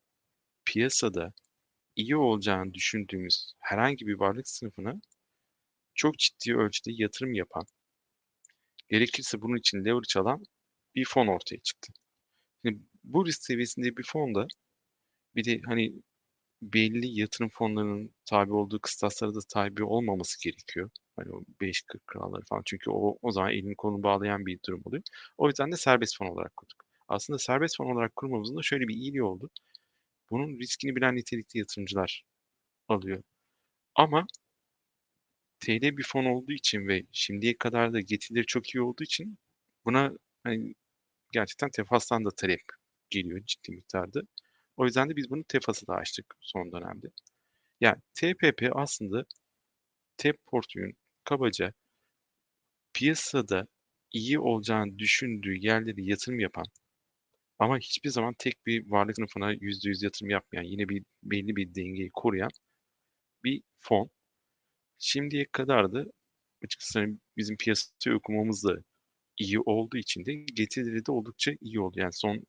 piyasada 0.66 1.34
iyi 1.96 2.16
olacağını 2.18 2.74
düşündüğümüz 2.74 3.54
herhangi 3.60 4.08
bir 4.08 4.20
varlık 4.20 4.48
sınıfına 4.48 4.94
çok 5.96 6.18
ciddi 6.20 6.56
ölçüde 6.56 6.91
yatırım 6.94 7.34
yapan, 7.34 7.64
gerekirse 8.89 9.41
bunun 9.41 9.58
için 9.58 9.86
leverage 9.86 10.20
alan 10.20 10.44
bir 10.96 11.06
fon 11.06 11.28
ortaya 11.28 11.60
çıktı. 11.60 11.94
Şimdi 12.66 12.80
bu 13.04 13.26
risk 13.26 13.44
seviyesinde 13.44 13.98
bir 13.98 14.04
fonda 14.04 14.48
bir 15.36 15.46
de 15.46 15.62
hani 15.66 15.94
belli 16.62 17.20
yatırım 17.20 17.50
fonlarının 17.54 18.16
tabi 18.26 18.54
olduğu 18.54 18.80
kıstaslara 18.82 19.36
da 19.36 19.39
tabi 19.54 19.84
olmaması 19.84 20.44
gerekiyor. 20.44 20.89
Hani 21.16 21.32
o 21.32 21.44
5-40 21.62 22.08
kralları 22.08 22.44
falan. 22.50 22.62
Çünkü 22.66 22.91
o, 22.91 23.18
o 23.22 23.32
zaman 23.32 23.52
elini 23.52 23.76
kolunu 23.76 24.04
bağlayan 24.04 24.46
bir 24.46 24.60
durum 24.68 24.82
oluyor. 24.86 25.04
O 25.38 25.48
yüzden 25.48 25.72
de 25.72 25.78
serbest 25.78 26.18
fon 26.18 26.28
olarak 26.28 26.58
kurduk. 26.58 26.86
Aslında 27.08 27.39
serbest 27.39 27.78
fon 27.78 27.96
olarak 27.96 28.16
kurmamızın 28.16 28.58
da 28.58 28.62
şöyle 28.64 28.88
bir 28.88 28.96
iyiliği 28.96 29.24
oldu. 29.24 29.50
Bunun 30.32 30.59
riskini 30.59 30.95
bilen 30.95 31.15
nitelikli 31.15 31.57
yatırımcılar 31.59 32.24
alıyor. 32.89 33.24
Ama 33.95 34.28
TL 35.59 35.97
bir 35.97 36.03
fon 36.03 36.26
olduğu 36.26 36.51
için 36.51 36.88
ve 36.88 37.03
şimdiye 37.11 37.57
kadar 37.57 37.93
da 37.93 38.01
getirileri 38.01 38.45
çok 38.45 38.76
iyi 38.76 38.82
olduğu 38.82 39.03
için 39.03 39.38
buna 39.86 40.11
hani 40.43 40.74
gerçekten 41.34 41.69
tefastan 41.71 42.26
da 42.26 42.30
talep 42.38 42.61
geliyor 43.09 43.41
ciddi 43.45 43.71
miktarda. 43.71 44.21
O 44.78 44.86
yüzden 44.86 45.09
de 45.09 45.15
biz 45.15 45.30
bunu 45.30 45.43
TEFAS'a 45.43 45.88
da 45.88 45.93
açtık 45.95 46.36
son 46.41 46.71
dönemde. 46.71 47.07
Yani 47.82 48.01
TPP 48.15 48.69
aslında 48.74 49.26
TEP 50.17 50.45
portföyün 50.47 50.97
kabaca 51.24 51.74
piyasada 52.93 53.67
iyi 54.11 54.39
olacağını 54.39 54.99
düşündüğü 54.99 55.55
yerleri 55.55 56.05
yatırım 56.09 56.39
yapan 56.39 56.65
ama 57.60 57.78
hiçbir 57.80 58.10
zaman 58.10 58.36
tek 58.39 58.66
bir 58.66 58.89
varlık 58.89 59.16
sınıfına 59.16 59.54
%100 59.54 60.06
yatırım 60.06 60.30
yapmayan, 60.30 60.64
yine 60.64 60.89
bir 60.89 61.04
belli 61.24 61.56
bir 61.56 61.76
dengeyi 61.76 62.10
koruyan 62.14 62.51
bir 63.43 63.64
fon. 63.80 64.10
Şimdiye 64.99 65.45
kadar 65.51 65.93
da 65.93 66.06
açıkçası 66.66 66.99
hani 66.99 67.18
bizim 67.38 67.58
piyasayı 67.58 68.16
okumamız 68.18 68.64
da 68.64 68.78
iyi 69.39 69.60
olduğu 69.60 69.97
için 69.97 70.26
de 70.26 70.34
getirileri 70.34 71.06
de 71.06 71.12
oldukça 71.12 71.51
iyi 71.62 71.80
oldu. 71.80 71.99
Yani 71.99 72.14
son 72.14 72.43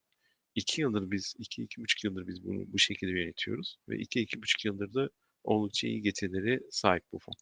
iki 0.55 0.81
yıldır 0.81 1.11
biz, 1.11 1.35
iki, 1.39 1.63
iki 1.63 1.81
buçuk 1.81 2.05
yıldır 2.05 2.27
biz 2.27 2.45
bunu 2.45 2.73
bu 2.73 2.79
şekilde 2.79 3.11
yönetiyoruz. 3.11 3.77
Ve 3.89 3.99
iki, 3.99 4.21
iki 4.21 4.43
buçuk 4.43 4.65
yıldır 4.65 4.95
da 4.95 5.09
oldukça 5.45 5.89
iyi 5.89 6.03
getirileri 6.03 6.61
sahip 6.71 7.05
bu 7.13 7.19
fon. 7.19 7.35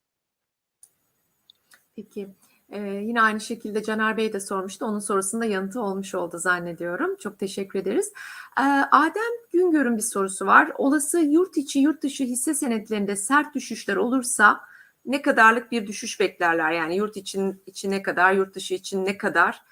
Peki. 1.96 2.28
Ee, 2.72 2.80
yine 2.80 3.22
aynı 3.22 3.40
şekilde 3.40 3.82
Caner 3.82 4.16
Bey 4.16 4.32
de 4.32 4.40
sormuştu. 4.40 4.84
Onun 4.86 4.98
sorusunda 4.98 5.44
yanıtı 5.44 5.80
olmuş 5.80 6.14
oldu 6.14 6.38
zannediyorum. 6.38 7.16
Çok 7.16 7.38
teşekkür 7.38 7.78
ederiz. 7.78 8.12
Ee, 8.58 8.62
Adem 8.92 9.32
Güngör'ün 9.52 9.96
bir 9.96 10.02
sorusu 10.02 10.46
var. 10.46 10.72
Olası 10.78 11.20
yurt 11.20 11.56
içi 11.56 11.78
yurt 11.78 12.02
dışı 12.02 12.24
hisse 12.24 12.54
senetlerinde 12.54 13.16
sert 13.16 13.54
düşüşler 13.54 13.96
olursa 13.96 14.60
ne 15.06 15.22
kadarlık 15.22 15.72
bir 15.72 15.86
düşüş 15.86 16.20
beklerler? 16.20 16.70
Yani 16.70 16.96
yurt 16.96 17.16
için, 17.16 17.62
için 17.66 17.90
ne 17.90 18.02
kadar, 18.02 18.32
yurt 18.32 18.54
dışı 18.54 18.74
için 18.74 19.04
ne 19.04 19.18
kadar? 19.18 19.62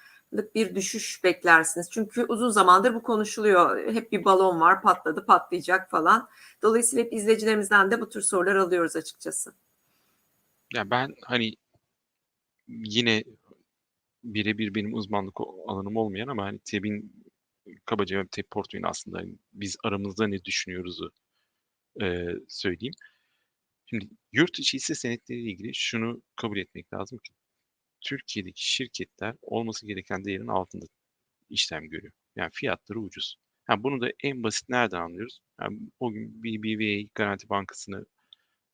bir 0.55 0.75
düşüş 0.75 1.23
beklersiniz. 1.23 1.89
Çünkü 1.91 2.25
uzun 2.29 2.49
zamandır 2.49 2.93
bu 2.93 3.03
konuşuluyor. 3.03 3.93
Hep 3.93 4.11
bir 4.11 4.25
balon 4.25 4.59
var 4.59 4.81
patladı 4.81 5.25
patlayacak 5.25 5.89
falan. 5.89 6.29
Dolayısıyla 6.61 7.05
hep 7.05 7.13
izleyicilerimizden 7.13 7.91
de 7.91 8.01
bu 8.01 8.09
tür 8.09 8.21
sorular 8.21 8.55
alıyoruz 8.55 8.95
açıkçası. 8.95 9.53
Ya 10.73 10.89
ben 10.89 11.15
hani 11.25 11.55
yine 12.71 13.23
birebir 14.23 14.75
benim 14.75 14.93
uzmanlık 14.93 15.41
alanım 15.67 15.95
olmayan 15.97 16.27
ama 16.27 16.43
hani 16.45 16.59
TEB'in 16.59 17.23
kabaca 17.85 18.25
TEB 18.31 18.45
portföyün 18.51 18.83
aslında 18.83 19.17
hani 19.19 19.35
biz 19.53 19.77
aramızda 19.83 20.27
ne 20.27 20.45
düşünüyoruzu 20.45 21.11
e, 22.01 22.25
söyleyeyim. 22.47 22.93
Şimdi 23.85 24.09
yurt 24.33 24.59
içi 24.59 24.77
hisse 24.77 24.95
senetleriyle 24.95 25.51
ilgili 25.51 25.75
şunu 25.75 26.21
kabul 26.35 26.57
etmek 26.57 26.93
lazım 26.93 27.17
ki 27.19 27.33
Türkiye'deki 28.01 28.71
şirketler 28.71 29.35
olması 29.41 29.87
gereken 29.87 30.25
değerin 30.25 30.47
altında 30.47 30.85
işlem 31.49 31.89
görüyor. 31.89 32.13
Yani 32.35 32.49
fiyatları 32.53 32.99
ucuz. 32.99 33.37
Yani 33.69 33.83
bunu 33.83 34.01
da 34.01 34.11
en 34.23 34.43
basit 34.43 34.69
nereden 34.69 35.01
anlıyoruz? 35.01 35.41
Yani 35.61 35.79
o 35.99 36.11
gün 36.11 36.43
BBVA 36.43 37.09
Garanti 37.15 37.49
Bankası'nı 37.49 38.05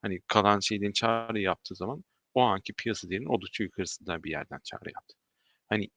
hani 0.02 0.22
kalan 0.28 0.60
şeylerin 0.60 0.92
çağrı 0.92 1.40
yaptığı 1.40 1.76
zaman 1.76 2.04
o 2.38 2.42
anki 2.44 2.74
piyasa 2.74 3.10
değerinin 3.10 3.28
oldukça 3.36 3.64
yukarısında 3.66 4.24
bir 4.24 4.32
yerden 4.32 4.60
çağrı 4.64 4.92
yaptı. 4.96 5.16
Hani 5.70 5.90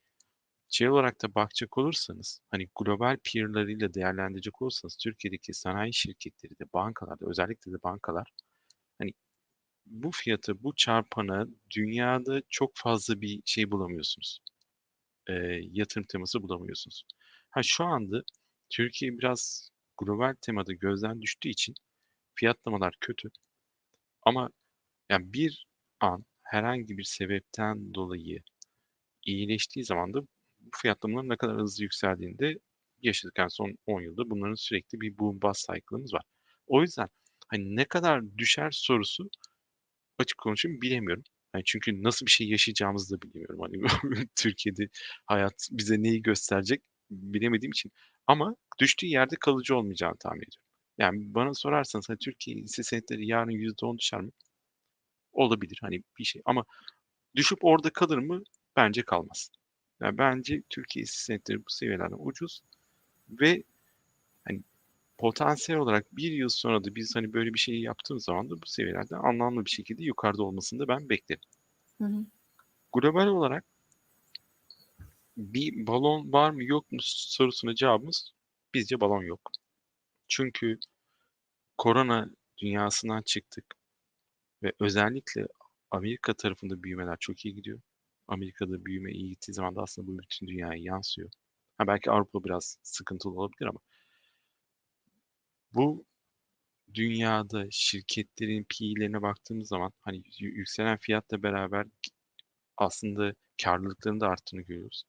Şey 0.71 0.91
olarak 0.91 1.23
da 1.23 1.35
bakacak 1.35 1.79
olursanız, 1.79 2.41
hani 2.51 2.69
global 2.81 3.19
peer'larıyla 3.25 3.95
değerlendirecek 3.95 4.63
olursanız 4.63 4.97
Türkiye'deki 4.97 5.55
sanayi 5.55 5.95
şirketleri 5.95 6.59
de 6.59 6.65
bankalar 6.75 7.21
da 7.21 7.27
özellikle 7.31 7.73
de 7.73 7.77
bankalar 7.85 8.29
hani 8.99 9.13
bu 9.87 10.11
fiyata, 10.13 10.65
bu 10.65 10.75
çarpana 10.77 11.47
dünyada 11.77 12.43
çok 12.51 12.73
fazla 12.77 13.23
bir 13.23 13.43
şey 13.47 13.71
bulamıyorsunuz. 13.73 14.41
Eee, 15.29 15.61
yatırım 15.73 16.07
teması 16.09 16.43
bulamıyorsunuz. 16.43 17.05
Ha 17.51 17.61
şu 17.65 17.85
anda 17.85 18.23
Türkiye 18.71 19.19
biraz 19.19 19.71
global 19.99 20.35
temada 20.43 20.73
gözden 20.73 21.23
düştüğü 21.23 21.49
için 21.49 21.75
fiyatlamalar 22.37 22.95
kötü. 23.01 23.31
Ama 24.23 24.51
yani 25.11 25.33
bir 25.35 25.67
an 26.01 26.25
herhangi 26.43 26.99
bir 26.99 27.05
sebepten 27.05 27.95
dolayı 27.95 28.39
iyileştiği 29.27 29.85
zaman 29.85 30.15
da 30.15 30.23
bu 30.23 30.71
fiyatlamaların 30.83 31.29
ne 31.29 31.37
kadar 31.37 31.59
hızlı 31.61 31.83
yükseldiğini 31.85 32.39
de 32.39 32.55
yaşadık. 33.03 33.35
Yani 33.39 33.51
son 33.51 33.79
10 33.87 34.03
yılda 34.03 34.31
bunların 34.31 34.55
sürekli 34.55 35.01
bir 35.01 35.19
boom 35.19 35.43
bust 35.43 35.67
cycle'ımız 35.67 36.15
var. 36.15 36.23
O 36.67 36.83
yüzden 36.83 37.09
hani 37.49 37.77
ne 37.77 37.85
kadar 37.85 38.39
düşer 38.39 38.71
sorusu 38.73 39.31
açık 40.19 40.39
konuşayım 40.39 40.81
bilemiyorum. 40.81 41.25
Hani 41.53 41.63
çünkü 41.67 42.03
nasıl 42.03 42.27
bir 42.27 42.31
şey 42.31 42.49
yaşayacağımızı 42.49 43.17
da 43.17 43.23
bilmiyorum. 43.23 43.61
Hani 43.61 43.83
Türkiye'de 44.37 44.89
hayat 45.27 45.69
bize 45.71 46.03
neyi 46.03 46.23
gösterecek 46.23 46.83
bilemediğim 47.11 47.73
için. 47.73 47.93
Ama 48.27 48.57
düştüğü 48.81 49.07
yerde 49.07 49.35
kalıcı 49.41 49.77
olmayacağını 49.77 50.17
tahmin 50.21 50.41
ediyorum. 50.41 50.67
Yani 50.99 51.35
bana 51.35 51.55
sorarsanız 51.55 52.09
hani 52.09 52.19
Türkiye 52.19 52.57
hisse 52.57 52.83
senetleri 52.83 53.27
yarın 53.27 53.51
%10 53.51 53.99
düşer 53.99 54.21
mi? 54.21 54.31
Olabilir 55.33 55.79
hani 55.81 56.03
bir 56.19 56.25
şey 56.25 56.43
ama 56.45 56.65
düşüp 57.37 57.59
orada 57.65 57.91
kalır 57.91 58.19
mı? 58.19 58.43
Bence 58.77 59.03
kalmaz. 59.03 59.51
Yani 60.01 60.19
bence 60.19 60.63
Türkiye 60.71 61.07
senetleri 61.07 61.59
bu 61.59 61.71
seviyelerden 61.71 62.17
ucuz 62.19 62.63
ve 63.31 63.63
hani 64.45 64.63
potansiyel 65.19 65.81
olarak 65.81 66.17
bir 66.17 66.33
yıl 66.33 66.49
sonra 66.49 66.85
da 66.85 66.95
biz 66.95 67.17
hani 67.17 67.33
böyle 67.33 67.55
bir 67.55 67.59
şey 67.59 67.81
yaptığımız 67.81 68.25
zaman 68.25 68.51
da 68.51 68.63
bu 68.63 68.67
seviyelerde 68.67 69.17
anlamlı 69.17 69.65
bir 69.65 69.71
şekilde 69.71 70.05
yukarıda 70.05 70.43
olmasını 70.43 70.81
da 70.81 70.89
ben 70.89 71.09
beklerim. 71.09 71.43
Hı 71.99 72.05
hı. 72.05 72.25
Global 72.93 73.27
olarak 73.27 73.65
bir 75.37 75.87
balon 75.87 76.33
var 76.33 76.51
mı 76.51 76.65
yok 76.65 76.93
mu 76.93 76.99
sorusuna 77.03 77.75
cevabımız 77.75 78.33
bizce 78.75 79.01
balon 79.01 79.23
yok. 79.23 79.53
Çünkü 80.29 80.79
korona 81.79 82.31
dünyasından 82.59 83.23
çıktık 83.23 83.80
ve 84.63 84.73
özellikle 84.81 85.47
Amerika 85.91 86.35
tarafında 86.35 86.83
büyümeler 86.83 87.17
çok 87.21 87.45
iyi 87.47 87.55
gidiyor. 87.55 87.81
Amerika'da 88.29 88.85
büyüme 88.85 89.13
iyi 89.13 89.29
gittiği 89.31 89.53
zaman 89.55 89.77
da 89.77 89.83
aslında 89.83 90.09
bu 90.09 90.19
bütün 90.19 90.47
dünyaya 90.49 90.83
yansıyor. 90.83 91.31
Ha 91.79 91.87
belki 91.87 92.11
Avrupa 92.11 92.45
biraz 92.45 92.79
sıkıntılı 92.83 93.33
olabilir 93.35 93.67
ama 93.69 93.81
bu 95.75 96.05
dünyada 96.95 97.67
şirketlerin 97.71 98.67
PE'lerine 98.71 99.23
baktığımız 99.23 99.69
zaman 99.69 99.93
hani 100.01 100.23
yükselen 100.41 100.99
fiyatla 100.99 101.43
beraber 101.43 101.87
aslında 102.77 103.35
karlılıklarının 103.65 104.21
da 104.21 104.29
arttığını 104.29 104.63
görüyoruz. 104.63 105.05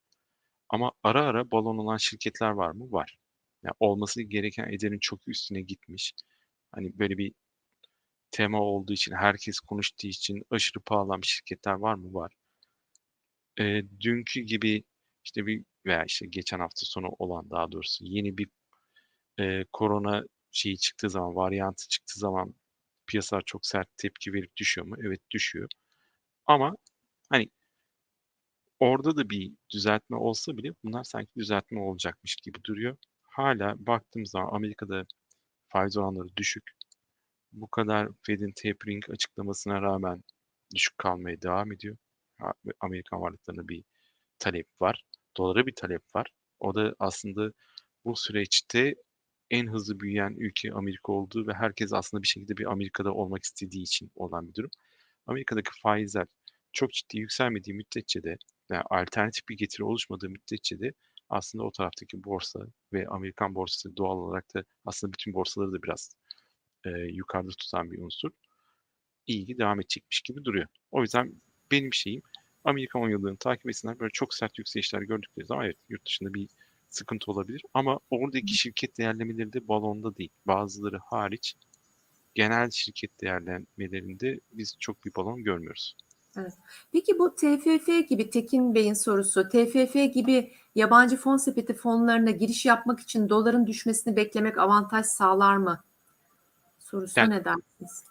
Ama 0.70 0.91
ara 1.04 1.24
ara 1.26 1.52
balon 1.52 1.78
olan 1.78 1.97
şirketler 1.97 2.52
var 2.52 2.72
mı? 2.72 2.91
Var. 2.91 3.18
Yani 3.64 3.74
olması 3.80 4.22
gereken 4.24 4.70
ederin 4.74 4.99
çok 5.02 5.28
üstüne 5.28 5.62
gitmiş. 5.62 6.14
Hani 6.72 6.99
böyle 6.99 7.18
bir 7.18 7.34
tema 8.32 8.61
olduğu 8.61 8.93
için, 8.93 9.11
herkes 9.15 9.59
konuştuğu 9.59 10.07
için 10.07 10.43
aşırı 10.51 10.79
pahalı 10.86 11.19
şirketler 11.23 11.73
var 11.73 11.95
mı? 11.95 12.13
Var. 12.13 12.34
Ee, 13.59 13.82
dünkü 13.99 14.41
gibi 14.41 14.84
işte 15.25 15.45
bir 15.45 15.63
veya 15.86 16.03
işte 16.05 16.25
geçen 16.29 16.59
hafta 16.59 16.86
sonu 16.86 17.07
olan 17.19 17.49
daha 17.49 17.71
doğrusu 17.71 18.05
yeni 18.05 18.38
bir 18.38 18.47
e, 19.39 19.65
korona 19.73 20.23
şeyi 20.51 20.77
çıktığı 20.79 21.09
zaman, 21.09 21.36
varyantı 21.36 21.88
çıktığı 21.89 22.19
zaman 22.19 22.55
piyasalar 23.07 23.43
çok 23.45 23.65
sert 23.65 23.88
tepki 23.97 24.34
verip 24.34 24.57
düşüyor 24.57 24.88
mu? 24.88 24.95
Evet 25.05 25.21
düşüyor. 25.32 25.69
Ama 26.47 26.75
hani 27.32 27.49
orada 28.79 29.15
da 29.17 29.29
bir 29.29 29.51
düzeltme 29.73 30.17
olsa 30.17 30.57
bile 30.57 30.69
bunlar 30.84 31.03
sanki 31.03 31.32
düzeltme 31.38 31.79
olacakmış 31.82 32.36
gibi 32.36 32.63
duruyor. 32.63 32.97
Hala 33.23 33.75
baktığımız 33.88 34.29
zaman 34.32 34.55
Amerika'da 34.55 35.05
faiz 35.69 35.97
oranları 35.97 36.38
düşük. 36.38 36.63
Bu 37.52 37.68
kadar 37.68 38.10
Fed'in 38.24 38.52
tapering 38.52 39.10
açıklamasına 39.10 39.82
rağmen 39.82 40.24
düşük 40.76 40.97
kalmaya 40.97 41.41
devam 41.41 41.72
ediyor. 41.72 41.97
Amerikan 42.80 43.22
varlıklarına 43.22 43.68
bir 43.68 43.84
talep 44.39 44.68
var. 44.82 45.04
Dolara 45.38 45.68
bir 45.68 45.76
talep 45.76 46.02
var. 46.16 46.28
O 46.60 46.76
da 46.76 46.95
aslında 46.99 47.52
bu 48.06 48.16
süreçte 48.16 48.95
en 49.49 49.68
hızlı 49.68 49.99
büyüyen 49.99 50.36
ülke 50.39 50.74
Amerika 50.74 51.12
olduğu 51.12 51.47
ve 51.47 51.54
herkes 51.54 51.93
aslında 51.93 52.24
bir 52.24 52.28
şekilde 52.28 52.58
bir 52.58 52.72
Amerika'da 52.72 53.14
olmak 53.14 53.43
istediği 53.43 53.84
için 53.84 54.12
olan 54.16 54.47
bir 54.47 54.54
durum. 54.56 54.72
Amerika'daki 55.28 55.70
faizler 55.84 56.28
çok 56.74 56.91
ciddi 56.93 57.18
yükselmediği 57.18 57.76
müddetçe 57.76 58.24
de 58.24 58.38
yani 58.72 58.84
alternatif 58.89 59.49
bir 59.49 59.58
getiri 59.58 59.84
oluşmadığı 59.84 60.30
müddetçe 60.30 60.80
de 60.80 60.93
aslında 61.30 61.64
o 61.64 61.72
taraftaki 61.72 62.24
borsa 62.24 62.60
ve 62.93 63.08
Amerikan 63.08 63.56
borsası 63.56 63.97
doğal 63.97 64.18
olarak 64.18 64.56
da 64.56 64.64
aslında 64.86 65.14
bütün 65.14 65.34
borsaları 65.34 65.72
da 65.72 65.84
biraz 65.84 66.16
e, 66.86 66.89
yukarıda 66.89 67.49
tutan 67.49 67.91
bir 67.91 67.99
unsur. 67.99 68.32
İyi 69.27 69.57
devam 69.57 69.79
edecekmiş 69.79 70.21
gibi 70.21 70.45
duruyor. 70.45 70.67
O 70.91 71.01
yüzden 71.01 71.34
benim 71.71 71.93
şeyim 71.93 72.21
Amerikan 72.63 73.01
10 73.01 73.09
yıllarını 73.09 73.38
takip 73.38 73.69
etsinler. 73.69 73.99
Böyle 73.99 74.11
çok 74.11 74.34
sert 74.34 74.57
yükselişler 74.57 75.01
gördükleri 75.01 75.45
zaman 75.45 75.65
evet 75.65 75.77
yurt 75.89 76.05
dışında 76.05 76.34
bir 76.34 76.47
sıkıntı 76.89 77.32
olabilir. 77.32 77.61
Ama 77.73 77.99
oradaki 78.09 78.53
şirket 78.53 78.97
değerlemeleri 78.97 79.53
de 79.53 79.67
balonda 79.67 80.17
değil. 80.17 80.29
Bazıları 80.47 80.97
hariç 80.97 81.55
genel 82.36 82.69
şirket 82.71 83.21
değerlemelerinde 83.21 84.39
biz 84.51 84.75
çok 84.79 85.05
bir 85.05 85.15
balon 85.15 85.43
görmüyoruz. 85.43 85.95
Peki 86.91 87.19
bu 87.19 87.36
TFF 87.36 88.09
gibi 88.09 88.29
Tekin 88.29 88.75
Bey'in 88.75 88.93
sorusu, 88.93 89.49
TFF 89.49 90.13
gibi 90.13 90.53
yabancı 90.75 91.17
fon 91.17 91.38
sepeti 91.38 91.73
fonlarına 91.73 92.32
giriş 92.32 92.65
yapmak 92.65 92.99
için 92.99 93.29
doların 93.29 93.67
düşmesini 93.67 94.15
beklemek 94.15 94.57
avantaj 94.57 95.05
sağlar 95.05 95.57
mı? 95.57 95.84
Sorusuna 96.92 97.24
Yani- 97.24 97.34
ne 97.36 97.46
dersiniz? 97.46 98.06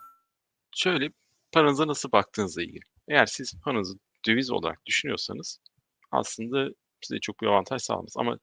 Şöyle 0.76 1.11
paranıza 1.53 1.87
nasıl 1.87 2.12
baktığınızla 2.12 2.62
ilgili. 2.62 2.85
Eğer 3.09 3.26
siz 3.26 3.61
paranızı 3.64 3.99
döviz 4.26 4.51
olarak 4.51 4.87
düşünüyorsanız 4.87 5.61
aslında 6.11 6.68
size 7.01 7.20
çok 7.20 7.41
bir 7.43 7.47
avantaj 7.47 7.83
sağlamaz. 7.83 8.14
Ama 8.16 8.39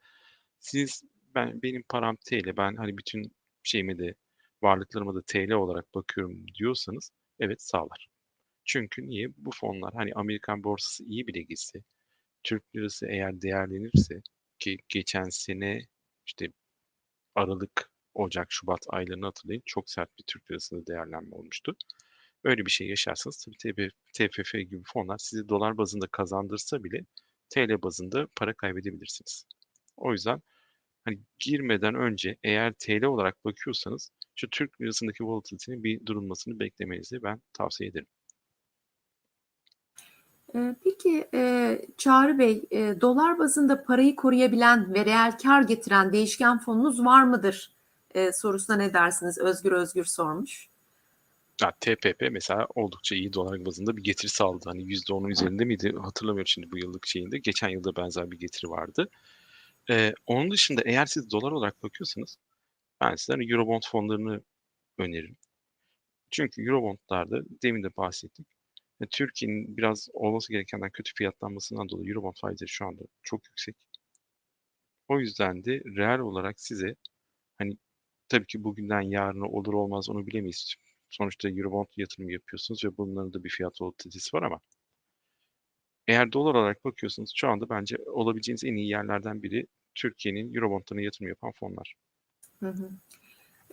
siz 0.60 1.04
ben 1.36 1.62
benim 1.62 1.84
param 1.90 2.16
TL 2.16 2.58
ben 2.58 2.76
hani 2.76 2.98
bütün 2.98 3.32
şeyime 3.64 3.98
de 3.98 4.16
varlıklarıma 4.64 5.16
da 5.16 5.22
TL 5.22 5.52
olarak 5.52 5.96
bakıyorum 5.96 6.46
diyorsanız 6.60 7.12
evet 7.40 7.62
sağlar. 7.62 8.08
Çünkü 8.66 9.02
niye? 9.08 9.28
Bu 9.38 9.52
fonlar 9.52 9.94
hani 9.94 10.12
Amerikan 10.16 10.64
borsası 10.64 11.04
iyi 11.04 11.28
bile 11.28 11.42
gitse 11.42 11.80
Türk 12.44 12.76
lirası 12.76 13.08
eğer 13.08 13.42
değerlenirse 13.42 14.22
ki 14.60 14.78
geçen 14.90 15.30
sene 15.30 15.82
işte 16.26 16.48
Aralık, 17.36 17.92
Ocak, 18.18 18.48
Şubat 18.50 18.80
aylarını 18.90 19.26
hatırlayın 19.26 19.64
çok 19.66 19.90
sert 19.90 20.10
bir 20.20 20.24
Türk 20.28 20.52
lirasında 20.52 20.88
değerlenme 20.88 21.36
olmuştu. 21.36 21.76
Öyle 22.44 22.66
bir 22.66 22.72
şey 22.72 22.88
yaşarsanız 22.88 23.46
tabii 23.64 23.90
TFF 24.14 24.54
gibi 24.54 24.82
fonlar 24.94 25.18
sizi 25.18 25.50
dolar 25.50 25.78
bazında 25.78 26.08
kazandırsa 26.08 26.84
bile 26.84 27.06
TL 27.50 27.82
bazında 27.82 28.28
para 28.36 28.54
kaybedebilirsiniz. 28.54 29.46
O 29.98 30.12
yüzden 30.12 30.42
hani 31.06 31.20
girmeden 31.40 31.96
önce 31.96 32.38
eğer 32.44 32.74
TL 32.80 33.04
olarak 33.04 33.46
bakıyorsanız 33.46 34.12
şu 34.36 34.50
Türk 34.50 34.82
lirasındaki 34.82 35.24
volatility'nin 35.24 35.84
bir 35.84 36.06
durulmasını 36.06 36.60
beklemenizi 36.60 37.24
ben 37.24 37.42
tavsiye 37.54 37.90
ederim. 37.90 38.08
Peki 40.84 41.28
Çağrı 41.98 42.40
Bey, 42.40 42.64
dolar 43.02 43.40
bazında 43.40 43.84
parayı 43.84 44.16
koruyabilen 44.16 44.94
ve 44.94 45.06
reel 45.06 45.38
kar 45.44 45.62
getiren 45.62 46.14
değişken 46.14 46.60
fonunuz 46.60 47.06
var 47.06 47.24
mıdır? 47.24 47.77
E, 48.18 48.32
sorusuna 48.34 48.76
ne 48.76 48.94
dersiniz? 48.94 49.38
Özgür 49.38 49.72
Özgür 49.72 50.06
sormuş. 50.06 50.68
Ya, 51.62 51.72
TPP 51.80 52.32
mesela 52.32 52.68
oldukça 52.76 53.16
iyi 53.16 53.34
dolar 53.34 53.66
bazında 53.66 53.98
bir 53.98 54.04
getiri 54.04 54.30
sağladı. 54.30 54.64
Hani 54.66 54.84
%10'un 54.84 55.30
üzerinde 55.30 55.66
miydi 55.66 55.94
hatırlamıyorum 56.02 56.48
şimdi 56.48 56.72
bu 56.72 56.78
yıllık 56.78 57.08
şeyinde. 57.08 57.38
Geçen 57.38 57.70
yılda 57.70 57.96
benzer 57.96 58.32
bir 58.32 58.40
getiri 58.40 58.72
vardı. 58.72 59.10
Ee, 59.90 60.14
onun 60.26 60.52
dışında 60.52 60.82
eğer 60.86 61.06
siz 61.06 61.32
dolar 61.32 61.52
olarak 61.52 61.84
bakıyorsanız 61.84 62.38
ben 63.02 63.16
size 63.16 63.34
hani 63.34 63.52
Eurobond 63.52 63.84
fonlarını 63.92 64.42
öneririm. 64.98 65.38
Çünkü 66.32 66.62
Eurobondlarda 66.62 67.42
demin 67.64 67.84
de 67.84 67.98
bahsettik. 67.98 68.48
e, 69.02 69.06
Türkiye'nin 69.12 69.78
biraz 69.78 70.10
olması 70.14 70.54
gerekenden 70.54 70.90
kötü 70.90 71.14
fiyatlanmasından 71.16 71.90
dolayı 71.90 72.10
Eurobond 72.10 72.36
faizleri 72.42 72.70
şu 72.70 72.86
anda 72.86 73.04
çok 73.24 73.46
yüksek. 73.48 73.76
O 75.08 75.20
yüzden 75.20 75.64
de 75.64 75.72
reel 75.98 76.20
olarak 76.20 76.60
size 76.60 76.96
hani 77.58 77.78
tabii 78.30 78.48
ki 78.48 78.64
bugünden 78.64 79.02
yarına 79.02 79.46
olur 79.46 79.74
olmaz 79.74 80.10
onu 80.10 80.28
bilemeyiz. 80.28 80.76
Sonuçta 81.10 81.50
Eurobond 81.50 81.88
yatırım 81.98 82.30
yapıyorsunuz 82.30 82.86
ve 82.86 82.98
bunların 82.98 83.34
da 83.34 83.44
bir 83.44 83.50
fiyat 83.50 83.82
volatilitesi 83.82 84.38
var 84.38 84.44
ama 84.44 84.60
eğer 86.08 86.32
dolar 86.32 86.56
olarak 86.56 86.86
bakıyorsanız 86.86 87.32
şu 87.36 87.48
anda 87.48 87.70
bence 87.70 87.98
olabileceğiniz 88.06 88.64
en 88.64 88.76
iyi 88.76 88.90
yerlerden 88.90 89.44
biri 89.44 89.68
Türkiye'nin 89.96 90.54
Eurobond'larına 90.54 91.02
yatırım 91.02 91.30
yapan 91.30 91.52
fonlar. 91.52 91.96
Hı 92.60 92.70
hı. 92.70 92.92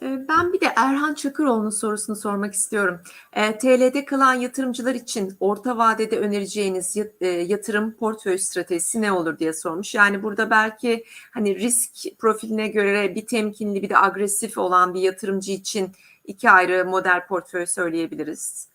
Ee, 0.02 0.28
Ben 0.28 0.52
bir 0.52 0.60
de 0.60 0.66
Erhan 0.76 1.14
Çakıroğlu'nun 1.14 1.70
sorusunu 1.70 2.16
sormak 2.16 2.54
istiyorum. 2.54 3.00
Ee, 3.32 3.58
TL'de 3.58 4.04
kalan 4.04 4.34
yatırımcılar 4.34 4.94
için 4.94 5.36
orta 5.40 5.78
vadede 5.78 6.18
önereceğiniz 6.18 6.96
e, 7.20 7.26
yatırım 7.26 7.96
portföy 7.96 8.38
stratejisi 8.38 9.02
ne 9.02 9.12
olur 9.12 9.38
diye 9.38 9.52
sormuş. 9.52 9.94
Yani 9.94 10.22
burada 10.22 10.50
belki 10.50 11.04
hani 11.30 11.56
risk 11.56 12.18
profiline 12.18 12.68
göre 12.68 13.14
bir 13.14 13.26
temkinli 13.26 13.82
bir 13.82 13.88
de 13.88 13.98
agresif 13.98 14.58
olan 14.58 14.94
bir 14.94 15.00
yatırımcı 15.00 15.52
için 15.52 15.92
iki 16.24 16.50
ayrı 16.50 16.84
model 16.84 17.26
portföy 17.26 17.66
söyleyebiliriz. 17.66 18.68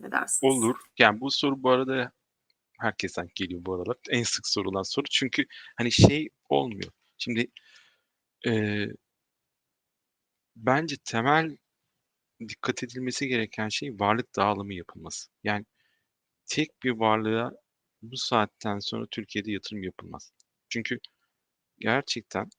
Ne 0.00 0.12
dersiniz? 0.12 0.54
Olur. 0.54 0.76
Yani 0.98 1.20
bu 1.20 1.30
soru 1.30 1.62
bu 1.62 1.70
arada 1.70 2.12
herkesten 2.78 3.28
geliyor 3.34 3.60
bu 3.64 3.74
aralar. 3.74 3.96
En 4.10 4.22
sık 4.22 4.46
sorulan 4.48 4.82
soru. 4.82 5.04
Çünkü 5.10 5.44
hani 5.76 5.92
şey 5.92 6.28
olmuyor. 6.48 6.90
Şimdi 7.18 7.46
eee, 8.46 8.92
bence 10.56 10.96
temel 11.04 11.56
dikkat 12.48 12.82
edilmesi 12.82 13.28
gereken 13.28 13.68
şey 13.68 13.90
varlık 14.00 14.36
dağılımı 14.36 14.74
yapılması. 14.74 15.28
Yani 15.44 15.66
tek 16.46 16.70
bir 16.84 16.90
varlığa 16.90 17.52
bu 18.02 18.16
saatten 18.16 18.78
sonra 18.78 19.06
Türkiye'de 19.10 19.52
yatırım 19.52 19.82
yapılmaz. 19.82 20.32
Çünkü 20.68 20.98
gerçekten 21.80 22.50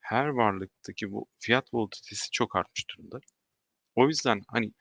her 0.00 0.26
varlıktaki 0.26 1.12
bu 1.12 1.26
fiyat 1.40 1.74
volatilitesi 1.74 2.30
çok 2.32 2.56
artmış 2.56 2.84
durumda. 2.90 3.20
O 3.96 4.08
yüzden 4.08 4.42
hani 4.48 4.72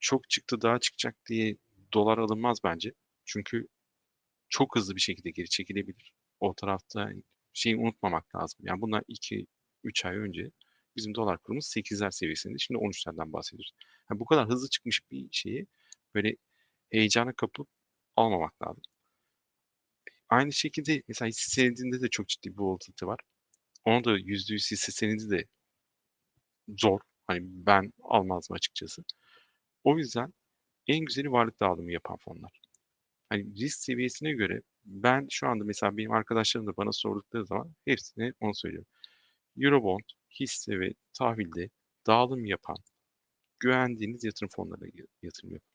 çok 0.00 0.30
çıktı 0.30 0.62
daha 0.62 0.80
çıkacak 0.80 1.16
diye 1.30 1.56
dolar 1.94 2.18
alınmaz 2.18 2.58
bence. 2.64 2.92
Çünkü 3.26 3.68
çok 4.48 4.76
hızlı 4.76 4.96
bir 4.96 5.00
şekilde 5.00 5.30
geri 5.30 5.48
çekilebilir. 5.48 6.12
O 6.40 6.54
tarafta 6.54 7.10
şeyi 7.52 7.76
unutmamak 7.76 8.36
lazım. 8.36 8.60
Yani 8.62 8.80
bundan 8.80 9.02
2-3 9.08 10.06
ay 10.06 10.16
önce 10.16 10.50
bizim 10.96 11.14
dolar 11.14 11.38
kurumuz 11.38 11.66
8'ler 11.66 12.10
seviyesinde. 12.10 12.58
Şimdi 12.58 12.78
13'lerden 12.78 13.32
bahsediyoruz. 13.32 13.72
Yani 14.10 14.20
bu 14.20 14.24
kadar 14.24 14.48
hızlı 14.48 14.68
çıkmış 14.68 15.00
bir 15.10 15.28
şeyi 15.32 15.66
böyle 16.14 16.36
heyecana 16.90 17.32
kapılıp 17.32 17.68
almamak 18.16 18.62
lazım. 18.62 18.82
Aynı 20.28 20.52
şekilde 20.52 21.02
mesela 21.08 21.28
hisse 21.28 21.62
senedinde 21.62 22.00
de 22.00 22.08
çok 22.10 22.28
ciddi 22.28 22.48
bir 22.52 22.58
volatilite 22.58 23.06
var. 23.06 23.20
Onu 23.84 24.04
da 24.04 24.18
%100 24.18 24.72
hisse 24.72 24.92
senedi 24.92 25.30
de 25.30 25.44
zor. 26.78 27.00
Hani 27.26 27.40
ben 27.44 27.92
almazdım 28.02 28.54
açıkçası. 28.54 29.02
O 29.84 29.98
yüzden 29.98 30.32
en 30.86 31.04
güzeli 31.04 31.32
varlık 31.32 31.60
dağılımı 31.60 31.92
yapan 31.92 32.16
fonlar. 32.16 32.60
Hani 33.28 33.54
risk 33.60 33.78
seviyesine 33.78 34.32
göre 34.32 34.60
ben 34.84 35.26
şu 35.30 35.48
anda 35.48 35.64
mesela 35.64 35.96
benim 35.96 36.12
arkadaşlarım 36.12 36.66
da 36.66 36.76
bana 36.76 36.92
sordukları 36.92 37.46
zaman 37.46 37.74
hepsine 37.84 38.32
onu 38.40 38.54
söylüyorum. 38.54 38.88
Eurobond, 39.60 40.04
hisse 40.40 40.80
ve 40.80 40.94
tahvilde 41.18 41.70
dağılım 42.06 42.44
yapan, 42.46 42.76
güvendiğiniz 43.60 44.24
yatırım 44.24 44.50
fonlarına 44.56 44.86
yatırım 45.22 45.52
yapın. 45.52 45.68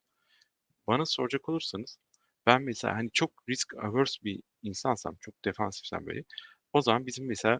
Bana 0.88 1.06
soracak 1.06 1.50
olursanız 1.50 1.98
ben 2.46 2.62
mesela 2.62 2.96
hani 2.96 3.10
çok 3.14 3.32
risk 3.50 3.74
averse 3.78 4.24
bir 4.24 4.42
insansam, 4.64 5.16
çok 5.22 5.46
defansifsem 5.46 6.06
böyle 6.06 6.24
o 6.74 6.82
zaman 6.82 7.06
bizim 7.08 7.28
mesela 7.28 7.60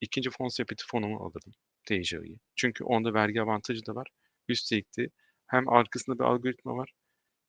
ikinci 0.00 0.30
fon 0.30 0.48
sepeti 0.48 0.84
fonumu 0.86 1.24
alırdım. 1.24 1.52
TJ'yi. 1.86 2.38
Çünkü 2.56 2.84
onda 2.84 3.14
vergi 3.14 3.42
avantajı 3.42 3.86
da 3.86 3.94
var. 3.94 4.08
Üstelik 4.48 4.96
de 4.98 5.10
hem 5.46 5.68
arkasında 5.68 6.18
bir 6.18 6.24
algoritma 6.24 6.76
var 6.76 6.92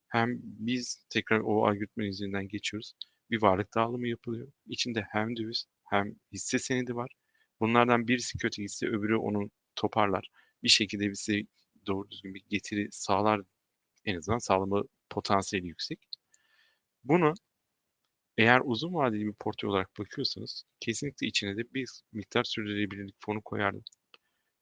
hem 0.08 0.40
biz 0.44 1.06
tekrar 1.10 1.40
o 1.40 1.68
algoritma 1.68 2.04
üzerinden 2.04 2.48
geçiyoruz. 2.48 2.94
Bir 3.32 3.42
varlık 3.42 3.76
dağılımı 3.76 4.08
yapılıyor. 4.08 4.52
İçinde 4.68 5.08
hem 5.12 5.38
döviz 5.38 5.66
hem 5.90 6.16
hisse 6.34 6.60
senedi 6.60 6.96
var. 6.96 7.12
Bunlardan 7.62 8.08
birisi 8.08 8.38
kötü 8.38 8.62
gitse 8.62 8.88
öbürü 8.88 9.18
onu 9.18 9.52
toparlar. 9.76 10.30
Bir 10.64 10.70
şekilde 10.70 11.12
bize 11.12 11.42
doğru 11.88 12.12
düzgün 12.12 12.34
bir 12.36 12.44
getiri 12.50 12.88
sağlar 12.92 13.42
en 14.06 14.18
azından 14.18 14.38
sağlama 14.40 14.84
potansiyeli 15.10 15.68
yüksek. 15.68 16.00
Bunu 17.04 17.34
eğer 18.38 18.62
uzun 18.66 18.94
vadeli 18.94 19.28
bir 19.28 19.34
portföy 19.34 19.70
olarak 19.70 19.90
bakıyorsanız 20.00 20.64
kesinlikle 20.80 21.28
içine 21.28 21.58
de 21.58 21.74
bir 21.74 21.90
miktar 22.14 22.44
sürdürülebilirlik 22.44 23.16
fonu 23.20 23.42
koyardım. 23.42 23.84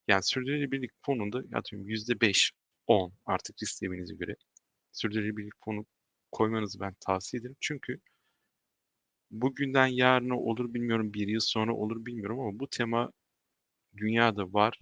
Yani 0.07 0.23
sürdürülebilirlik 0.23 0.91
fonunda 1.05 1.57
atıyorum 1.57 1.89
%5, 1.89 2.51
10 2.87 3.13
artık 3.25 3.63
risk 3.63 3.73
seviyenize 3.75 4.15
göre 4.15 4.35
sürdürülebilirlik 4.91 5.53
fonu 5.65 5.85
koymanızı 6.31 6.79
ben 6.79 6.95
tavsiye 6.99 7.41
ederim. 7.41 7.55
Çünkü 7.59 7.99
bugünden 9.31 9.87
yarına 9.87 10.39
olur 10.39 10.73
bilmiyorum, 10.73 11.13
bir 11.13 11.27
yıl 11.27 11.39
sonra 11.39 11.75
olur 11.75 12.05
bilmiyorum 12.05 12.39
ama 12.39 12.59
bu 12.59 12.67
tema 12.69 13.11
dünyada 13.97 14.53
var, 14.53 14.79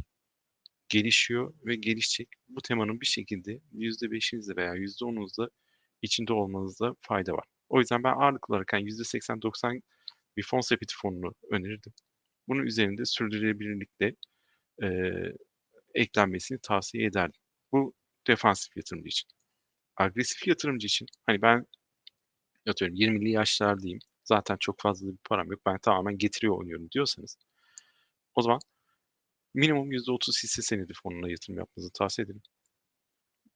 gelişiyor 0.89 1.53
ve 1.65 1.75
gelişecek. 1.75 2.29
Bu 2.49 2.61
temanın 2.61 3.01
bir 3.01 3.05
şekilde 3.05 3.61
%5'inizde 3.73 4.55
veya 4.55 4.75
%10'unuzda 4.75 5.49
içinde 6.01 6.33
olmanızda 6.33 6.95
fayda 7.01 7.33
var. 7.33 7.45
O 7.69 7.79
yüzden 7.79 8.03
ben 8.03 8.13
ağırlıklı 8.13 8.53
olarak 8.53 8.73
yani 8.73 8.83
%80-90 8.85 9.81
bir 10.37 10.43
fon 10.43 10.61
sepeti 10.61 10.95
fonunu 11.01 11.33
önerirdim. 11.51 11.93
Bunun 12.47 12.63
üzerinde 12.65 13.05
sürdürülebilirlikle 13.05 14.15
e, 14.83 14.87
eklenmesini 15.95 16.59
tavsiye 16.63 17.05
ederdim. 17.05 17.41
Bu 17.71 17.93
defansif 18.27 18.77
yatırımcı 18.77 19.07
için. 19.07 19.29
Agresif 19.97 20.47
yatırımcı 20.47 20.87
için 20.87 21.07
hani 21.25 21.41
ben 21.41 21.65
atıyorum 22.69 22.95
20'li 22.95 23.29
yaşlardayım. 23.31 23.99
Zaten 24.28 24.57
çok 24.59 24.80
fazla 24.82 25.07
bir 25.07 25.17
param 25.30 25.51
yok. 25.51 25.61
Ben 25.65 25.78
tamamen 25.80 26.17
getiriyor 26.17 26.57
oynuyorum 26.57 26.91
diyorsanız 26.91 27.38
o 28.36 28.41
zaman 28.41 28.59
minimum 29.53 29.91
%30 29.91 30.43
hisse 30.43 30.61
senedi 30.61 30.93
fonuna 31.03 31.30
yatırım 31.30 31.57
yapmanızı 31.59 31.91
tavsiye 31.93 32.25
ederim. 32.25 32.41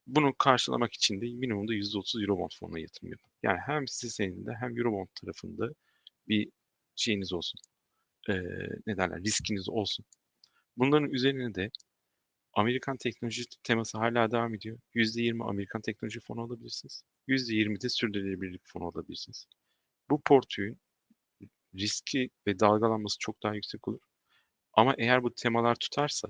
Bunu 0.07 0.33
karşılamak 0.37 0.93
için 0.93 1.21
de 1.21 1.25
minimumda 1.25 1.73
%30 1.73 2.21
Eurobond 2.23 2.51
fonuna 2.59 2.79
yatırım 2.79 3.11
yapın. 3.11 3.31
Yani 3.43 3.59
hem 3.65 3.83
hisse 3.83 4.09
senedinde 4.09 4.51
hem 4.59 4.77
Eurobond 4.77 5.07
tarafında 5.21 5.69
bir 6.27 6.49
şeyiniz 6.95 7.33
olsun. 7.33 7.59
Ee, 8.29 8.33
ne 8.87 8.97
derler 8.97 9.23
riskiniz 9.23 9.69
olsun. 9.69 10.05
Bunların 10.77 11.09
üzerine 11.09 11.55
de 11.55 11.71
Amerikan 12.53 12.97
teknoloji 12.97 13.43
teması 13.63 13.97
hala 13.97 14.31
devam 14.31 14.55
ediyor. 14.55 14.79
%20 14.93 15.43
Amerikan 15.43 15.81
teknoloji 15.81 16.19
fonu 16.19 16.41
alabilirsiniz. 16.41 17.03
%20 17.27 17.81
de 17.81 17.89
sürdürülebilirlik 17.89 18.61
fonu 18.65 18.85
alabilirsiniz. 18.85 19.45
Bu 20.09 20.21
portföyün 20.21 20.79
riski 21.75 22.29
ve 22.47 22.59
dalgalanması 22.59 23.17
çok 23.19 23.43
daha 23.43 23.55
yüksek 23.55 23.87
olur. 23.87 24.01
Ama 24.73 24.95
eğer 24.97 25.23
bu 25.23 25.33
temalar 25.35 25.75
tutarsa 25.75 26.27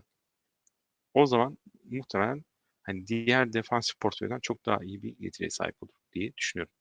o 1.14 1.26
zaman 1.26 1.58
muhtemelen 1.92 2.44
hani 2.84 3.08
diğer 3.08 3.54
defansif 3.54 4.00
portföyden 4.00 4.40
çok 4.40 4.66
daha 4.66 4.78
iyi 4.84 5.02
bir 5.04 5.16
getiriye 5.20 5.50
sahip 5.50 5.84
olur 5.84 5.94
diye 6.14 6.38
düşünüyorum. 6.38 6.74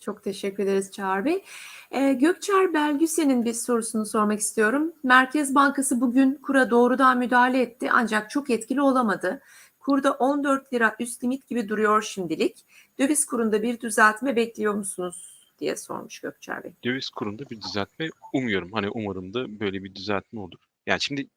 Çok 0.00 0.24
teşekkür 0.24 0.62
ederiz 0.62 0.92
Çağrı 0.92 1.24
Bey. 1.24 1.44
Ee, 1.90 2.12
Gökçer 2.12 2.74
Belgüsen'in 2.74 3.44
bir 3.44 3.52
sorusunu 3.52 4.06
sormak 4.06 4.40
istiyorum. 4.40 4.92
Merkez 5.02 5.54
Bankası 5.54 6.00
bugün 6.00 6.34
kura 6.34 6.70
doğrudan 6.70 7.18
müdahale 7.18 7.62
etti 7.62 7.88
ancak 7.92 8.30
çok 8.30 8.50
etkili 8.50 8.80
olamadı. 8.80 9.42
Kurda 9.86 10.12
14 10.12 10.72
lira 10.72 10.96
üst 11.00 11.24
limit 11.24 11.48
gibi 11.48 11.68
duruyor 11.68 12.02
şimdilik. 12.02 12.64
Döviz 12.98 13.26
kurunda 13.26 13.62
bir 13.62 13.80
düzeltme 13.80 14.36
bekliyor 14.36 14.74
musunuz 14.74 15.46
diye 15.58 15.76
sormuş 15.76 16.20
Gökçer 16.20 16.64
Bey. 16.64 16.72
Döviz 16.84 17.10
kurunda 17.10 17.50
bir 17.50 17.60
düzeltme 17.60 18.08
umuyorum. 18.32 18.72
Hani 18.72 18.90
umarım 18.90 19.34
da 19.34 19.60
böyle 19.60 19.84
bir 19.84 19.94
düzeltme 19.94 20.40
olur. 20.40 20.58
Yani 20.86 21.00
şimdi 21.00 21.28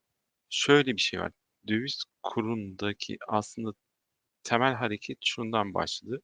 şöyle 0.50 0.96
bir 0.96 1.02
şey 1.02 1.20
var. 1.20 1.32
Döviz 1.68 2.04
kurundaki 2.24 3.18
aslında 3.28 3.74
temel 4.44 4.74
hareket 4.74 5.18
şundan 5.22 5.74
başladı. 5.74 6.22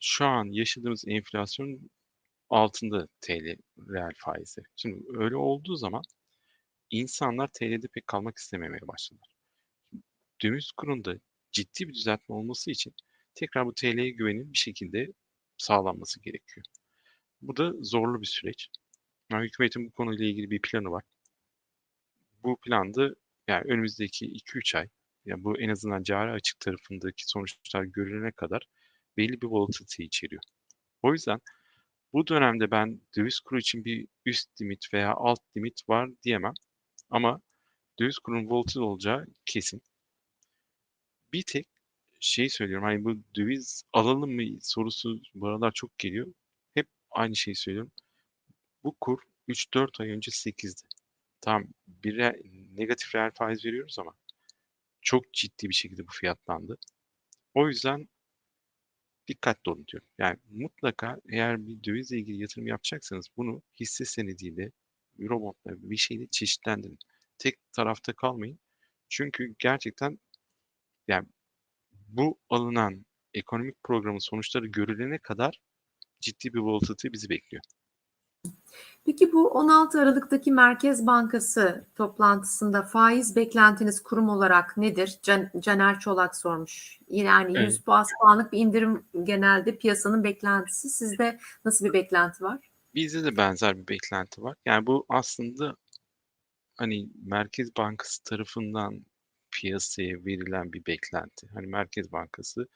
Şu 0.00 0.24
an 0.26 0.44
yaşadığımız 0.44 1.04
enflasyon 1.08 1.90
altında 2.50 3.08
TL 3.20 3.56
reel 3.88 4.12
faizi. 4.16 4.62
Şimdi 4.76 5.04
öyle 5.18 5.36
olduğu 5.36 5.76
zaman 5.76 6.02
insanlar 6.90 7.48
TL'de 7.48 7.88
pek 7.88 8.06
kalmak 8.06 8.38
istememeye 8.38 8.88
başladılar. 8.88 9.41
Döviz 10.42 10.72
kurunda 10.76 11.14
ciddi 11.52 11.88
bir 11.88 11.94
düzeltme 11.94 12.34
olması 12.34 12.70
için 12.70 12.94
tekrar 13.34 13.66
bu 13.66 13.74
TL'ye 13.74 14.10
güvenin 14.10 14.52
bir 14.52 14.58
şekilde 14.58 15.12
sağlanması 15.56 16.20
gerekiyor. 16.20 16.66
Bu 17.42 17.56
da 17.56 17.72
zorlu 17.80 18.20
bir 18.20 18.26
süreç. 18.26 18.68
Yani 19.32 19.46
hükümetin 19.46 19.86
bu 19.86 19.90
konuyla 19.90 20.24
ilgili 20.24 20.50
bir 20.50 20.60
planı 20.62 20.90
var. 20.90 21.04
Bu 22.44 22.56
planda 22.60 23.14
yani 23.48 23.64
önümüzdeki 23.72 24.26
2-3 24.26 24.74
ay, 24.74 24.88
yani 25.24 25.44
bu 25.44 25.60
en 25.60 25.68
azından 25.68 26.02
cari 26.02 26.30
açık 26.30 26.60
tarafındaki 26.60 27.30
sonuçlar 27.30 27.84
görülene 27.84 28.32
kadar 28.32 28.66
belli 29.16 29.40
bir 29.42 29.46
volatility 29.46 30.04
içeriyor. 30.04 30.42
O 31.02 31.12
yüzden 31.12 31.40
bu 32.12 32.26
dönemde 32.26 32.70
ben 32.70 33.00
döviz 33.16 33.40
kuru 33.40 33.58
için 33.58 33.84
bir 33.84 34.08
üst 34.26 34.60
limit 34.60 34.94
veya 34.94 35.14
alt 35.14 35.40
limit 35.56 35.88
var 35.88 36.10
diyemem. 36.22 36.54
Ama 37.10 37.40
döviz 38.00 38.18
kurunun 38.18 38.50
volatil 38.50 38.80
olacağı 38.80 39.26
kesin. 39.46 39.82
Bir 41.32 41.42
tek 41.42 41.68
şeyi 42.20 42.50
söylüyorum, 42.50 42.84
hani, 42.84 43.04
bu 43.04 43.22
döviz 43.36 43.82
alalım 43.92 44.32
mı 44.34 44.42
sorusu 44.62 45.20
bu 45.34 45.48
aralar 45.48 45.72
çok 45.72 45.98
geliyor. 45.98 46.34
Hep 46.74 46.86
aynı 47.10 47.36
şeyi 47.36 47.56
söylüyorum. 47.56 47.92
Bu 48.84 48.96
kur 49.00 49.18
3-4 49.48 50.00
ay 50.00 50.10
önce 50.10 50.30
8'di. 50.30 50.82
Tamam, 51.40 51.68
bir 51.88 52.18
negatif 52.78 53.14
reel 53.14 53.30
faiz 53.34 53.64
veriyoruz 53.64 53.98
ama 53.98 54.12
çok 55.02 55.34
ciddi 55.34 55.68
bir 55.68 55.74
şekilde 55.74 56.08
bu 56.08 56.12
fiyatlandı. 56.12 56.78
O 57.54 57.68
yüzden 57.68 58.08
dikkatli 59.28 59.70
olun 59.70 59.86
diyorum. 59.92 60.08
Yani 60.18 60.38
mutlaka 60.50 61.16
eğer 61.28 61.66
bir 61.66 61.84
dövizle 61.84 62.18
ilgili 62.18 62.40
yatırım 62.42 62.66
yapacaksanız 62.66 63.26
bunu 63.36 63.62
hisse 63.80 64.04
senediyle, 64.04 64.72
Eurobond'la 65.18 65.90
bir 65.90 65.96
şeyle 65.96 66.26
çeşitlendirin. 66.30 66.98
Tek 67.38 67.54
tarafta 67.72 68.12
kalmayın. 68.12 68.58
Çünkü 69.08 69.54
gerçekten 69.58 70.18
yani 71.08 71.28
bu 72.08 72.38
alınan 72.50 73.06
ekonomik 73.34 73.82
programın 73.82 74.18
sonuçları 74.18 74.66
görülene 74.66 75.18
kadar 75.18 75.60
ciddi 76.20 76.54
bir 76.54 76.58
volatility 76.58 77.08
bizi 77.12 77.28
bekliyor. 77.28 77.62
Peki 79.04 79.32
bu 79.32 79.48
16 79.48 80.00
Aralık'taki 80.00 80.52
Merkez 80.52 81.06
Bankası 81.06 81.86
toplantısında 81.94 82.82
faiz 82.82 83.36
beklentiniz 83.36 84.02
kurum 84.02 84.28
olarak 84.28 84.76
nedir? 84.76 85.18
Can, 85.22 85.50
Caner 85.60 86.00
Çolak 86.00 86.36
sormuş. 86.36 87.00
Yani 87.08 87.58
Evet. 87.58 87.68
100 87.68 87.86
bas 87.86 88.08
puanlık 88.20 88.52
bir 88.52 88.58
indirim 88.58 89.04
genelde 89.22 89.78
piyasanın 89.78 90.24
beklentisi. 90.24 90.88
Sizde 90.88 91.38
nasıl 91.64 91.84
bir 91.84 91.92
beklenti 91.92 92.44
var? 92.44 92.58
Bizde 92.94 93.24
de 93.24 93.36
benzer 93.36 93.78
bir 93.78 93.88
beklenti 93.88 94.42
var. 94.42 94.56
Yani 94.66 94.86
bu 94.86 95.06
aslında 95.08 95.76
hani 96.76 97.08
Merkez 97.24 97.76
Bankası 97.76 98.24
tarafından 98.24 99.04
piyasaya 99.52 100.24
verilen 100.26 100.72
bir 100.72 100.86
beklenti. 100.86 101.46
Hani 101.54 101.66
Merkez 101.66 102.12
Bankası 102.12 102.66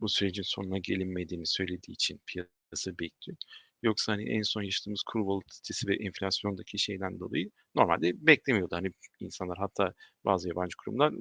bu 0.00 0.08
sürecin 0.08 0.42
sonuna 0.42 0.78
gelinmediğini 0.78 1.46
söylediği 1.46 1.94
için 1.94 2.20
piyasa 2.26 2.98
bekliyor. 3.00 3.38
Yoksa 3.82 4.12
hani 4.12 4.30
en 4.30 4.42
son 4.42 4.62
yaşadığımız 4.62 5.02
kur 5.06 5.20
volatilitesi 5.20 5.88
ve 5.88 5.96
enflasyondaki 5.96 6.78
şeyden 6.78 7.20
dolayı 7.20 7.50
normalde 7.74 8.26
beklemiyordu. 8.26 8.76
Hani 8.76 8.92
insanlar 9.20 9.58
hatta 9.58 9.94
bazı 10.24 10.48
yabancı 10.48 10.76
kurumlar 10.76 11.14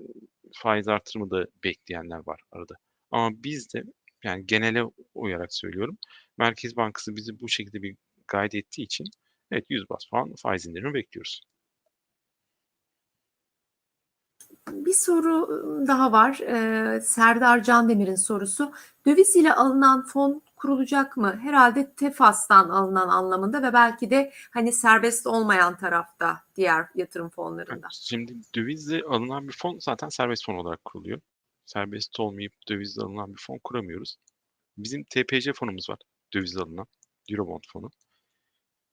faiz 0.54 0.88
artırımı 0.88 1.32
da 1.32 1.46
bekleyenler 1.64 2.18
var 2.28 2.42
arada. 2.52 2.74
Ama 3.12 3.44
biz 3.44 3.74
de 3.74 3.84
yani 4.24 4.46
genele 4.46 4.84
uyarak 5.14 5.54
söylüyorum. 5.54 5.98
Merkez 6.38 6.76
Bankası 6.78 7.16
bizi 7.16 7.40
bu 7.40 7.50
şekilde 7.50 7.82
bir 7.82 7.96
guide 8.32 8.58
ettiği 8.58 8.84
için 8.84 9.06
evet 9.52 9.66
100 9.70 9.90
bas 9.90 10.06
puan 10.12 10.34
faiz 10.44 10.68
indirimi 10.68 10.94
bekliyoruz. 10.94 11.42
Bir 14.74 14.93
soru 14.93 15.47
ıı, 15.49 15.88
daha 15.88 16.11
var. 16.11 16.39
Ee, 16.39 17.01
Serdar 17.01 17.63
Candemir'in 17.63 18.15
sorusu. 18.15 18.72
Döviz 19.05 19.36
ile 19.36 19.53
alınan 19.53 20.05
fon 20.05 20.41
kurulacak 20.55 21.17
mı? 21.17 21.39
Herhalde 21.41 21.93
TEFAS'tan 21.95 22.70
alınan 22.70 23.07
anlamında 23.07 23.63
ve 23.63 23.74
belki 23.74 24.09
de 24.09 24.32
hani 24.51 24.72
serbest 24.72 25.28
olmayan 25.28 25.78
tarafta 25.78 26.43
diğer 26.55 26.86
yatırım 26.95 27.30
fonlarında. 27.30 27.88
şimdi 27.91 28.36
dövizle 28.55 29.01
alınan 29.09 29.47
bir 29.47 29.53
fon 29.57 29.78
zaten 29.80 30.09
serbest 30.09 30.45
fon 30.45 30.55
olarak 30.55 30.86
kuruluyor. 30.86 31.22
Serbest 31.65 32.20
olmayıp 32.20 32.53
dövizle 32.70 33.03
alınan 33.03 33.34
bir 33.34 33.41
fon 33.41 33.59
kuramıyoruz. 33.63 34.15
Bizim 34.78 35.03
TPC 35.03 35.53
fonumuz 35.53 35.89
var. 35.89 35.99
Dövizle 36.34 36.61
alınan. 36.61 36.86
Eurobond 37.30 37.63
fonu. 37.67 37.89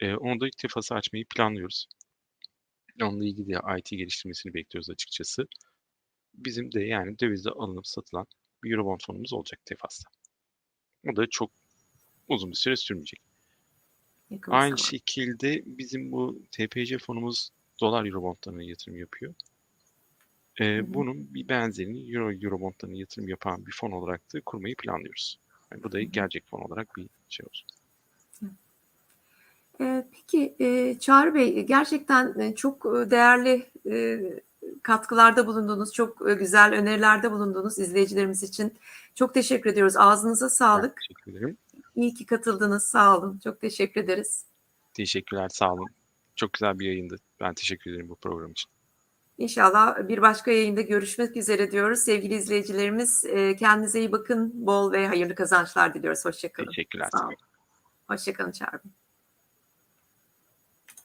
Ee, 0.00 0.14
onu 0.14 0.40
da 0.40 0.46
TEFAS'ı 0.58 0.94
açmayı 0.94 1.24
planlıyoruz. 1.36 1.88
Onunla 3.02 3.24
ilgili 3.24 3.48
de 3.48 3.60
IT 3.78 3.90
geliştirmesini 3.90 4.54
bekliyoruz 4.54 4.90
açıkçası. 4.90 5.46
Bizim 6.37 6.72
de 6.72 6.80
yani 6.80 7.18
dövizle 7.18 7.51
alınıp 7.51 7.87
satılan 7.87 8.26
bir 8.64 8.72
Eurobond 8.72 9.01
fonumuz 9.07 9.32
olacak 9.32 9.61
TEFAS'ta. 9.66 10.11
O 11.12 11.16
da 11.16 11.26
çok 11.30 11.51
uzun 12.28 12.51
bir 12.51 12.57
süre 12.57 12.76
sürmeyecek. 12.76 13.20
Yakın 14.30 14.53
Aynı 14.53 14.76
zamanda. 14.76 14.82
şekilde 14.82 15.62
bizim 15.66 16.12
bu 16.12 16.43
TPC 16.53 16.99
fonumuz 16.99 17.51
dolar 17.80 18.05
Eurobondlarına 18.07 18.62
yatırım 18.62 18.99
yapıyor. 18.99 19.34
Ee, 20.61 20.64
Hı 20.64 20.82
hı. 20.82 20.95
bunun 20.95 21.34
bir 21.34 21.49
benzerini 21.49 22.14
Euro 22.14 22.32
Eurobondlarına 22.32 22.97
yatırım 22.97 23.28
yapan 23.28 23.66
bir 23.66 23.72
fon 23.72 23.91
olarak 23.91 24.34
da 24.34 24.41
kurmayı 24.41 24.76
planlıyoruz. 24.76 25.39
Yani 25.72 25.82
bu 25.82 25.93
da 25.93 26.03
gelecek 26.03 26.47
fon 26.47 26.61
olarak 26.61 26.97
bir 26.97 27.09
şey 27.28 27.47
olacak. 27.47 27.66
Ee, 29.80 30.05
Peki 30.12 30.57
e, 30.61 30.99
Çağrı 30.99 31.34
Bey 31.34 31.66
gerçekten 31.66 32.39
e, 32.41 32.55
çok 32.55 32.87
e, 32.87 33.11
değerli 33.11 33.66
katkılarda 34.82 35.46
bulundunuz. 35.46 35.92
Çok 35.92 36.30
e, 36.30 36.34
güzel 36.34 36.72
önerilerde 36.74 37.30
bulundunuz 37.32 37.78
izleyicilerimiz 37.78 38.42
için. 38.42 38.78
Çok 39.14 39.34
teşekkür 39.34 39.70
ediyoruz. 39.70 39.96
Ağzınıza 39.96 40.44
Ben 40.46 40.48
sağlık. 40.48 40.96
teşekkür 40.96 41.32
ederim. 41.32 41.58
İyi 41.94 42.14
ki 42.14 42.26
katıldınız. 42.26 42.88
Sağ 42.88 43.18
olun. 43.18 43.40
Çok 43.44 43.60
teşekkür 43.60 44.00
ederiz. 44.00 44.44
Teşekkürler, 44.94 45.48
sağ 45.48 45.72
olun. 45.72 45.88
Çok 46.36 46.52
güzel 46.52 46.78
bir 46.78 46.86
yayındı. 46.86 47.16
Ben 47.40 47.54
teşekkür 47.54 47.90
ederim 47.90 48.08
bu 48.08 48.16
program 48.16 48.50
için. 48.50 48.70
İnşallah 49.38 50.08
bir 50.08 50.22
başka 50.22 50.50
yayında 50.50 50.80
görüşmek 50.80 51.36
üzere 51.36 51.70
diyoruz. 51.70 51.98
Sevgili 51.98 52.34
izleyicilerimiz 52.34 53.24
e, 53.24 53.56
kendinize 53.56 53.98
iyi 53.98 54.12
bakın. 54.12 54.66
Bol 54.66 54.92
ve 54.92 55.08
hayırlı 55.08 55.34
kazançlar 55.34 55.94
diliyoruz. 55.94 56.24
Hoşçakalın. 56.24 56.68
Teşekkürler. 56.68 57.08
Sağ 57.12 57.26
olun. 57.26 57.36
Hoşçakalın 58.08 58.52
Çağrı. 58.52 58.80